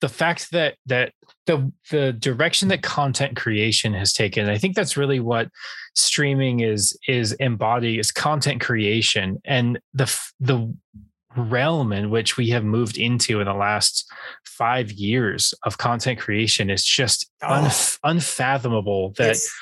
The 0.01 0.09
fact 0.09 0.49
that 0.51 0.77
that 0.87 1.13
the 1.45 1.71
the 1.91 2.11
direction 2.11 2.69
that 2.69 2.81
content 2.81 3.35
creation 3.35 3.93
has 3.93 4.13
taken, 4.13 4.49
I 4.49 4.57
think 4.57 4.75
that's 4.75 4.97
really 4.97 5.19
what 5.19 5.49
streaming 5.93 6.61
is 6.61 6.97
is 7.07 7.33
embodied 7.33 7.99
is 7.99 8.11
content 8.11 8.61
creation 8.61 9.39
and 9.45 9.79
the 9.93 10.05
the 10.39 10.73
realm 11.35 11.91
in 11.91 12.09
which 12.09 12.37
we 12.37 12.49
have 12.49 12.63
moved 12.63 12.97
into 12.97 13.39
in 13.39 13.45
the 13.45 13.53
last 13.53 14.11
five 14.43 14.91
years 14.91 15.53
of 15.63 15.77
content 15.77 16.19
creation 16.19 16.69
is 16.69 16.83
just 16.83 17.29
oh. 17.41 17.47
unf- 17.47 17.99
unfathomable 18.03 19.13
that 19.17 19.31
it's, 19.31 19.53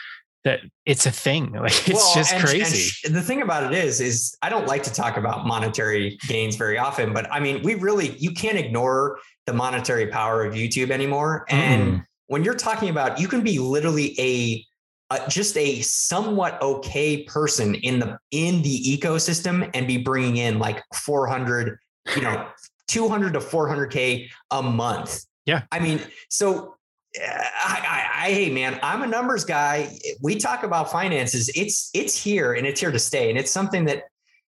that 0.43 0.59
it's 0.85 1.05
a 1.05 1.11
thing. 1.11 1.51
Like 1.63 1.87
it's 1.87 1.93
well, 1.93 2.15
just 2.15 2.33
and, 2.33 2.43
crazy. 2.43 3.07
And 3.07 3.15
the 3.15 3.21
thing 3.21 3.41
about 3.41 3.71
it 3.71 3.77
is, 3.77 4.01
is 4.01 4.35
I 4.41 4.49
don't 4.49 4.67
like 4.67 4.83
to 4.83 4.93
talk 4.93 5.17
about 5.17 5.45
monetary 5.45 6.17
gains 6.27 6.55
very 6.55 6.77
often, 6.77 7.13
but 7.13 7.31
I 7.31 7.39
mean, 7.39 7.63
we 7.63 7.75
really 7.75 8.15
you 8.17 8.31
can't 8.31 8.57
ignore 8.57 9.19
the 9.45 9.53
monetary 9.53 10.07
power 10.07 10.43
of 10.43 10.53
YouTube 10.53 10.91
anymore. 10.91 11.45
And 11.49 11.93
mm. 11.93 12.05
when 12.27 12.43
you're 12.43 12.53
talking 12.53 12.89
about, 12.89 13.19
you 13.19 13.27
can 13.27 13.41
be 13.41 13.59
literally 13.59 14.19
a 14.19 14.65
uh, 15.09 15.27
just 15.27 15.57
a 15.57 15.81
somewhat 15.81 16.61
okay 16.61 17.23
person 17.23 17.75
in 17.75 17.99
the 17.99 18.17
in 18.31 18.61
the 18.61 18.97
ecosystem 18.97 19.69
and 19.73 19.87
be 19.87 19.97
bringing 19.97 20.37
in 20.37 20.59
like 20.59 20.83
400 20.93 21.77
you 22.15 22.21
know 22.21 22.47
200 22.87 23.33
to 23.33 23.39
400k 23.39 24.29
a 24.51 24.63
month 24.63 25.25
yeah 25.45 25.63
i 25.71 25.79
mean 25.79 25.99
so 26.29 26.75
I, 27.15 27.81
I, 27.85 28.25
I, 28.25 28.31
hey 28.31 28.49
man, 28.49 28.79
I'm 28.81 29.03
a 29.03 29.07
numbers 29.07 29.45
guy. 29.45 29.95
We 30.21 30.35
talk 30.35 30.63
about 30.63 30.91
finances. 30.91 31.49
It's 31.55 31.91
it's 31.93 32.21
here 32.21 32.53
and 32.53 32.65
it's 32.65 32.79
here 32.79 32.91
to 32.91 32.99
stay, 32.99 33.29
and 33.29 33.37
it's 33.37 33.51
something 33.51 33.85
that. 33.85 34.05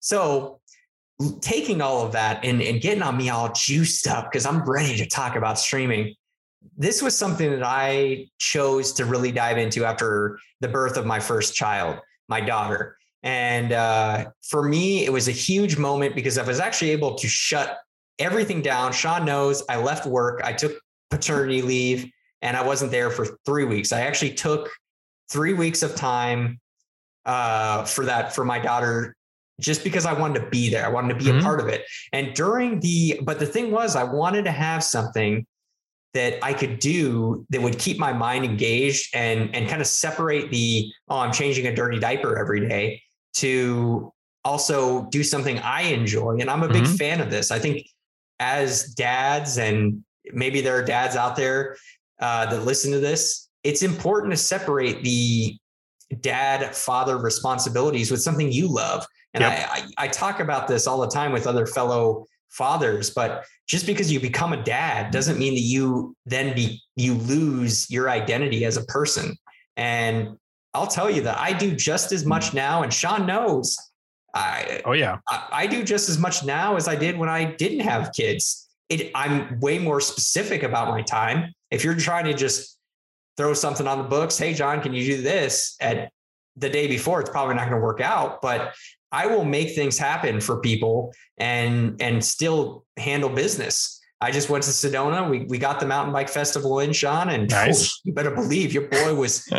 So, 0.01 0.61
taking 1.41 1.81
all 1.81 2.05
of 2.05 2.13
that 2.13 2.45
and 2.45 2.61
and 2.63 2.81
getting 2.81 3.03
on 3.03 3.17
me 3.17 3.31
all 3.31 3.53
juiced 3.53 4.07
up 4.07 4.31
because 4.31 4.47
I'm 4.47 4.65
ready 4.65 4.97
to 4.97 5.07
talk 5.07 5.37
about 5.37 5.59
streaming 5.59 6.15
this 6.77 7.03
was 7.03 7.17
something 7.17 7.51
that 7.51 7.63
I 7.63 8.27
chose 8.39 8.93
to 8.95 9.05
really 9.05 9.33
dive 9.33 9.59
into 9.59 9.85
after 9.85 10.39
the 10.61 10.69
birth 10.69 10.97
of 10.97 11.07
my 11.07 11.21
first 11.21 11.55
child, 11.55 11.99
my 12.29 12.41
daughter. 12.41 12.97
And 13.23 13.73
uh, 13.73 14.31
for 14.43 14.63
me, 14.63 15.05
it 15.05 15.13
was 15.13 15.29
a 15.29 15.33
huge 15.33 15.77
moment 15.77 16.15
because 16.15 16.39
I 16.39 16.45
was 16.45 16.61
actually 16.61 16.91
able 16.91 17.15
to 17.17 17.29
shut 17.29 17.79
everything 18.19 18.63
down. 18.63 18.93
Sean 18.93 19.25
knows 19.25 19.63
I 19.69 19.77
left 19.77 20.07
work, 20.07 20.41
I 20.45 20.53
took 20.53 20.79
paternity 21.11 21.63
leave, 21.63 22.11
and 22.43 22.57
I 22.57 22.65
wasn't 22.65 22.91
there 22.91 23.11
for 23.11 23.27
three 23.45 23.65
weeks. 23.65 23.93
I 23.93 24.03
actually 24.03 24.35
took 24.35 24.71
three 25.31 25.55
weeks 25.55 25.83
of 25.83 25.95
time 25.95 26.61
uh, 27.27 27.85
for 27.85 28.05
that 28.07 28.35
for 28.35 28.45
my 28.45 28.59
daughter 28.59 29.15
just 29.61 29.83
because 29.83 30.07
I 30.07 30.13
wanted 30.13 30.41
to 30.41 30.51
be 30.51 30.71
there. 30.71 30.87
I 30.87 30.89
wanted 30.89 31.19
to 31.19 31.25
be 31.25 31.31
mm-hmm. 31.31 31.41
a 31.41 31.43
part 31.43 31.61
of 31.61 31.69
it. 31.69 31.85
And 32.13 32.33
during 32.35 32.81
the, 32.81 33.21
but 33.23 33.39
the 33.39 33.47
thing 33.47 33.71
was, 33.71 33.97
I 33.97 34.05
wanted 34.05 34.45
to 34.45 34.53
have 34.53 34.85
something 34.85 35.45
that 36.15 36.43
I 36.43 36.53
could 36.53 36.79
do 36.79 37.47
that 37.51 37.61
would 37.61 37.79
keep 37.79 37.99
my 37.99 38.13
mind 38.13 38.45
engaged 38.45 39.15
and 39.15 39.55
and 39.55 39.69
kind 39.69 39.81
of 39.81 39.87
separate 39.87 40.51
the 40.51 40.91
oh 41.09 41.19
I'm 41.19 41.33
changing 41.33 41.67
a 41.67 41.75
dirty 41.75 41.99
diaper 41.99 42.39
every 42.39 42.67
day 42.67 43.03
to 43.35 44.13
also 44.45 45.07
do 45.11 45.23
something 45.23 45.59
I 45.59 45.83
enjoy 45.83 46.39
and 46.41 46.49
I'm 46.49 46.63
a 46.63 46.69
big 46.69 46.85
mm-hmm. 46.85 46.95
fan 46.95 47.21
of 47.21 47.31
this. 47.31 47.51
I 47.51 47.59
think 47.59 47.87
as 48.41 48.95
dads 48.95 49.59
and 49.59 50.03
maybe 50.33 50.61
there 50.61 50.77
are 50.77 50.85
dads 50.85 51.17
out 51.17 51.37
there 51.37 51.77
uh, 52.21 52.47
that 52.47 52.65
listen 52.65 52.91
to 52.93 53.01
this, 53.01 53.49
it's 53.63 53.83
important 53.83 54.33
to 54.33 54.37
separate 54.37 55.03
the 55.03 55.57
dad 56.21 56.75
father 56.75 57.19
responsibilities 57.19 58.11
with 58.11 58.23
something 58.23 58.51
you 58.51 58.67
love. 58.67 59.07
And 59.35 59.43
yep. 59.43 59.69
I, 59.71 59.89
I 59.99 60.05
I 60.05 60.09
talk 60.09 60.41
about 60.41 60.69
this 60.69 60.87
all 60.87 61.01
the 61.01 61.09
time 61.09 61.33
with 61.33 61.47
other 61.47 61.67
fellow 61.67 62.27
fathers, 62.51 63.11
but 63.11 63.45
just 63.67 63.87
because 63.87 64.11
you 64.11 64.21
become 64.21 64.53
a 64.53 64.63
dad 64.63 65.11
doesn't 65.11 65.39
mean 65.39 65.55
that 65.55 65.61
you 65.61 66.17
then 66.27 66.55
be 66.55 66.81
you 66.97 67.15
lose 67.15 67.91
your 67.91 68.09
identity 68.09 68.65
as 68.65 68.77
a 68.77 68.85
person. 68.87 69.37
And 69.77 70.37
I'll 70.75 70.87
tell 70.87 71.11
you 71.11 71.23
that 71.23 71.39
I 71.39 71.53
do 71.53 71.75
just 71.75 72.13
as 72.13 72.25
much 72.25 72.55
now, 72.55 72.83
and 72.83 72.93
Sean 72.93 73.27
knows. 73.27 73.77
I 74.35 74.83
oh 74.85 74.93
yeah, 74.93 75.19
I, 75.29 75.49
I 75.53 75.67
do 75.67 75.83
just 75.83 76.09
as 76.09 76.19
much 76.19 76.45
now 76.45 76.77
as 76.77 76.89
I 76.89 76.97
did 76.97 77.17
when 77.17 77.29
I 77.29 77.45
didn't 77.45 77.81
have 77.81 78.13
kids. 78.13 78.69
It, 78.89 79.11
I'm 79.15 79.61
way 79.61 79.79
more 79.79 80.01
specific 80.01 80.63
about 80.63 80.89
my 80.89 81.03
time. 81.03 81.53
If 81.71 81.85
you're 81.85 81.95
trying 81.95 82.25
to 82.25 82.35
just 82.35 82.79
throw 83.37 83.53
something 83.55 83.87
on 83.87 83.99
the 83.99 84.05
books, 84.05 84.39
hey 84.39 84.55
John, 84.55 84.81
can 84.81 84.95
you 84.95 85.05
do 85.05 85.23
this 85.23 85.77
at 85.81 86.11
the 86.57 86.69
day 86.69 86.87
before? 86.87 87.21
It's 87.21 87.31
probably 87.31 87.55
not 87.55 87.69
going 87.69 87.81
to 87.81 87.85
work 87.85 88.01
out. 88.01 88.41
But 88.41 88.75
I 89.13 89.27
will 89.27 89.45
make 89.45 89.75
things 89.75 89.99
happen 89.99 90.41
for 90.41 90.61
people 90.61 91.13
and 91.39 92.01
and 92.01 92.25
still 92.25 92.85
handle 92.97 93.31
business. 93.31 94.01
I 94.21 94.33
just 94.33 94.51
went 94.51 94.65
to 94.65 94.71
Sedona. 94.71 95.29
We 95.31 95.45
we 95.49 95.59
got 95.59 95.81
the 95.81 95.87
mountain 95.87 96.13
bike 96.13 96.29
festival 96.29 96.81
in, 96.81 96.93
Sean, 96.93 97.31
and 97.31 97.49
nice. 97.49 97.89
oh, 97.89 98.01
you 98.05 98.13
better 98.13 98.33
believe 98.33 98.73
your 98.73 98.89
boy 98.89 99.15
was. 99.15 99.49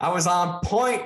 I 0.00 0.08
was 0.08 0.26
on 0.26 0.60
point. 0.64 1.02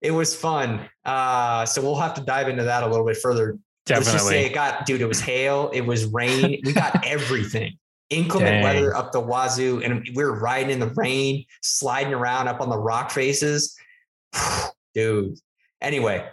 It 0.00 0.12
was 0.12 0.34
fun. 0.34 0.88
Uh, 1.04 1.66
so 1.66 1.82
we'll 1.82 1.96
have 1.96 2.14
to 2.14 2.22
dive 2.22 2.48
into 2.48 2.64
that 2.64 2.82
a 2.82 2.86
little 2.86 3.04
bit 3.04 3.18
further. 3.18 3.58
Definitely. 3.84 4.12
Let's 4.12 4.12
just 4.12 4.28
say 4.28 4.46
it 4.46 4.54
got, 4.54 4.86
dude. 4.86 5.02
It 5.02 5.06
was 5.06 5.20
hail. 5.20 5.70
It 5.74 5.82
was 5.82 6.06
rain. 6.06 6.60
We 6.64 6.72
got 6.72 7.06
everything. 7.06 7.76
Inclement 8.08 8.50
Dang. 8.50 8.64
weather 8.64 8.96
up 8.96 9.12
the 9.12 9.20
wazoo, 9.20 9.82
and 9.84 10.08
we 10.14 10.24
were 10.24 10.38
riding 10.38 10.70
in 10.70 10.80
the 10.80 10.92
rain, 10.96 11.44
sliding 11.62 12.14
around 12.14 12.48
up 12.48 12.60
on 12.60 12.68
the 12.68 12.78
rock 12.78 13.10
faces. 13.10 13.76
dude, 14.94 15.38
Anyway, 15.80 16.26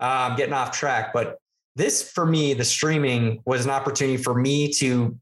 uh, 0.00 0.28
I'm 0.30 0.36
getting 0.36 0.54
off 0.54 0.72
track, 0.72 1.12
but 1.12 1.38
this 1.76 2.10
for 2.10 2.26
me, 2.26 2.54
the 2.54 2.64
streaming 2.64 3.40
was 3.46 3.64
an 3.64 3.70
opportunity 3.70 4.20
for 4.20 4.34
me 4.34 4.72
to 4.74 5.16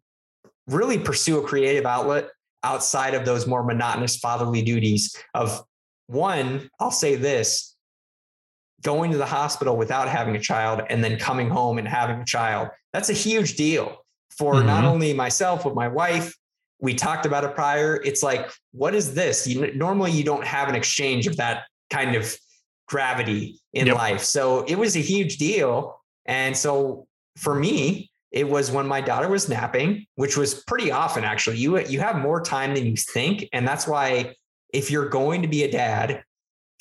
really 0.67 0.99
pursue 0.99 1.39
a 1.39 1.43
creative 1.43 1.87
outlet 1.87 2.31
outside 2.65 3.15
of 3.15 3.25
those 3.25 3.47
more 3.47 3.63
monotonous 3.63 4.17
fatherly 4.17 4.63
duties 4.63 5.15
of 5.35 5.63
one, 6.07 6.69
I'll 6.81 6.91
say 6.91 7.17
this 7.17 7.77
going 8.83 9.11
to 9.11 9.19
the 9.19 9.27
hospital 9.27 9.77
without 9.77 10.09
having 10.09 10.37
a 10.37 10.41
child 10.41 10.83
and 10.91 11.03
then 11.03 11.19
coming 11.19 11.49
home 11.49 11.79
and 11.79 11.89
having 11.89 12.21
a 12.21 12.25
child. 12.25 12.69
That's 12.93 13.09
a 13.09 13.15
huge 13.15 13.57
deal 13.57 14.05
for 14.37 14.55
mm-hmm. 14.55 14.67
not 14.67 14.85
only 14.85 15.13
myself, 15.13 15.65
but 15.65 15.75
my 15.75 15.89
wife. 15.89 16.35
We 16.79 16.95
talked 16.95 17.25
about 17.25 17.43
it 17.43 17.55
prior. 17.55 18.01
It's 18.05 18.23
like, 18.23 18.51
what 18.73 18.95
is 18.95 19.15
this? 19.15 19.47
You, 19.47 19.75
normally, 19.75 20.13
you 20.13 20.25
don't 20.25 20.45
have 20.45 20.69
an 20.69 20.75
exchange 20.75 21.27
of 21.27 21.37
that 21.39 21.65
kind 21.89 22.15
of 22.15 22.37
gravity 22.87 23.61
in 23.73 23.87
yep. 23.87 23.97
life. 23.97 24.23
So 24.23 24.63
it 24.63 24.77
was 24.77 24.97
a 24.97 25.01
huge 25.01 25.39
deal. 25.39 26.01
And 26.27 26.57
so 26.57 27.07
for 27.37 27.55
me, 27.55 28.11
it 28.33 28.49
was 28.49 28.71
when 28.71 28.87
my 28.87 29.01
daughter 29.01 29.29
was 29.29 29.49
napping, 29.49 30.07
which 30.17 30.37
was 30.37 30.63
pretty 30.65 30.91
often 30.91 31.25
actually. 31.25 31.59
You 31.59 31.79
you 31.81 32.01
have 32.01 32.17
more 32.17 32.41
time 32.41 32.75
than 32.75 32.85
you 32.85 32.97
think, 32.97 33.49
and 33.53 33.67
that's 33.67 33.87
why 33.87 34.35
if 34.73 34.91
you're 34.91 35.09
going 35.09 35.43
to 35.43 35.49
be 35.49 35.63
a 35.63 35.71
dad, 35.71 36.23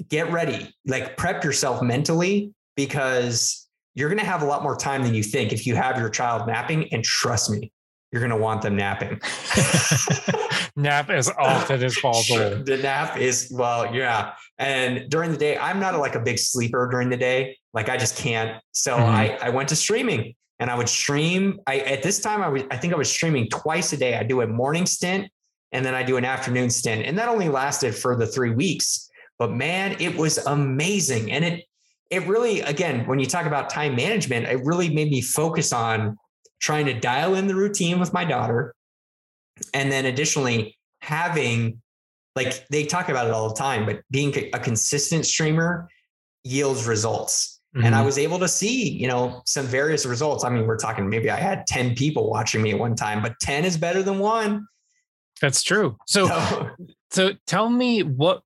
get 0.10 0.32
ready. 0.32 0.74
Like 0.86 1.18
prep 1.18 1.44
yourself 1.44 1.82
mentally 1.82 2.54
because 2.76 3.68
you're 3.94 4.10
going 4.10 4.20
to 4.20 4.26
have 4.26 4.42
a 4.42 4.46
lot 4.46 4.64
more 4.64 4.76
time 4.76 5.04
than 5.04 5.14
you 5.14 5.24
think 5.24 5.54
if 5.54 5.66
you 5.66 5.76
have 5.76 5.98
your 5.98 6.10
child 6.10 6.48
napping 6.48 6.92
and 6.92 7.04
trust 7.04 7.50
me, 7.50 7.72
you're 8.16 8.22
going 8.22 8.32
to 8.32 8.38
want 8.38 8.62
them 8.62 8.78
napping. 8.78 9.20
nap 10.78 11.10
as 11.10 11.30
often 11.38 11.84
as 11.84 12.00
possible. 12.00 12.64
The 12.64 12.78
nap 12.78 13.18
is 13.18 13.52
well, 13.52 13.94
yeah. 13.94 14.36
And 14.58 15.10
during 15.10 15.34
the 15.34 15.38
day, 15.38 15.58
I'm 15.58 15.82
not 15.82 15.96
a, 15.96 15.98
like 15.98 16.16
a 16.16 16.22
big 16.22 16.40
sleeper 16.40 16.88
during 16.90 17.10
the 17.10 17.18
day. 17.18 17.58
Like 17.74 17.90
I 17.90 17.98
just 17.98 18.16
can't. 18.16 18.62
So 18.72 18.96
mm-hmm. 18.96 19.04
I 19.04 19.38
I 19.42 19.50
went 19.50 19.68
to 19.68 19.76
streaming 19.76 20.34
and 20.60 20.72
I 20.72 20.78
would 20.78 20.88
stream. 20.88 21.60
I 21.68 21.80
at 21.80 22.04
this 22.04 22.22
time 22.22 22.42
I 22.42 22.48
was 22.48 22.64
I 22.72 22.78
think 22.78 22.94
I 22.94 22.96
was 22.96 23.12
streaming 23.12 23.50
twice 23.50 23.92
a 23.92 23.98
day. 23.98 24.16
I 24.16 24.24
do 24.24 24.40
a 24.40 24.48
morning 24.48 24.86
stint 24.86 25.30
and 25.74 25.86
then 25.86 25.94
I 25.94 26.04
do 26.04 26.16
an 26.16 26.24
afternoon 26.24 26.70
stint, 26.70 27.06
and 27.06 27.18
that 27.18 27.28
only 27.28 27.50
lasted 27.50 27.94
for 27.94 28.16
the 28.16 28.26
three 28.26 28.52
weeks. 28.52 29.10
But 29.38 29.52
man, 29.52 29.98
it 30.00 30.16
was 30.16 30.38
amazing, 30.38 31.34
and 31.34 31.44
it 31.44 31.66
it 32.10 32.26
really 32.28 32.62
again 32.62 33.06
when 33.08 33.20
you 33.20 33.26
talk 33.26 33.46
about 33.46 33.70
time 33.70 33.94
management, 33.94 34.46
it 34.46 34.64
really 34.64 34.88
made 34.88 35.12
me 35.12 35.20
focus 35.20 35.74
on 35.74 36.18
trying 36.60 36.86
to 36.86 36.94
dial 36.94 37.36
in 37.36 37.48
the 37.48 37.56
routine 37.56 38.00
with 38.00 38.14
my 38.14 38.26
daughter. 38.26 38.74
And 39.74 39.92
then 39.92 40.06
additionally, 40.06 40.78
having 41.02 41.82
like 42.36 42.68
they 42.68 42.86
talk 42.86 43.10
about 43.10 43.28
it 43.28 43.34
all 43.34 43.50
the 43.50 43.56
time, 43.56 43.86
but 43.86 44.02
being 44.12 44.34
a 44.54 44.60
consistent 44.60 45.26
streamer 45.26 45.90
yields 46.44 46.86
results. 46.86 47.62
Mm-hmm. 47.76 47.86
And 47.86 47.96
I 47.96 48.00
mm-hmm. 48.00 48.06
was 48.06 48.18
able 48.18 48.40
to 48.40 48.48
see, 48.48 48.90
you 48.90 49.08
know, 49.08 49.42
some 49.46 49.66
various 49.66 50.06
results. 50.06 50.44
I 50.44 50.50
mean, 50.50 50.66
we're 50.66 50.78
talking 50.78 51.10
maybe 51.10 51.30
I 51.30 51.38
had 51.38 51.66
10 51.68 51.96
people 51.96 52.30
watching 52.30 52.62
me 52.62 52.72
at 52.72 52.80
one 52.80 52.96
time, 52.96 53.22
but 53.22 53.40
10 53.42 53.66
is 53.66 53.78
better 53.78 54.04
than 54.04 54.20
one. 54.20 54.68
That's 55.42 55.64
true. 55.64 55.98
So, 56.08 56.28
so, 56.28 56.70
so 57.12 57.32
tell 57.46 57.70
me 57.70 58.04
what 58.04 58.44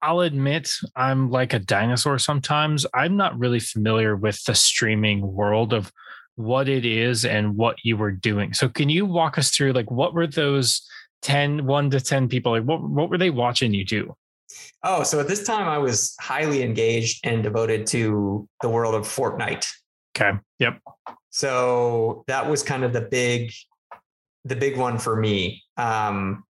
I'll 0.00 0.20
admit 0.20 0.70
I'm 0.94 1.30
like 1.30 1.52
a 1.52 1.58
dinosaur 1.58 2.18
sometimes. 2.18 2.86
I'm 2.94 3.16
not 3.16 3.38
really 3.38 3.60
familiar 3.60 4.16
with 4.16 4.42
the 4.44 4.54
streaming 4.54 5.32
world 5.32 5.72
of 5.72 5.92
what 6.36 6.68
it 6.68 6.84
is 6.84 7.24
and 7.24 7.56
what 7.56 7.76
you 7.82 7.96
were 7.96 8.12
doing. 8.12 8.54
So 8.54 8.68
can 8.68 8.88
you 8.88 9.04
walk 9.04 9.38
us 9.38 9.50
through 9.50 9.72
like 9.72 9.90
what 9.90 10.14
were 10.14 10.26
those 10.26 10.86
10, 11.22 11.66
1 11.66 11.90
to 11.90 12.00
10 12.00 12.28
people? 12.28 12.52
Like 12.52 12.62
what, 12.62 12.80
what 12.80 13.10
were 13.10 13.18
they 13.18 13.30
watching 13.30 13.74
you 13.74 13.84
do? 13.84 14.14
Oh, 14.84 15.02
so 15.02 15.18
at 15.18 15.26
this 15.26 15.44
time 15.44 15.68
I 15.68 15.78
was 15.78 16.14
highly 16.20 16.62
engaged 16.62 17.26
and 17.26 17.42
devoted 17.42 17.86
to 17.88 18.48
the 18.62 18.68
world 18.68 18.94
of 18.94 19.02
Fortnite. 19.02 19.66
Okay. 20.16 20.38
Yep. 20.60 20.80
So 21.30 22.24
that 22.28 22.48
was 22.48 22.62
kind 22.62 22.84
of 22.84 22.92
the 22.92 23.02
big, 23.02 23.52
the 24.44 24.56
big 24.56 24.76
one 24.76 24.98
for 24.98 25.16
me. 25.16 25.64
Um, 25.76 26.44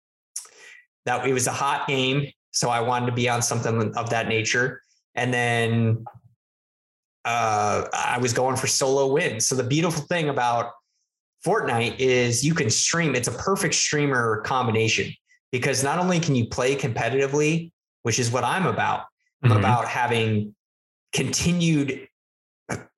that 1.07 1.25
it 1.25 1.33
was 1.33 1.47
a 1.47 1.53
hot 1.53 1.87
game, 1.87 2.31
so 2.57 2.71
I 2.71 2.81
wanted 2.81 3.07
to 3.07 3.13
be 3.13 3.29
on 3.29 3.43
something 3.43 3.95
of 3.97 4.09
that 4.09 4.29
nature. 4.29 4.81
And 5.15 5.33
then 5.33 6.07
uh, 7.27 7.85
I 7.93 8.17
was 8.19 8.33
going 8.33 8.57
for 8.57 8.67
solo 8.67 9.13
wins. 9.13 9.47
So 9.47 9.55
the 9.55 9.63
beautiful 9.63 10.03
thing 10.05 10.31
about 10.31 10.73
Fortnite 11.45 11.97
is 11.99 12.43
you 12.43 12.55
can 12.55 12.71
stream. 12.71 13.15
It's 13.15 13.29
a 13.29 13.33
perfect 13.33 13.75
streamer 13.75 14.41
combination 14.41 15.13
because 15.53 15.85
not 15.85 15.99
only 15.99 16.19
can 16.19 16.35
you 16.35 16.47
play 16.47 16.75
competitively, 16.75 17.73
which 18.05 18.19
is 18.19 18.31
what 18.31 18.43
I'm 18.43 18.65
about. 18.65 19.05
I'm 19.43 19.51
mm-hmm. 19.51 19.59
about 19.59 19.87
having 19.87 20.55
continued 21.13 22.09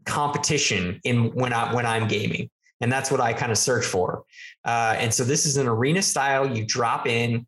competition 0.06 1.00
in 1.02 1.32
when 1.34 1.52
I 1.52 1.74
when 1.74 1.84
I'm 1.84 2.06
gaming, 2.06 2.48
and 2.80 2.92
that's 2.92 3.10
what 3.10 3.20
I 3.20 3.32
kind 3.32 3.50
of 3.50 3.58
search 3.58 3.84
for. 3.84 4.22
Uh, 4.64 4.94
and 4.98 5.12
so 5.12 5.24
this 5.24 5.46
is 5.46 5.56
an 5.56 5.66
arena 5.66 6.00
style. 6.00 6.46
You 6.46 6.64
drop 6.64 7.08
in, 7.08 7.44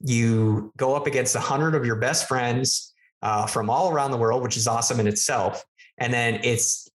you 0.00 0.72
go 0.76 0.94
up 0.94 1.06
against 1.06 1.34
a 1.34 1.40
hundred 1.40 1.74
of 1.74 1.84
your 1.84 1.96
best 1.96 2.26
friends 2.28 2.94
uh, 3.22 3.46
from 3.46 3.68
all 3.68 3.92
around 3.92 4.10
the 4.10 4.16
world, 4.16 4.42
which 4.42 4.56
is 4.56 4.66
awesome 4.66 5.00
in 5.00 5.06
itself. 5.06 5.64
And 5.98 6.12
then 6.12 6.40
it's 6.42 6.88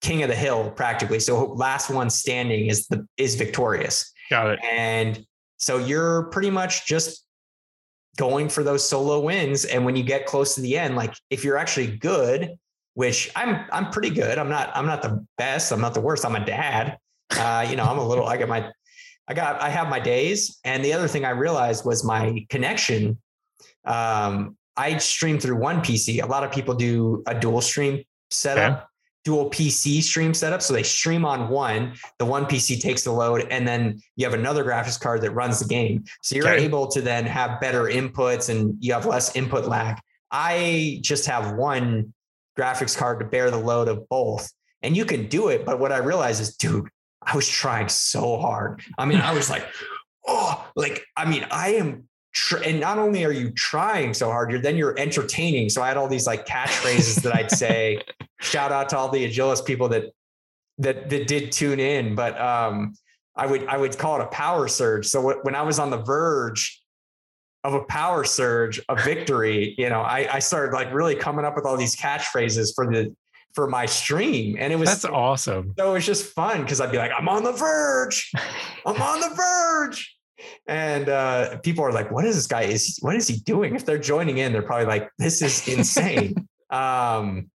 king 0.00 0.22
of 0.22 0.28
the 0.28 0.34
hill 0.34 0.70
practically. 0.70 1.20
So 1.20 1.52
last 1.52 1.90
one 1.90 2.08
standing 2.08 2.66
is 2.66 2.86
the 2.86 3.06
is 3.16 3.34
victorious. 3.34 4.12
Got 4.30 4.50
it. 4.50 4.60
And 4.64 5.24
so 5.58 5.76
you're 5.76 6.24
pretty 6.24 6.50
much 6.50 6.86
just 6.86 7.26
going 8.16 8.48
for 8.48 8.62
those 8.62 8.88
solo 8.88 9.20
wins. 9.20 9.64
And 9.66 9.84
when 9.84 9.96
you 9.96 10.02
get 10.02 10.26
close 10.26 10.54
to 10.54 10.60
the 10.60 10.78
end, 10.78 10.96
like 10.96 11.14
if 11.28 11.44
you're 11.44 11.58
actually 11.58 11.98
good, 11.98 12.56
which 12.94 13.30
I'm 13.36 13.66
I'm 13.72 13.90
pretty 13.90 14.10
good. 14.10 14.38
I'm 14.38 14.48
not 14.48 14.70
I'm 14.74 14.86
not 14.86 15.02
the 15.02 15.24
best. 15.38 15.72
I'm 15.72 15.80
not 15.80 15.94
the 15.94 16.00
worst. 16.00 16.24
I'm 16.24 16.36
a 16.36 16.44
dad. 16.44 16.98
Uh, 17.30 17.66
you 17.68 17.76
know, 17.76 17.84
I'm 17.84 17.98
a 17.98 18.06
little. 18.06 18.26
I 18.26 18.36
got 18.36 18.48
my 18.48 18.70
I 19.30 19.34
got 19.34 19.62
I 19.62 19.70
have 19.70 19.88
my 19.88 20.00
days. 20.00 20.58
And 20.64 20.84
the 20.84 20.92
other 20.92 21.06
thing 21.06 21.24
I 21.24 21.30
realized 21.30 21.86
was 21.86 22.04
my 22.04 22.44
connection. 22.50 23.16
Um, 23.84 24.56
I 24.76 24.98
stream 24.98 25.38
through 25.38 25.56
one 25.56 25.80
PC. 25.80 26.22
A 26.22 26.26
lot 26.26 26.42
of 26.42 26.50
people 26.50 26.74
do 26.74 27.22
a 27.26 27.38
dual 27.38 27.60
stream 27.60 28.02
setup. 28.30 28.72
Okay 28.72 28.84
dual 29.24 29.50
PC 29.50 30.02
stream 30.02 30.32
setup. 30.32 30.62
So 30.62 30.72
they 30.72 30.82
stream 30.82 31.24
on 31.24 31.48
one, 31.50 31.94
the 32.18 32.24
one 32.24 32.46
PC 32.46 32.80
takes 32.80 33.04
the 33.04 33.12
load, 33.12 33.46
and 33.50 33.68
then 33.68 34.00
you 34.16 34.24
have 34.24 34.32
another 34.34 34.64
graphics 34.64 34.98
card 34.98 35.20
that 35.22 35.32
runs 35.32 35.58
the 35.58 35.66
game. 35.66 36.04
So 36.22 36.36
you're 36.36 36.48
okay. 36.48 36.64
able 36.64 36.86
to 36.88 37.02
then 37.02 37.26
have 37.26 37.60
better 37.60 37.82
inputs 37.82 38.48
and 38.48 38.76
you 38.80 38.92
have 38.94 39.06
less 39.06 39.36
input 39.36 39.66
lag. 39.66 39.98
I 40.30 41.00
just 41.02 41.26
have 41.26 41.52
one 41.52 42.14
graphics 42.58 42.96
card 42.96 43.20
to 43.20 43.26
bear 43.26 43.50
the 43.50 43.58
load 43.58 43.88
of 43.88 44.08
both. 44.08 44.50
And 44.82 44.96
you 44.96 45.04
can 45.04 45.28
do 45.28 45.48
it. 45.48 45.66
But 45.66 45.78
what 45.78 45.92
I 45.92 45.98
realize 45.98 46.40
is, 46.40 46.56
dude, 46.56 46.88
I 47.22 47.36
was 47.36 47.48
trying 47.48 47.88
so 47.88 48.38
hard. 48.38 48.82
I 48.98 49.04
mean, 49.04 49.20
I 49.20 49.32
was 49.32 49.50
like, 49.50 49.66
oh, 50.26 50.66
like, 50.74 51.04
I 51.16 51.28
mean, 51.28 51.46
I 51.50 51.74
am 51.74 52.08
Tr- 52.32 52.58
and 52.58 52.78
not 52.78 52.98
only 52.98 53.24
are 53.24 53.32
you 53.32 53.50
trying 53.50 54.14
so 54.14 54.30
hard, 54.30 54.52
you're 54.52 54.60
then 54.60 54.76
you're 54.76 54.96
entertaining. 54.98 55.68
So 55.68 55.82
I 55.82 55.88
had 55.88 55.96
all 55.96 56.06
these 56.06 56.28
like 56.28 56.46
catchphrases 56.46 57.22
that 57.22 57.34
I'd 57.34 57.50
say. 57.50 58.02
Shout 58.40 58.70
out 58.70 58.88
to 58.90 58.96
all 58.96 59.08
the 59.08 59.28
Agilis 59.28 59.64
people 59.64 59.88
that 59.88 60.12
that 60.78 61.10
that 61.10 61.26
did 61.26 61.50
tune 61.50 61.80
in. 61.80 62.14
But 62.14 62.40
um, 62.40 62.94
I 63.34 63.46
would 63.46 63.66
I 63.66 63.76
would 63.76 63.98
call 63.98 64.20
it 64.20 64.22
a 64.22 64.28
power 64.28 64.68
surge. 64.68 65.06
So 65.06 65.20
w- 65.20 65.40
when 65.42 65.56
I 65.56 65.62
was 65.62 65.80
on 65.80 65.90
the 65.90 65.98
verge 65.98 66.80
of 67.64 67.74
a 67.74 67.82
power 67.84 68.22
surge, 68.22 68.80
a 68.88 68.94
victory, 68.94 69.74
you 69.76 69.88
know, 69.88 70.00
I, 70.00 70.36
I 70.36 70.38
started 70.38 70.72
like 70.72 70.94
really 70.94 71.16
coming 71.16 71.44
up 71.44 71.56
with 71.56 71.66
all 71.66 71.76
these 71.76 71.96
catchphrases 71.96 72.72
for 72.74 72.86
the 72.86 73.14
for 73.54 73.68
my 73.68 73.86
stream. 73.86 74.56
And 74.58 74.72
it 74.72 74.76
was 74.76 74.88
that's 74.88 75.04
awesome. 75.04 75.74
So 75.78 75.90
it 75.90 75.92
was 75.94 76.06
just 76.06 76.26
fun 76.26 76.62
because 76.62 76.80
I'd 76.80 76.92
be 76.92 76.98
like, 76.98 77.12
I'm 77.16 77.28
on 77.28 77.42
the 77.42 77.52
verge. 77.52 78.30
I'm 78.86 79.00
on 79.00 79.20
the 79.20 79.34
verge 79.34 80.16
and 80.66 81.08
uh, 81.08 81.58
people 81.58 81.84
are 81.84 81.92
like, 81.92 82.10
"What 82.10 82.24
is 82.24 82.36
this 82.36 82.46
guy? 82.46 82.62
Is 82.62 82.98
what 83.00 83.16
is 83.16 83.28
he 83.28 83.36
doing?" 83.40 83.74
If 83.74 83.84
they're 83.84 83.98
joining 83.98 84.38
in, 84.38 84.52
they're 84.52 84.62
probably 84.62 84.86
like, 84.86 85.10
"This 85.18 85.42
is 85.42 85.66
insane." 85.76 86.48
um, 86.70 87.50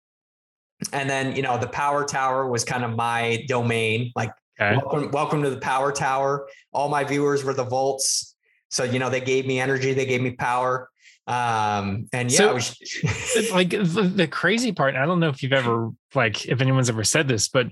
and 0.93 1.09
then 1.09 1.35
you 1.35 1.41
know, 1.41 1.57
the 1.57 1.67
power 1.67 2.05
tower 2.05 2.47
was 2.47 2.63
kind 2.63 2.83
of 2.83 2.95
my 2.95 3.43
domain. 3.47 4.11
Like, 4.15 4.31
okay. 4.59 4.77
welcome, 4.77 5.11
welcome 5.11 5.43
to 5.43 5.49
the 5.49 5.59
power 5.59 5.91
tower. 5.91 6.47
All 6.73 6.89
my 6.89 7.03
viewers 7.03 7.43
were 7.43 7.53
the 7.53 7.63
volts, 7.63 8.35
so 8.69 8.83
you 8.83 8.99
know, 8.99 9.09
they 9.09 9.21
gave 9.21 9.45
me 9.45 9.59
energy, 9.59 9.93
they 9.93 10.05
gave 10.05 10.21
me 10.21 10.31
power. 10.31 10.89
Um, 11.27 12.07
and 12.11 12.31
yeah, 12.31 12.37
so, 12.37 12.53
was- 12.55 13.51
like 13.53 13.69
the, 13.69 14.11
the 14.15 14.27
crazy 14.27 14.71
part. 14.71 14.95
I 14.95 15.05
don't 15.05 15.19
know 15.19 15.29
if 15.29 15.43
you've 15.43 15.53
ever 15.53 15.91
like 16.15 16.45
if 16.47 16.61
anyone's 16.61 16.89
ever 16.89 17.03
said 17.03 17.27
this, 17.27 17.47
but 17.47 17.67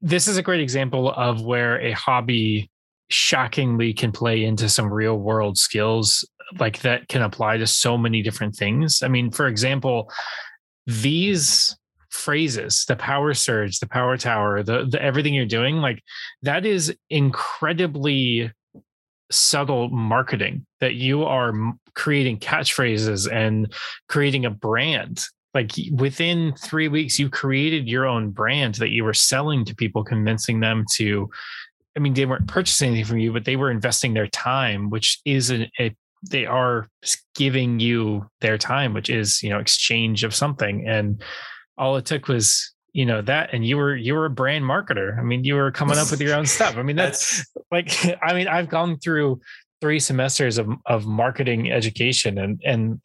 this 0.00 0.28
is 0.28 0.38
a 0.38 0.42
great 0.42 0.60
example 0.60 1.10
of 1.12 1.42
where 1.42 1.80
a 1.80 1.92
hobby 1.92 2.70
shockingly 3.10 3.92
can 3.92 4.12
play 4.12 4.44
into 4.44 4.68
some 4.68 4.92
real 4.92 5.16
world 5.16 5.58
skills 5.58 6.26
like 6.58 6.80
that 6.80 7.08
can 7.08 7.22
apply 7.22 7.58
to 7.58 7.66
so 7.66 7.96
many 7.96 8.22
different 8.22 8.56
things. 8.56 9.02
I 9.02 9.08
mean, 9.08 9.30
for 9.30 9.46
example, 9.46 10.10
these 10.86 11.76
phrases, 12.10 12.84
the 12.86 12.96
power 12.96 13.34
surge, 13.34 13.78
the 13.78 13.88
power 13.88 14.16
tower, 14.16 14.62
the, 14.62 14.86
the 14.90 15.00
everything 15.00 15.34
you're 15.34 15.46
doing, 15.46 15.76
like 15.76 16.02
that 16.42 16.66
is 16.66 16.94
incredibly 17.08 18.50
subtle 19.30 19.88
marketing 19.90 20.66
that 20.80 20.94
you 20.94 21.24
are 21.24 21.52
creating 21.94 22.38
catchphrases 22.38 23.30
and 23.30 23.72
creating 24.08 24.44
a 24.44 24.50
brand. 24.50 25.24
Like 25.52 25.72
within 25.92 26.54
three 26.54 26.88
weeks 26.88 27.18
you 27.18 27.28
created 27.28 27.88
your 27.88 28.06
own 28.06 28.30
brand 28.30 28.76
that 28.76 28.90
you 28.90 29.04
were 29.04 29.14
selling 29.14 29.64
to 29.64 29.74
people 29.74 30.04
convincing 30.04 30.60
them 30.60 30.84
to 30.94 31.28
I 31.96 32.00
mean, 32.00 32.14
they 32.14 32.26
weren't 32.26 32.46
purchasing 32.46 32.90
anything 32.90 33.04
from 33.04 33.18
you, 33.18 33.32
but 33.32 33.44
they 33.44 33.56
were 33.56 33.70
investing 33.70 34.14
their 34.14 34.28
time, 34.28 34.90
which 34.90 35.20
is 35.24 35.50
a, 35.50 35.68
a 35.80 35.94
they 36.28 36.46
are 36.46 36.86
giving 37.34 37.80
you 37.80 38.26
their 38.40 38.58
time, 38.58 38.94
which 38.94 39.10
is 39.10 39.42
you 39.42 39.50
know 39.50 39.58
exchange 39.58 40.22
of 40.22 40.34
something, 40.34 40.86
and 40.86 41.22
all 41.78 41.96
it 41.96 42.04
took 42.04 42.28
was 42.28 42.72
you 42.92 43.06
know 43.06 43.22
that 43.22 43.50
and 43.52 43.64
you 43.64 43.76
were 43.76 43.94
you 43.94 44.14
were 44.14 44.26
a 44.26 44.30
brand 44.30 44.64
marketer 44.64 45.18
i 45.18 45.22
mean 45.22 45.44
you 45.44 45.54
were 45.54 45.70
coming 45.70 45.98
up 45.98 46.10
with 46.10 46.20
your 46.20 46.34
own 46.34 46.46
stuff 46.46 46.76
i 46.76 46.82
mean 46.82 46.96
that's 47.04 47.46
like 47.70 47.92
i 48.22 48.32
mean 48.32 48.48
i've 48.48 48.68
gone 48.68 48.98
through 48.98 49.40
three 49.80 49.98
semesters 49.98 50.58
of, 50.58 50.68
of 50.86 51.06
marketing 51.06 51.70
education 51.70 52.38
and 52.38 52.60
and 52.64 53.00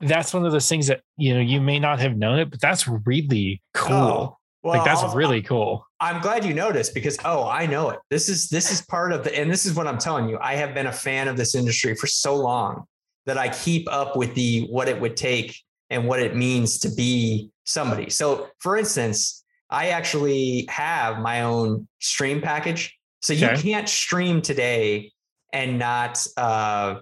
that's 0.00 0.32
one 0.32 0.44
of 0.46 0.52
those 0.52 0.68
things 0.68 0.86
that 0.86 1.00
you 1.16 1.34
know 1.34 1.40
you 1.40 1.60
may 1.60 1.78
not 1.78 1.98
have 2.00 2.16
known 2.16 2.38
it 2.38 2.50
but 2.50 2.60
that's 2.60 2.88
really 2.88 3.60
cool 3.74 3.92
oh, 3.92 4.36
well, 4.62 4.76
like 4.76 4.84
that's 4.84 5.02
I'll, 5.02 5.14
really 5.14 5.40
cool. 5.40 5.86
I'm 6.00 6.20
glad 6.20 6.44
you 6.44 6.52
noticed 6.52 6.92
because 6.92 7.16
oh, 7.24 7.48
I 7.48 7.66
know 7.66 7.90
it. 7.90 8.00
This 8.10 8.28
is 8.28 8.48
this 8.48 8.70
is 8.70 8.82
part 8.82 9.12
of 9.12 9.24
the 9.24 9.36
and 9.38 9.50
this 9.50 9.64
is 9.64 9.74
what 9.74 9.86
I'm 9.86 9.96
telling 9.96 10.28
you. 10.28 10.38
I 10.40 10.54
have 10.54 10.74
been 10.74 10.86
a 10.86 10.92
fan 10.92 11.28
of 11.28 11.36
this 11.36 11.54
industry 11.54 11.94
for 11.94 12.06
so 12.06 12.36
long 12.36 12.84
that 13.24 13.38
I 13.38 13.48
keep 13.48 13.90
up 13.90 14.16
with 14.16 14.34
the 14.34 14.66
what 14.68 14.88
it 14.88 15.00
would 15.00 15.16
take 15.16 15.56
and 15.88 16.06
what 16.06 16.20
it 16.20 16.36
means 16.36 16.78
to 16.80 16.90
be 16.90 17.50
somebody. 17.70 18.10
So, 18.10 18.48
for 18.58 18.76
instance, 18.76 19.44
I 19.70 19.88
actually 19.88 20.66
have 20.68 21.18
my 21.18 21.42
own 21.42 21.86
stream 22.00 22.40
package. 22.40 22.96
So 23.22 23.32
you 23.32 23.48
can't 23.56 23.88
stream 23.88 24.40
today 24.40 25.12
and 25.52 25.78
not 25.78 26.24
uh 26.36 27.00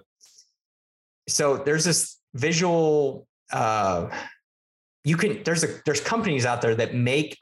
so 1.27 1.57
there's 1.57 1.85
this 1.85 2.17
visual 2.33 3.27
uh 3.53 4.09
you 5.03 5.15
can 5.15 5.43
there's 5.43 5.63
a 5.63 5.67
there's 5.85 6.01
companies 6.01 6.45
out 6.45 6.61
there 6.61 6.75
that 6.75 6.93
make 6.93 7.37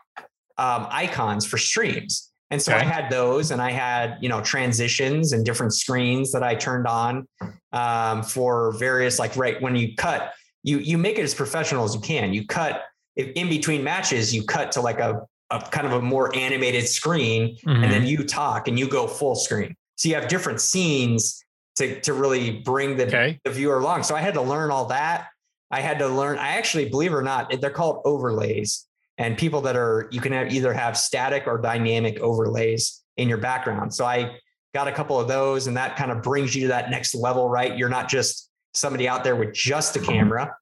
um, 0.57 0.87
icons 0.89 1.45
for 1.45 1.57
streams. 1.57 2.31
And 2.49 2.61
so 2.61 2.73
okay. 2.73 2.81
I 2.81 2.85
had 2.85 3.09
those 3.11 3.51
and 3.51 3.61
I 3.61 3.71
had, 3.71 4.17
you 4.21 4.29
know, 4.29 4.41
transitions 4.41 5.33
and 5.33 5.45
different 5.45 5.73
screens 5.73 6.31
that 6.31 6.43
I 6.43 6.55
turned 6.55 6.87
on 6.87 7.27
um, 7.73 8.23
for 8.23 8.71
various, 8.77 9.19
like, 9.19 9.35
right 9.35 9.61
when 9.61 9.75
you 9.75 9.95
cut, 9.95 10.33
you, 10.63 10.79
you 10.79 10.97
make 10.97 11.19
it 11.19 11.23
as 11.23 11.33
professional 11.33 11.83
as 11.83 11.93
you 11.93 11.99
can. 11.99 12.33
You 12.33 12.47
cut 12.47 12.83
if 13.17 13.31
in 13.33 13.49
between 13.49 13.83
matches, 13.83 14.33
you 14.33 14.43
cut 14.43 14.71
to 14.73 14.81
like 14.81 14.99
a, 14.99 15.21
a 15.49 15.59
kind 15.59 15.85
of 15.85 15.93
a 15.93 16.01
more 16.01 16.33
animated 16.35 16.87
screen 16.87 17.57
mm-hmm. 17.57 17.83
and 17.83 17.91
then 17.91 18.05
you 18.05 18.23
talk 18.23 18.67
and 18.67 18.79
you 18.79 18.87
go 18.87 19.07
full 19.07 19.35
screen. 19.35 19.75
So 19.95 20.09
you 20.09 20.15
have 20.15 20.27
different 20.27 20.61
scenes 20.61 21.43
to, 21.77 21.99
to 22.01 22.13
really 22.13 22.51
bring 22.51 22.95
the, 22.95 23.07
okay. 23.07 23.39
the 23.43 23.51
viewer 23.51 23.79
along. 23.79 24.03
So 24.03 24.15
I 24.15 24.21
had 24.21 24.35
to 24.35 24.41
learn 24.41 24.71
all 24.71 24.85
that. 24.85 25.27
I 25.71 25.81
had 25.81 25.99
to 25.99 26.07
learn, 26.07 26.37
I 26.37 26.49
actually, 26.49 26.87
believe 26.87 27.11
it 27.11 27.15
or 27.15 27.21
not, 27.21 27.51
they're 27.59 27.69
called 27.69 28.01
overlays 28.05 28.87
and 29.17 29.37
people 29.37 29.61
that 29.61 29.75
are 29.75 30.07
you 30.11 30.21
can 30.21 30.31
have 30.31 30.53
either 30.53 30.73
have 30.73 30.97
static 30.97 31.47
or 31.47 31.57
dynamic 31.57 32.19
overlays 32.19 33.03
in 33.17 33.27
your 33.27 33.39
background. 33.39 33.93
So 33.93 34.05
I 34.05 34.37
got 34.73 34.87
a 34.87 34.91
couple 34.91 35.19
of 35.19 35.27
those, 35.27 35.67
and 35.67 35.75
that 35.77 35.95
kind 35.95 36.11
of 36.11 36.21
brings 36.21 36.55
you 36.55 36.63
to 36.63 36.67
that 36.69 36.91
next 36.91 37.15
level, 37.15 37.49
right? 37.49 37.75
You're 37.75 37.89
not 37.89 38.09
just 38.09 38.49
somebody 38.73 39.07
out 39.07 39.23
there 39.23 39.35
with 39.35 39.53
just 39.53 39.95
a 39.95 39.99
camera. 39.99 40.55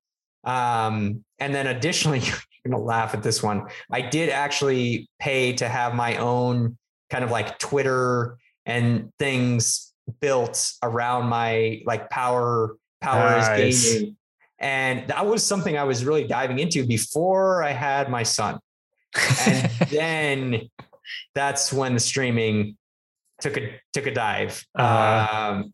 Um, 0.46 1.24
and 1.40 1.54
then 1.54 1.68
additionally, 1.68 2.20
you're 2.24 2.38
gonna 2.72 2.82
laugh 2.82 3.14
at 3.14 3.24
this 3.24 3.44
one. 3.44 3.68
I 3.92 4.02
did 4.02 4.30
actually 4.30 5.10
pay 5.20 5.54
to 5.54 5.68
have 5.68 5.94
my 5.94 6.18
own 6.18 6.78
kind 7.10 7.24
of 7.24 7.32
like 7.32 7.60
Twitter 7.60 8.38
and 8.66 9.12
things 9.20 9.94
built 10.20 10.74
around 10.84 11.28
my 11.28 11.82
like 11.86 12.10
power 12.10 12.76
power 13.02 13.38
nice. 13.38 13.86
is 13.86 13.94
gaming. 13.94 14.18
And 14.60 15.08
that 15.10 15.26
was 15.26 15.44
something 15.44 15.78
I 15.78 15.84
was 15.84 16.06
really 16.06 16.26
diving 16.26 16.60
into 16.60 16.86
before 16.88 17.62
I 17.62 17.72
had 17.72 18.10
my 18.10 18.24
son. 18.24 18.60
And 19.46 19.72
then 19.92 20.70
that's 21.34 21.74
when 21.74 21.94
the 21.94 22.00
streaming 22.00 22.78
took 23.42 23.58
a 23.58 23.80
took 23.94 24.08
a 24.08 24.12
dive. 24.12 24.66
Uh, 24.78 25.28
um, 25.32 25.74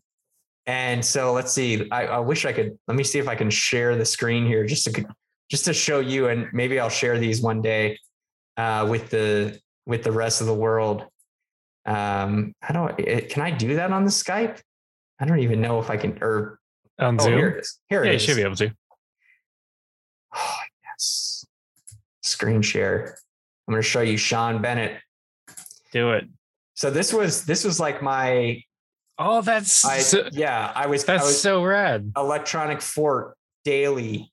and 0.66 1.04
so 1.04 1.32
let's 1.32 1.52
see. 1.52 1.88
I, 1.90 2.06
I, 2.06 2.18
wish 2.18 2.44
I 2.44 2.52
could. 2.52 2.78
Let 2.86 2.96
me 2.96 3.04
see 3.04 3.18
if 3.18 3.28
I 3.28 3.34
can 3.34 3.50
share 3.50 3.96
the 3.96 4.04
screen 4.04 4.46
here 4.46 4.64
just 4.64 4.84
to 4.84 5.04
just 5.50 5.64
to 5.64 5.74
show 5.74 6.00
you, 6.00 6.28
and 6.28 6.48
maybe 6.52 6.78
I'll 6.78 6.88
share 6.88 7.18
these 7.18 7.42
one 7.42 7.62
day 7.62 7.98
uh, 8.56 8.86
with 8.88 9.10
the 9.10 9.58
with 9.86 10.02
the 10.04 10.12
rest 10.12 10.40
of 10.40 10.46
the 10.46 10.54
world. 10.54 11.04
Um, 11.84 12.54
how 12.60 12.74
do 12.74 12.94
I? 12.94 13.20
Can 13.22 13.42
I 13.42 13.50
do 13.50 13.74
that 13.76 13.92
on 13.92 14.04
the 14.04 14.10
Skype? 14.10 14.60
I 15.20 15.24
don't 15.24 15.40
even 15.40 15.60
know 15.60 15.80
if 15.80 15.90
I 15.90 15.96
can. 15.96 16.18
Or 16.20 16.58
on 16.98 17.20
oh, 17.20 17.24
Zoom. 17.24 17.38
Here 17.38 17.48
it 17.48 17.60
is. 17.60 17.78
Here 17.88 18.04
yeah, 18.04 18.10
it 18.10 18.14
is. 18.16 18.22
you 18.22 18.26
should 18.28 18.36
be 18.36 18.44
able 18.44 18.56
to. 18.56 18.72
Oh 20.34 20.58
yes. 20.84 21.44
Screen 22.22 22.62
share. 22.62 23.16
I'm 23.66 23.72
going 23.72 23.82
to 23.82 23.88
show 23.88 24.00
you 24.00 24.16
Sean 24.16 24.60
Bennett. 24.60 25.00
Do 25.92 26.12
it. 26.12 26.24
So 26.74 26.90
this 26.90 27.12
was 27.12 27.44
this 27.44 27.64
was 27.64 27.78
like 27.78 28.02
my 28.02 28.62
Oh, 29.24 29.40
that's 29.40 29.84
I, 29.84 29.98
so, 29.98 30.28
yeah. 30.32 30.72
I 30.74 30.86
was 30.86 31.04
that's 31.04 31.22
I 31.22 31.26
was 31.26 31.40
so 31.40 31.62
rad. 31.62 32.12
Electronic 32.16 32.80
Fort 32.80 33.36
daily, 33.64 34.32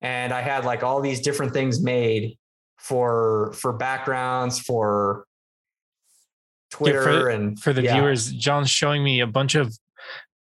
and 0.00 0.32
I 0.32 0.40
had 0.40 0.64
like 0.64 0.82
all 0.82 1.00
these 1.00 1.20
different 1.20 1.52
things 1.52 1.80
made 1.82 2.38
for 2.78 3.52
for 3.54 3.72
backgrounds 3.72 4.58
for 4.58 5.26
Twitter 6.70 6.98
yeah, 6.98 7.20
for, 7.20 7.28
and 7.28 7.60
for 7.60 7.72
the 7.72 7.82
yeah. 7.82 7.94
viewers. 7.94 8.32
John's 8.32 8.70
showing 8.70 9.04
me 9.04 9.20
a 9.20 9.26
bunch 9.26 9.54
of 9.54 9.76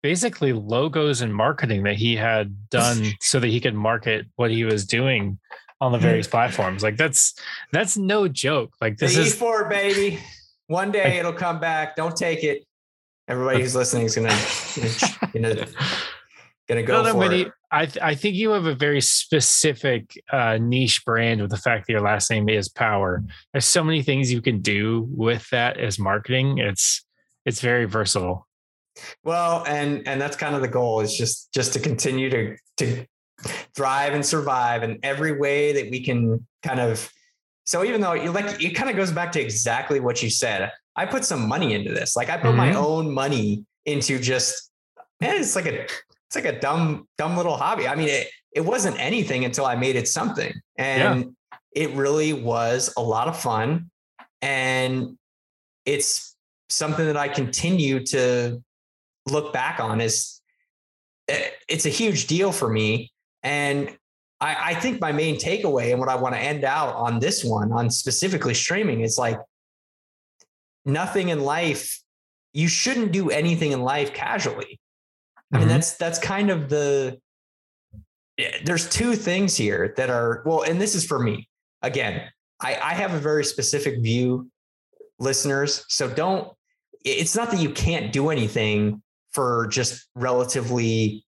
basically 0.01 0.53
logos 0.53 1.21
and 1.21 1.33
marketing 1.33 1.83
that 1.83 1.95
he 1.95 2.15
had 2.15 2.69
done 2.69 3.05
so 3.21 3.39
that 3.39 3.47
he 3.47 3.59
could 3.59 3.75
market 3.75 4.25
what 4.35 4.51
he 4.51 4.63
was 4.63 4.85
doing 4.85 5.39
on 5.81 5.91
the 5.91 5.97
various 5.97 6.27
platforms. 6.35 6.83
Like 6.83 6.97
that's 6.97 7.33
that's 7.71 7.97
no 7.97 8.27
joke. 8.27 8.73
Like 8.79 8.97
this 8.97 9.15
the 9.15 9.21
is 9.21 9.35
E4 9.35 9.69
baby. 9.69 10.19
One 10.73 10.91
day 10.91 11.19
it'll 11.19 11.33
come 11.33 11.59
back. 11.59 11.95
Don't 11.95 12.15
take 12.15 12.43
it. 12.43 12.65
Everybody 13.27 13.61
who's 13.61 13.75
listening 13.75 14.07
is 14.07 14.15
gonna 14.15 14.35
gonna 15.31 15.67
gonna 16.67 16.81
go 16.81 17.11
for 17.11 17.19
many, 17.19 17.41
it. 17.43 17.51
I 17.69 17.85
th- 17.85 18.03
I 18.03 18.15
think 18.15 18.33
you 18.33 18.49
have 18.49 18.65
a 18.65 18.73
very 18.73 18.99
specific 18.99 20.19
uh, 20.31 20.57
niche 20.59 21.05
brand 21.05 21.41
with 21.41 21.51
the 21.51 21.57
fact 21.57 21.85
that 21.85 21.93
your 21.93 22.01
last 22.01 22.31
name 22.31 22.49
is 22.49 22.69
Power. 22.69 23.23
There's 23.51 23.65
so 23.65 23.83
many 23.83 24.01
things 24.01 24.33
you 24.33 24.41
can 24.41 24.61
do 24.61 25.07
with 25.11 25.47
that 25.51 25.79
as 25.79 25.99
marketing. 25.99 26.57
It's 26.57 27.05
it's 27.45 27.61
very 27.61 27.85
versatile. 27.85 28.47
Well, 29.23 29.63
and 29.67 30.07
and 30.07 30.19
that's 30.19 30.35
kind 30.35 30.55
of 30.55 30.63
the 30.63 30.67
goal 30.69 31.01
is 31.01 31.15
just 31.15 31.53
just 31.53 31.73
to 31.73 31.79
continue 31.79 32.31
to 32.31 32.57
to 32.77 33.05
thrive 33.75 34.15
and 34.15 34.25
survive 34.25 34.81
in 34.81 34.97
every 35.03 35.37
way 35.37 35.73
that 35.73 35.91
we 35.91 36.03
can 36.03 36.47
kind 36.63 36.79
of 36.79 37.11
so 37.65 37.83
even 37.83 38.01
though 38.01 38.13
you 38.13 38.31
like 38.31 38.61
it 38.61 38.71
kind 38.71 38.89
of 38.89 38.95
goes 38.95 39.11
back 39.11 39.31
to 39.31 39.41
exactly 39.41 39.99
what 39.99 40.21
you 40.21 40.29
said 40.29 40.71
i 40.95 41.05
put 41.05 41.25
some 41.25 41.47
money 41.47 41.73
into 41.73 41.91
this. 41.91 42.15
Like 42.15 42.29
i 42.29 42.37
put 42.37 42.49
mm-hmm. 42.49 42.57
my 42.57 42.73
own 42.73 43.11
money 43.11 43.65
into 43.85 44.19
just 44.19 44.71
man 45.19 45.37
it's 45.37 45.55
like 45.55 45.65
a 45.65 45.83
it's 45.83 46.35
like 46.35 46.45
a 46.45 46.59
dumb 46.59 47.07
dumb 47.17 47.37
little 47.37 47.57
hobby. 47.57 47.87
I 47.87 47.95
mean 47.95 48.09
it, 48.09 48.27
it 48.53 48.61
wasn't 48.61 48.99
anything 48.99 49.45
until 49.45 49.65
i 49.65 49.75
made 49.75 49.95
it 49.95 50.07
something. 50.07 50.53
And 50.77 51.33
yeah. 51.51 51.57
it 51.83 51.91
really 51.91 52.33
was 52.33 52.93
a 52.97 53.01
lot 53.01 53.27
of 53.27 53.39
fun. 53.39 53.89
And 54.41 55.17
it's 55.85 56.35
something 56.69 57.05
that 57.05 57.17
i 57.17 57.27
continue 57.27 58.03
to 58.05 58.61
look 59.27 59.53
back 59.53 59.79
on 59.79 60.01
as 60.01 60.41
eh, 61.27 61.49
it's 61.67 61.85
a 61.85 61.89
huge 61.89 62.27
deal 62.27 62.51
for 62.51 62.69
me. 62.69 63.11
And 63.41 63.97
I, 64.43 64.71
I 64.71 64.73
think 64.73 64.99
my 64.99 65.13
main 65.13 65.37
takeaway 65.37 65.91
and 65.91 65.99
what 66.01 66.09
I 66.09 66.15
want 66.15 66.35
to 66.35 66.41
end 66.41 66.65
out 66.65 66.93
on 66.95 67.19
this 67.19 67.45
one, 67.45 67.71
on 67.71 67.89
specifically 67.89 68.53
streaming, 68.53 68.99
is 68.99 69.17
like 69.17 69.39
nothing 70.83 71.29
in 71.29 71.39
life, 71.39 72.01
you 72.51 72.67
shouldn't 72.67 73.13
do 73.13 73.29
anything 73.29 73.71
in 73.71 73.81
life 73.81 74.13
casually. 74.13 74.81
I 75.53 75.57
mean, 75.57 75.67
mm-hmm. 75.67 75.69
that's 75.69 75.93
that's 75.95 76.19
kind 76.19 76.49
of 76.49 76.67
the 76.67 77.19
there's 78.65 78.89
two 78.89 79.15
things 79.15 79.55
here 79.55 79.93
that 79.95 80.09
are 80.09 80.43
well, 80.45 80.63
and 80.63 80.81
this 80.81 80.93
is 80.93 81.05
for 81.05 81.19
me. 81.19 81.47
Again, 81.81 82.29
I, 82.59 82.75
I 82.75 82.93
have 82.95 83.13
a 83.13 83.19
very 83.19 83.45
specific 83.45 84.01
view, 84.01 84.49
listeners. 85.19 85.85
So 85.87 86.09
don't 86.09 86.51
it's 87.05 87.35
not 87.35 87.49
that 87.51 87.61
you 87.61 87.69
can't 87.69 88.11
do 88.11 88.29
anything 88.29 89.01
for 89.31 89.67
just 89.67 90.05
relatively 90.15 91.25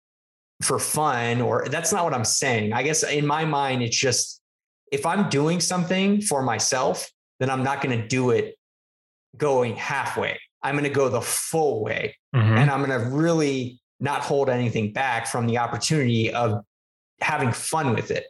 for 0.63 0.79
fun 0.79 1.41
or 1.41 1.67
that's 1.69 1.93
not 1.93 2.05
what 2.05 2.15
I'm 2.15 2.25
saying. 2.25 2.73
I 2.73 2.83
guess 2.83 3.03
in 3.03 3.27
my 3.27 3.45
mind, 3.45 3.83
it's 3.83 3.97
just 3.97 4.41
if 4.91 5.07
I'm 5.07 5.29
doing 5.29 5.61
something 5.61 6.21
for 6.21 6.43
myself, 6.43 7.11
then 7.41 7.51
I'm 7.51 7.63
not 7.63 7.83
going 7.83 8.01
to 8.01 8.07
do 8.07 8.31
it 8.31 8.57
going 9.37 9.77
halfway. 9.77 10.39
I'm 10.63 10.75
going 10.75 10.85
to 10.85 10.91
go 10.91 11.09
the 11.09 11.21
full 11.21 11.83
way. 11.83 12.17
Mm-hmm. 12.35 12.57
And 12.57 12.71
I'm 12.71 12.85
going 12.85 12.99
to 12.99 13.11
really 13.11 13.81
not 14.01 14.21
hold 14.21 14.49
anything 14.49 14.93
back 14.93 15.27
from 15.27 15.47
the 15.47 15.59
opportunity 15.59 16.33
of 16.33 16.63
having 17.21 17.53
fun 17.53 17.95
with 17.95 18.11
it. 18.11 18.25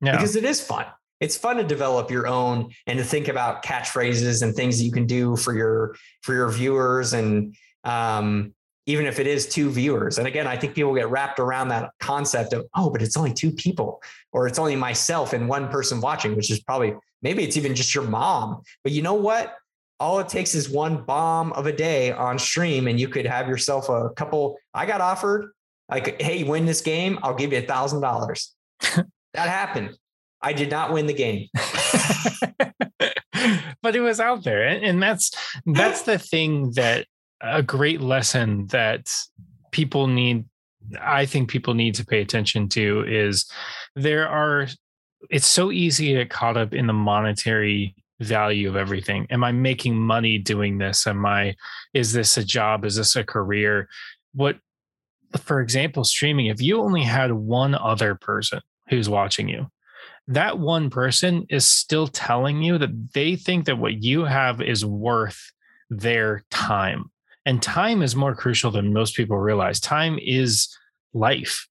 Yeah. 0.00 0.12
Because 0.12 0.36
it 0.36 0.44
is 0.44 0.60
fun. 0.60 0.86
It's 1.20 1.36
fun 1.36 1.56
to 1.56 1.64
develop 1.64 2.10
your 2.10 2.26
own 2.26 2.70
and 2.86 2.98
to 2.98 3.04
think 3.04 3.28
about 3.28 3.64
catchphrases 3.64 4.42
and 4.42 4.54
things 4.54 4.78
that 4.78 4.84
you 4.84 4.92
can 4.92 5.06
do 5.06 5.36
for 5.36 5.54
your 5.54 5.96
for 6.22 6.34
your 6.34 6.50
viewers 6.50 7.14
and 7.14 7.56
um, 7.84 8.54
even 8.86 9.06
if 9.06 9.18
it 9.18 9.26
is 9.26 9.46
two 9.46 9.70
viewers. 9.70 10.18
And 10.18 10.26
again, 10.26 10.46
I 10.46 10.56
think 10.56 10.74
people 10.74 10.94
get 10.94 11.10
wrapped 11.10 11.38
around 11.38 11.68
that 11.68 11.90
concept 12.00 12.52
of, 12.52 12.66
oh, 12.74 12.90
but 12.90 13.02
it's 13.02 13.16
only 13.16 13.32
two 13.32 13.50
people, 13.50 14.02
or 14.32 14.46
it's 14.46 14.58
only 14.58 14.76
myself 14.76 15.32
and 15.32 15.48
one 15.48 15.68
person 15.68 16.00
watching, 16.00 16.36
which 16.36 16.50
is 16.50 16.60
probably 16.60 16.94
maybe 17.22 17.42
it's 17.42 17.56
even 17.56 17.74
just 17.74 17.94
your 17.94 18.04
mom. 18.04 18.62
But 18.82 18.92
you 18.92 19.02
know 19.02 19.14
what? 19.14 19.54
All 19.98 20.18
it 20.18 20.28
takes 20.28 20.54
is 20.54 20.68
one 20.68 21.04
bomb 21.04 21.52
of 21.52 21.66
a 21.66 21.72
day 21.72 22.12
on 22.12 22.38
stream, 22.38 22.86
and 22.86 23.00
you 23.00 23.08
could 23.08 23.26
have 23.26 23.48
yourself 23.48 23.88
a 23.88 24.10
couple. 24.10 24.56
I 24.74 24.86
got 24.86 25.00
offered, 25.00 25.52
like, 25.90 26.20
hey, 26.20 26.44
win 26.44 26.66
this 26.66 26.80
game, 26.80 27.18
I'll 27.22 27.34
give 27.34 27.52
you 27.52 27.58
a 27.58 27.62
thousand 27.62 28.00
dollars. 28.00 28.54
That 29.34 29.50
happened. 29.50 29.94
I 30.40 30.54
did 30.54 30.70
not 30.70 30.94
win 30.94 31.04
the 31.04 31.12
game. 31.12 31.48
but 33.82 33.96
it 33.96 34.00
was 34.00 34.20
out 34.20 34.44
there. 34.44 34.62
And 34.66 35.02
that's 35.02 35.32
that's 35.66 36.02
the 36.02 36.18
thing 36.18 36.72
that 36.72 37.06
a 37.40 37.62
great 37.62 38.00
lesson 38.00 38.66
that 38.68 39.10
people 39.70 40.06
need 40.06 40.44
I 41.00 41.26
think 41.26 41.50
people 41.50 41.74
need 41.74 41.96
to 41.96 42.06
pay 42.06 42.20
attention 42.20 42.68
to 42.70 43.04
is 43.06 43.50
there 43.96 44.28
are 44.28 44.68
it's 45.30 45.46
so 45.46 45.72
easy 45.72 46.08
to 46.08 46.20
get 46.20 46.30
caught 46.30 46.56
up 46.56 46.72
in 46.72 46.86
the 46.86 46.92
monetary 46.92 47.96
value 48.20 48.68
of 48.68 48.76
everything. 48.76 49.26
Am 49.30 49.42
I 49.42 49.52
making 49.52 49.96
money 49.96 50.38
doing 50.38 50.78
this? 50.78 51.06
Am 51.06 51.26
I 51.26 51.56
is 51.92 52.12
this 52.12 52.36
a 52.36 52.44
job? 52.44 52.84
Is 52.84 52.96
this 52.96 53.16
a 53.16 53.24
career? 53.24 53.88
What 54.32 54.58
for 55.38 55.60
example, 55.60 56.04
streaming, 56.04 56.46
if 56.46 56.62
you 56.62 56.80
only 56.80 57.02
had 57.02 57.32
one 57.32 57.74
other 57.74 58.14
person 58.14 58.60
who's 58.88 59.08
watching 59.08 59.48
you, 59.48 59.66
that 60.28 60.58
one 60.58 60.88
person 60.88 61.46
is 61.50 61.66
still 61.66 62.06
telling 62.06 62.62
you 62.62 62.78
that 62.78 63.12
they 63.12 63.36
think 63.36 63.66
that 63.66 63.78
what 63.78 64.02
you 64.02 64.24
have 64.24 64.60
is 64.60 64.84
worth 64.84 65.52
their 65.90 66.44
time. 66.50 67.10
And 67.46 67.62
time 67.62 68.02
is 68.02 68.16
more 68.16 68.34
crucial 68.34 68.70
than 68.70 68.92
most 68.92 69.16
people 69.16 69.38
realize. 69.38 69.80
Time 69.80 70.18
is 70.20 70.68
life. 71.14 71.66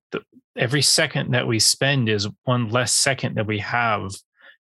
Every 0.56 0.82
second 0.82 1.32
that 1.32 1.46
we 1.46 1.58
spend 1.58 2.08
is 2.08 2.28
one 2.44 2.70
less 2.70 2.92
second 2.92 3.36
that 3.36 3.46
we 3.46 3.58
have 3.58 4.10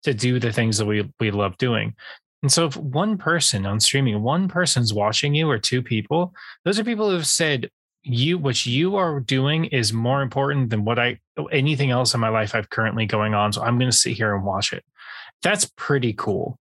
to 0.02 0.12
do 0.12 0.38
the 0.38 0.52
things 0.52 0.76
that 0.78 0.86
we, 0.86 1.08
we 1.20 1.30
love 1.30 1.56
doing. 1.56 1.94
And 2.42 2.52
so 2.52 2.66
if 2.66 2.76
one 2.76 3.16
person 3.16 3.64
on 3.64 3.80
streaming, 3.80 4.22
one 4.22 4.48
person's 4.48 4.92
watching 4.92 5.34
you 5.34 5.48
or 5.48 5.58
two 5.58 5.80
people, 5.82 6.34
those 6.64 6.78
are 6.78 6.84
people 6.84 7.08
who 7.08 7.14
have 7.14 7.26
said, 7.26 7.70
you 8.02 8.36
what 8.36 8.66
you 8.66 8.96
are 8.96 9.18
doing 9.20 9.64
is 9.66 9.94
more 9.94 10.20
important 10.20 10.68
than 10.68 10.84
what 10.84 10.98
I 10.98 11.18
anything 11.50 11.90
else 11.90 12.12
in 12.12 12.20
my 12.20 12.28
life 12.28 12.54
I've 12.54 12.68
currently 12.68 13.06
going 13.06 13.32
on. 13.32 13.52
So 13.52 13.62
I'm 13.62 13.78
going 13.78 13.90
to 13.90 13.96
sit 13.96 14.12
here 14.12 14.34
and 14.34 14.44
watch 14.44 14.74
it. 14.74 14.84
That's 15.42 15.70
pretty 15.76 16.12
cool. 16.12 16.58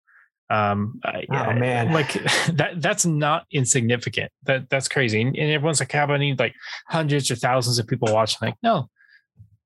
Um, 0.51 0.99
oh 1.05 1.53
man, 1.53 1.93
like 1.93 2.13
that, 2.53 2.73
that's 2.75 3.05
not 3.05 3.45
insignificant. 3.51 4.31
That 4.43 4.69
that's 4.69 4.89
crazy. 4.89 5.21
And, 5.21 5.35
and 5.37 5.51
everyone's 5.51 5.79
like, 5.79 5.91
how 5.91 6.03
about 6.03 6.15
I 6.15 6.19
need 6.19 6.39
like 6.39 6.55
hundreds 6.87 7.31
or 7.31 7.35
thousands 7.35 7.79
of 7.79 7.87
people 7.87 8.13
watching? 8.13 8.39
Like, 8.41 8.57
no, 8.61 8.89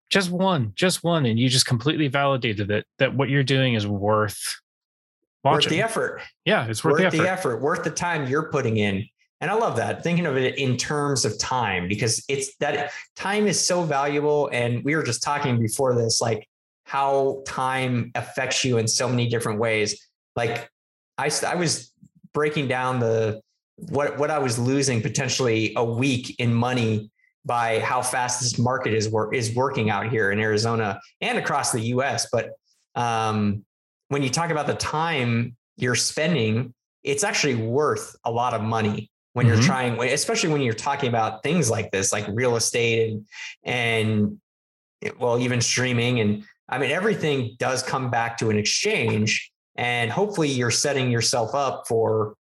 just 0.09 0.29
one, 0.29 0.73
just 0.75 1.03
one. 1.03 1.25
And 1.25 1.39
you 1.39 1.49
just 1.49 1.65
completely 1.65 2.07
validated 2.07 2.69
it 2.69 2.86
that 2.99 3.15
what 3.15 3.29
you're 3.29 3.43
doing 3.43 3.73
is 3.73 3.88
worth 3.88 4.61
watching. 5.43 5.69
Worth 5.69 5.69
the 5.69 5.81
effort. 5.81 6.21
Yeah. 6.45 6.67
It's 6.67 6.83
worth, 6.83 6.93
worth 6.93 7.01
the, 7.01 7.07
effort. 7.07 7.17
the 7.17 7.29
effort, 7.29 7.61
worth 7.61 7.83
the 7.83 7.91
time 7.91 8.27
you're 8.27 8.51
putting 8.51 8.77
in. 8.77 9.07
And 9.41 9.51
I 9.51 9.55
love 9.55 9.75
that 9.77 10.03
thinking 10.03 10.25
of 10.25 10.38
it 10.38 10.57
in 10.57 10.77
terms 10.77 11.25
of 11.25 11.38
time 11.38 11.88
because 11.88 12.23
it's 12.29 12.55
that 12.57 12.91
time 13.15 13.47
is 13.47 13.63
so 13.63 13.83
valuable. 13.83 14.49
And 14.53 14.83
we 14.83 14.95
were 14.95 15.03
just 15.03 15.21
talking 15.21 15.59
before 15.59 15.93
this, 15.93 16.21
like 16.21 16.47
how 16.83 17.43
time 17.45 18.11
affects 18.15 18.63
you 18.63 18.77
in 18.77 18.88
so 18.88 19.09
many 19.09 19.27
different 19.27 19.59
ways. 19.59 20.07
Like 20.36 20.69
I, 21.18 21.32
I 21.45 21.55
was 21.55 21.91
breaking 22.34 22.68
down 22.68 22.99
the 22.99 23.41
what 23.78 24.18
what 24.18 24.32
I 24.32 24.39
was 24.39 24.57
losing 24.57 25.01
potentially 25.01 25.74
a 25.76 25.84
week 25.84 26.36
in 26.39 26.53
money 26.53 27.09
by 27.45 27.80
how 27.80 28.01
fast 28.01 28.41
this 28.41 28.57
market 28.57 28.93
is 28.93 29.09
work 29.09 29.34
is 29.34 29.53
working 29.53 29.89
out 29.89 30.09
here 30.09 30.32
in 30.32 30.39
Arizona 30.39 30.99
and 31.22 31.38
across 31.38 31.72
the 31.72 31.82
U.S. 31.82 32.28
But 32.32 32.51
um, 32.95 33.63
when 34.09 34.24
you 34.24 34.30
talk 34.30 34.49
about 34.49 34.68
the 34.68 34.76
time 34.76 35.55
you're 35.78 35.95
spending, 35.95 36.74
it's 37.03 37.24
actually 37.24 37.55
worth 37.55 38.16
a 38.24 38.32
lot 38.32 38.53
of 38.53 38.61
money 38.61 39.11
when 39.34 39.45
mm-hmm. 39.45 39.55
you're 39.55 39.63
trying, 39.63 39.99
especially 40.01 40.49
when 40.49 40.61
you're 40.61 40.74
talking 40.74 41.09
about 41.09 41.43
things 41.43 41.70
like 41.70 41.91
this, 41.91 42.11
like 42.11 42.26
real 42.30 42.55
estate 42.55 43.11
and 43.11 43.28
and 43.63 44.38
well, 45.20 45.38
even 45.38 45.61
streaming 45.61 46.20
and 46.20 46.43
I 46.68 46.80
mean 46.80 46.91
everything 46.91 47.55
does 47.59 47.84
come 47.84 48.09
back 48.09 48.38
to 48.39 48.49
an 48.49 48.57
exchange, 48.57 49.51
and 49.76 50.11
hopefully 50.11 50.49
you're 50.49 50.71
setting 50.71 51.11
yourself 51.11 51.53
up 51.53 51.88
for 51.88 52.36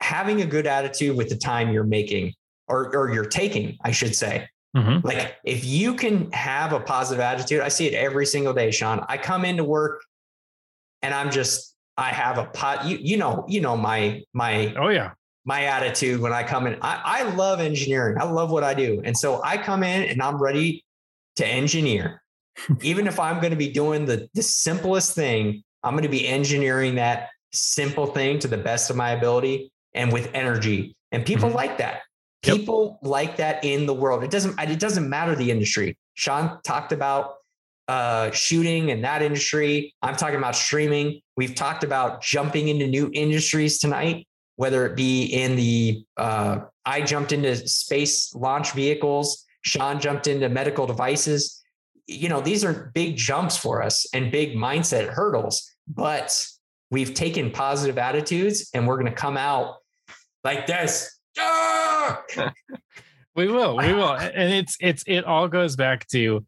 having 0.00 0.40
a 0.42 0.46
good 0.46 0.66
attitude 0.66 1.16
with 1.16 1.28
the 1.28 1.36
time 1.36 1.72
you're 1.72 1.84
making 1.84 2.32
or, 2.68 2.94
or 2.96 3.12
you're 3.12 3.26
taking, 3.26 3.76
I 3.82 3.90
should 3.90 4.14
say. 4.14 4.48
Mm-hmm. 4.76 5.06
Like 5.06 5.36
if 5.44 5.64
you 5.64 5.94
can 5.94 6.30
have 6.32 6.72
a 6.72 6.80
positive 6.80 7.20
attitude, 7.20 7.60
I 7.60 7.68
see 7.68 7.86
it 7.86 7.94
every 7.94 8.26
single 8.26 8.52
day, 8.52 8.70
Sean. 8.70 9.04
I 9.08 9.16
come 9.16 9.44
into 9.44 9.64
work 9.64 10.02
and 11.02 11.12
I'm 11.14 11.30
just, 11.30 11.74
I 11.96 12.10
have 12.10 12.38
a 12.38 12.44
pot. 12.44 12.84
You, 12.84 12.98
you 13.00 13.16
know, 13.16 13.44
you 13.48 13.60
know, 13.60 13.76
my, 13.76 14.22
my, 14.32 14.72
oh 14.74 14.88
yeah, 14.88 15.12
my 15.44 15.64
attitude 15.64 16.20
when 16.20 16.32
I 16.32 16.42
come 16.42 16.66
in. 16.66 16.78
I, 16.82 17.00
I 17.04 17.22
love 17.34 17.60
engineering. 17.60 18.18
I 18.20 18.24
love 18.24 18.50
what 18.50 18.62
I 18.62 18.74
do. 18.74 19.00
And 19.04 19.16
so 19.16 19.42
I 19.42 19.56
come 19.56 19.82
in 19.82 20.02
and 20.08 20.22
I'm 20.22 20.40
ready 20.40 20.84
to 21.36 21.46
engineer. 21.46 22.22
Even 22.82 23.06
if 23.06 23.18
I'm 23.18 23.40
going 23.40 23.52
to 23.52 23.56
be 23.56 23.70
doing 23.70 24.04
the, 24.04 24.28
the 24.34 24.42
simplest 24.42 25.14
thing, 25.14 25.64
I'm 25.82 25.92
going 25.92 26.02
to 26.02 26.08
be 26.08 26.26
engineering 26.26 26.96
that 26.96 27.28
simple 27.52 28.06
thing 28.06 28.38
to 28.40 28.48
the 28.48 28.58
best 28.58 28.90
of 28.90 28.96
my 28.96 29.10
ability 29.10 29.72
and 29.94 30.12
with 30.12 30.30
energy. 30.34 30.94
And 31.12 31.24
people 31.24 31.48
mm-hmm. 31.48 31.56
like 31.56 31.78
that. 31.78 32.02
People 32.42 32.98
yep. 33.02 33.10
like 33.10 33.36
that 33.38 33.64
in 33.64 33.86
the 33.86 33.94
world. 33.94 34.22
It 34.22 34.30
doesn't 34.30 34.58
it 34.60 34.78
doesn't 34.78 35.08
matter 35.08 35.34
the 35.34 35.50
industry. 35.50 35.98
Sean 36.14 36.60
talked 36.62 36.92
about 36.92 37.34
uh, 37.88 38.30
shooting 38.30 38.90
and 38.90 39.02
that 39.02 39.22
industry. 39.22 39.94
I'm 40.02 40.14
talking 40.14 40.36
about 40.36 40.54
streaming. 40.54 41.20
We've 41.36 41.54
talked 41.54 41.82
about 41.82 42.22
jumping 42.22 42.68
into 42.68 42.86
new 42.86 43.10
industries 43.12 43.78
tonight, 43.78 44.28
whether 44.56 44.86
it 44.86 44.94
be 44.94 45.24
in 45.24 45.56
the 45.56 46.04
uh, 46.16 46.60
I 46.84 47.00
jumped 47.00 47.32
into 47.32 47.56
space 47.66 48.32
launch 48.34 48.72
vehicles. 48.72 49.44
Sean 49.62 49.98
jumped 50.00 50.28
into 50.28 50.48
medical 50.48 50.86
devices. 50.86 51.57
You 52.08 52.28
know, 52.28 52.40
these 52.40 52.64
are 52.64 52.90
big 52.94 53.16
jumps 53.16 53.56
for 53.56 53.82
us 53.82 54.06
and 54.12 54.32
big 54.32 54.54
mindset 54.54 55.08
hurdles, 55.08 55.70
but 55.86 56.44
we've 56.90 57.14
taken 57.14 57.50
positive 57.50 57.98
attitudes 57.98 58.70
and 58.74 58.86
we're 58.86 58.96
going 58.96 59.12
to 59.12 59.12
come 59.12 59.36
out 59.36 59.76
like 60.42 60.66
this. 60.66 61.20
Ah! 61.38 62.22
we 63.36 63.48
will, 63.48 63.76
we 63.76 63.92
will. 63.92 64.12
And 64.18 64.52
it's, 64.52 64.76
it's, 64.80 65.04
it 65.06 65.24
all 65.24 65.48
goes 65.48 65.76
back 65.76 66.08
to 66.08 66.44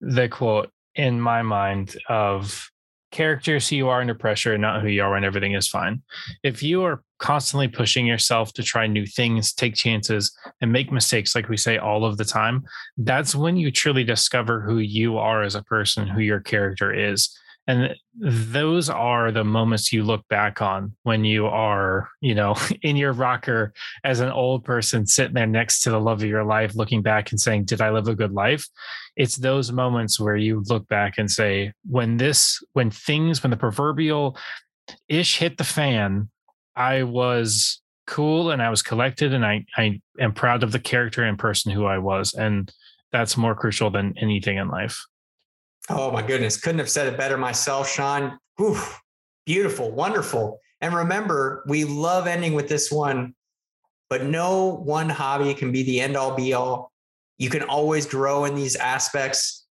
the 0.00 0.28
quote 0.28 0.70
in 0.94 1.20
my 1.20 1.42
mind 1.42 1.96
of 2.08 2.70
characters 3.10 3.68
who 3.68 3.76
you 3.76 3.88
are 3.88 4.00
under 4.00 4.14
pressure 4.14 4.52
and 4.52 4.62
not 4.62 4.82
who 4.82 4.88
you 4.88 5.02
are 5.02 5.12
when 5.12 5.24
everything 5.24 5.54
is 5.54 5.68
fine. 5.68 6.02
If 6.42 6.62
you 6.62 6.82
are 6.84 7.02
constantly 7.18 7.68
pushing 7.68 8.06
yourself 8.06 8.52
to 8.54 8.62
try 8.62 8.86
new 8.86 9.06
things, 9.06 9.52
take 9.52 9.74
chances, 9.74 10.36
and 10.60 10.72
make 10.72 10.92
mistakes, 10.92 11.34
like 11.34 11.48
we 11.48 11.56
say 11.56 11.78
all 11.78 12.04
of 12.04 12.16
the 12.16 12.24
time, 12.24 12.64
that's 12.96 13.34
when 13.34 13.56
you 13.56 13.70
truly 13.70 14.04
discover 14.04 14.60
who 14.60 14.78
you 14.78 15.18
are 15.18 15.42
as 15.42 15.54
a 15.54 15.62
person, 15.62 16.06
who 16.06 16.20
your 16.20 16.40
character 16.40 16.92
is 16.92 17.36
and 17.68 17.94
those 18.18 18.88
are 18.88 19.30
the 19.30 19.44
moments 19.44 19.92
you 19.92 20.02
look 20.02 20.26
back 20.28 20.62
on 20.62 20.96
when 21.02 21.22
you 21.24 21.46
are 21.46 22.08
you 22.20 22.34
know 22.34 22.56
in 22.82 22.96
your 22.96 23.12
rocker 23.12 23.72
as 24.02 24.20
an 24.20 24.30
old 24.30 24.64
person 24.64 25.06
sitting 25.06 25.34
there 25.34 25.46
next 25.46 25.80
to 25.80 25.90
the 25.90 26.00
love 26.00 26.22
of 26.22 26.28
your 26.28 26.44
life 26.44 26.74
looking 26.74 27.02
back 27.02 27.30
and 27.30 27.40
saying 27.40 27.64
did 27.64 27.80
i 27.80 27.90
live 27.90 28.08
a 28.08 28.14
good 28.14 28.32
life? 28.32 28.66
It's 29.16 29.36
those 29.36 29.70
moments 29.70 30.18
where 30.18 30.36
you 30.36 30.64
look 30.68 30.88
back 30.88 31.18
and 31.18 31.30
say 31.30 31.72
when 31.88 32.16
this 32.16 32.58
when 32.72 32.90
things 32.90 33.42
when 33.42 33.50
the 33.50 33.56
proverbial 33.56 34.36
ish 35.08 35.36
hit 35.38 35.58
the 35.58 35.64
fan 35.64 36.30
i 36.74 37.02
was 37.02 37.82
cool 38.06 38.50
and 38.50 38.62
i 38.62 38.70
was 38.70 38.80
collected 38.80 39.34
and 39.34 39.44
i 39.44 39.64
i 39.76 40.00
am 40.18 40.32
proud 40.32 40.62
of 40.62 40.72
the 40.72 40.78
character 40.78 41.22
and 41.22 41.38
person 41.38 41.70
who 41.70 41.84
i 41.84 41.98
was. 41.98 42.32
And 42.32 42.72
that's 43.12 43.36
more 43.36 43.54
crucial 43.54 43.90
than 43.90 44.14
anything 44.18 44.56
in 44.56 44.68
life 44.68 45.04
Oh 45.90 46.10
my 46.10 46.22
goodness. 46.22 46.58
Couldn't 46.58 46.80
have 46.80 46.90
said 46.90 47.06
it 47.06 47.16
better 47.16 47.38
myself, 47.38 47.88
Sean. 47.90 48.38
Beautiful, 49.46 49.90
wonderful. 49.90 50.60
And 50.80 50.94
remember, 50.94 51.64
we 51.66 51.84
love 51.84 52.26
ending 52.26 52.52
with 52.52 52.68
this 52.68 52.92
one, 52.92 53.34
but 54.10 54.24
no 54.24 54.66
one 54.66 55.08
hobby 55.08 55.54
can 55.54 55.72
be 55.72 55.82
the 55.82 56.00
end 56.00 56.16
all 56.16 56.36
be 56.36 56.52
all. 56.52 56.92
You 57.38 57.50
can 57.50 57.62
always 57.62 58.04
grow 58.04 58.44
in 58.44 58.54
these 58.54 58.76
aspects 58.76 59.66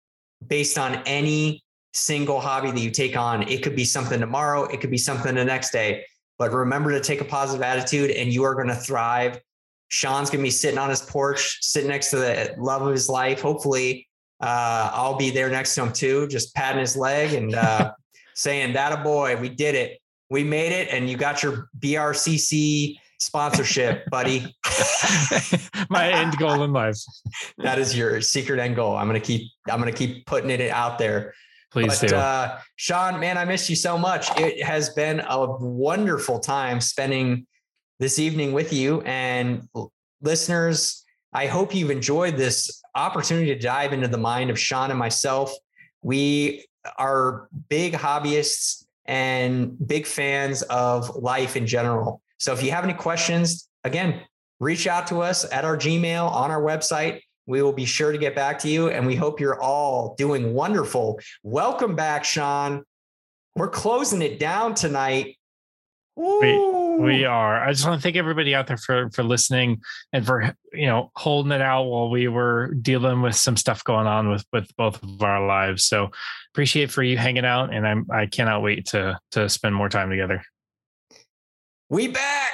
based 0.46 0.78
on 0.78 1.02
any 1.06 1.64
single 1.94 2.40
hobby 2.40 2.72
that 2.72 2.80
you 2.80 2.92
take 2.92 3.18
on. 3.18 3.48
It 3.50 3.64
could 3.64 3.76
be 3.76 3.86
something 3.86 4.20
tomorrow, 4.20 4.66
it 4.66 4.82
could 4.82 4.92
be 4.92 4.98
something 4.98 5.34
the 5.36 5.46
next 5.46 5.72
day. 5.72 6.06
But 6.38 6.52
remember 6.52 6.92
to 6.92 7.00
take 7.00 7.22
a 7.22 7.26
positive 7.26 7.64
attitude 7.64 8.12
and 8.12 8.34
you 8.34 8.44
are 8.44 8.56
going 8.56 8.68
to 8.68 8.76
thrive. 8.76 9.40
Sean's 9.90 10.30
going 10.30 10.40
to 10.40 10.48
be 10.48 10.52
sitting 10.52 10.80
on 10.80 10.90
his 10.90 11.02
porch, 11.02 11.60
sitting 11.62 11.90
next 11.90 12.10
to 12.10 12.18
the 12.18 12.56
love 12.58 12.82
of 12.82 12.92
his 12.92 13.10
life, 13.10 13.42
hopefully 13.42 14.08
uh, 14.44 14.92
I'll 14.94 15.16
be 15.16 15.30
there 15.30 15.50
next 15.50 15.74
to 15.76 15.84
him 15.84 15.94
too, 15.94 16.28
just 16.28 16.54
patting 16.54 16.82
his 16.82 16.98
leg 16.98 17.34
and 17.34 17.56
uh, 17.56 17.94
saying, 18.36 18.74
"That 18.74 18.92
a 18.92 19.02
boy, 19.02 19.38
we 19.38 19.48
did 19.48 19.74
it, 19.74 20.02
we 20.30 20.44
made 20.44 20.74
it, 20.74 20.90
and 20.90 21.10
you 21.10 21.16
got 21.16 21.42
your 21.42 21.70
BRCC 21.80 22.98
sponsorship, 23.20 24.06
buddy." 24.12 24.54
My 25.90 26.12
end 26.12 26.36
goal 26.38 26.64
in 26.64 26.74
life. 26.74 26.98
that 27.60 27.80
is 27.80 27.98
your 27.98 28.20
secret 28.20 28.60
end 28.60 28.76
goal. 28.76 28.98
I'm 28.98 29.08
gonna 29.08 29.22
keep. 29.22 29.50
I'm 29.72 29.80
gonna 29.80 29.94
keep 29.94 30.26
putting 30.26 30.50
it 30.50 30.60
out 30.70 30.98
there. 30.98 31.34
Please 31.72 32.02
but, 32.02 32.10
do. 32.10 32.16
Uh, 32.18 32.60
Sean, 32.76 33.22
man, 33.22 33.38
I 33.38 33.46
miss 33.46 33.70
you 33.70 33.78
so 33.78 33.98
much. 33.98 34.28
It 34.38 34.62
has 34.62 34.90
been 34.90 35.22
a 35.22 35.58
wonderful 35.58 36.40
time 36.40 36.82
spending 36.82 37.48
this 38.00 38.20
evening 38.20 38.52
with 38.52 38.74
you 38.74 39.02
and 39.04 39.70
listeners. 40.22 41.06
I 41.32 41.48
hope 41.48 41.74
you've 41.74 41.92
enjoyed 41.92 42.36
this 42.36 42.83
opportunity 42.96 43.48
to 43.48 43.60
dive 43.60 43.94
into 43.94 44.08
the 44.08 44.18
mind 44.18 44.50
of 44.50 44.60
Sean 44.60 44.90
and 44.90 45.00
myself. 45.00 45.54
We 46.02 46.66
are 46.98 47.48
big 47.70 47.94
hobbyists 47.94 48.86
and 49.06 49.76
big 49.88 50.06
fans 50.06 50.62
of 50.64 51.16
life 51.16 51.56
in 51.56 51.68
general. 51.68 52.22
So 52.38 52.54
if 52.54 52.64
you 52.64 52.72
have 52.72 52.84
any 52.84 52.94
questions, 52.94 53.70
again, 53.84 54.22
reach 54.60 54.88
out 54.88 55.08
to 55.08 55.22
us 55.22 55.46
at 55.52 55.66
our 55.66 55.78
Gmail 55.78 56.30
on 56.30 56.52
our 56.52 56.62
website. 56.62 57.22
We 57.46 57.62
will 57.62 57.74
be 57.74 57.86
sure 57.86 58.12
to 58.12 58.18
get 58.18 58.36
back 58.36 58.60
to 58.60 58.70
you. 58.70 58.90
And 58.90 59.06
we 59.06 59.16
hope 59.16 59.40
you're 59.40 59.62
all 59.62 60.16
doing 60.18 60.54
wonderful. 60.54 61.20
Welcome 61.44 61.96
back, 61.96 62.24
Sean. 62.24 62.84
We're 63.56 63.70
closing 63.70 64.22
it 64.22 64.40
down 64.40 64.74
tonight. 64.74 65.38
We 67.00 67.26
are. 67.26 67.64
I 67.64 67.72
just 67.72 67.86
want 67.86 68.00
to 68.00 68.04
thank 68.04 68.16
everybody 68.16 68.56
out 68.56 68.68
there 68.68 68.78
for 68.78 69.10
for 69.12 69.24
listening 69.24 69.82
and 70.12 70.26
for 70.26 70.56
you 70.72 70.88
know 70.88 71.12
holding 71.16 71.52
it 71.52 71.62
out 71.62 71.84
while 71.84 72.10
we 72.10 72.28
were 72.28 72.74
dealing 72.82 73.22
with 73.22 73.36
some 73.36 73.58
stuff 73.58 73.84
going 73.84 74.08
on 74.08 74.30
with 74.30 74.46
with 74.52 74.76
both 74.76 75.02
of 75.04 75.22
our 75.22 75.46
lives. 75.46 75.84
So 75.84 76.10
appreciate 76.54 76.92
for 76.92 77.04
you 77.04 77.18
hanging 77.18 77.46
out, 77.46 77.74
and 77.74 77.88
I'm 77.88 78.08
I 78.12 78.26
cannot 78.26 78.62
wait 78.62 78.86
to 78.88 79.20
to 79.32 79.50
spend 79.50 79.76
more 79.76 79.90
time 79.90 80.10
together. 80.10 80.44
We 81.90 82.08
back. 82.08 82.54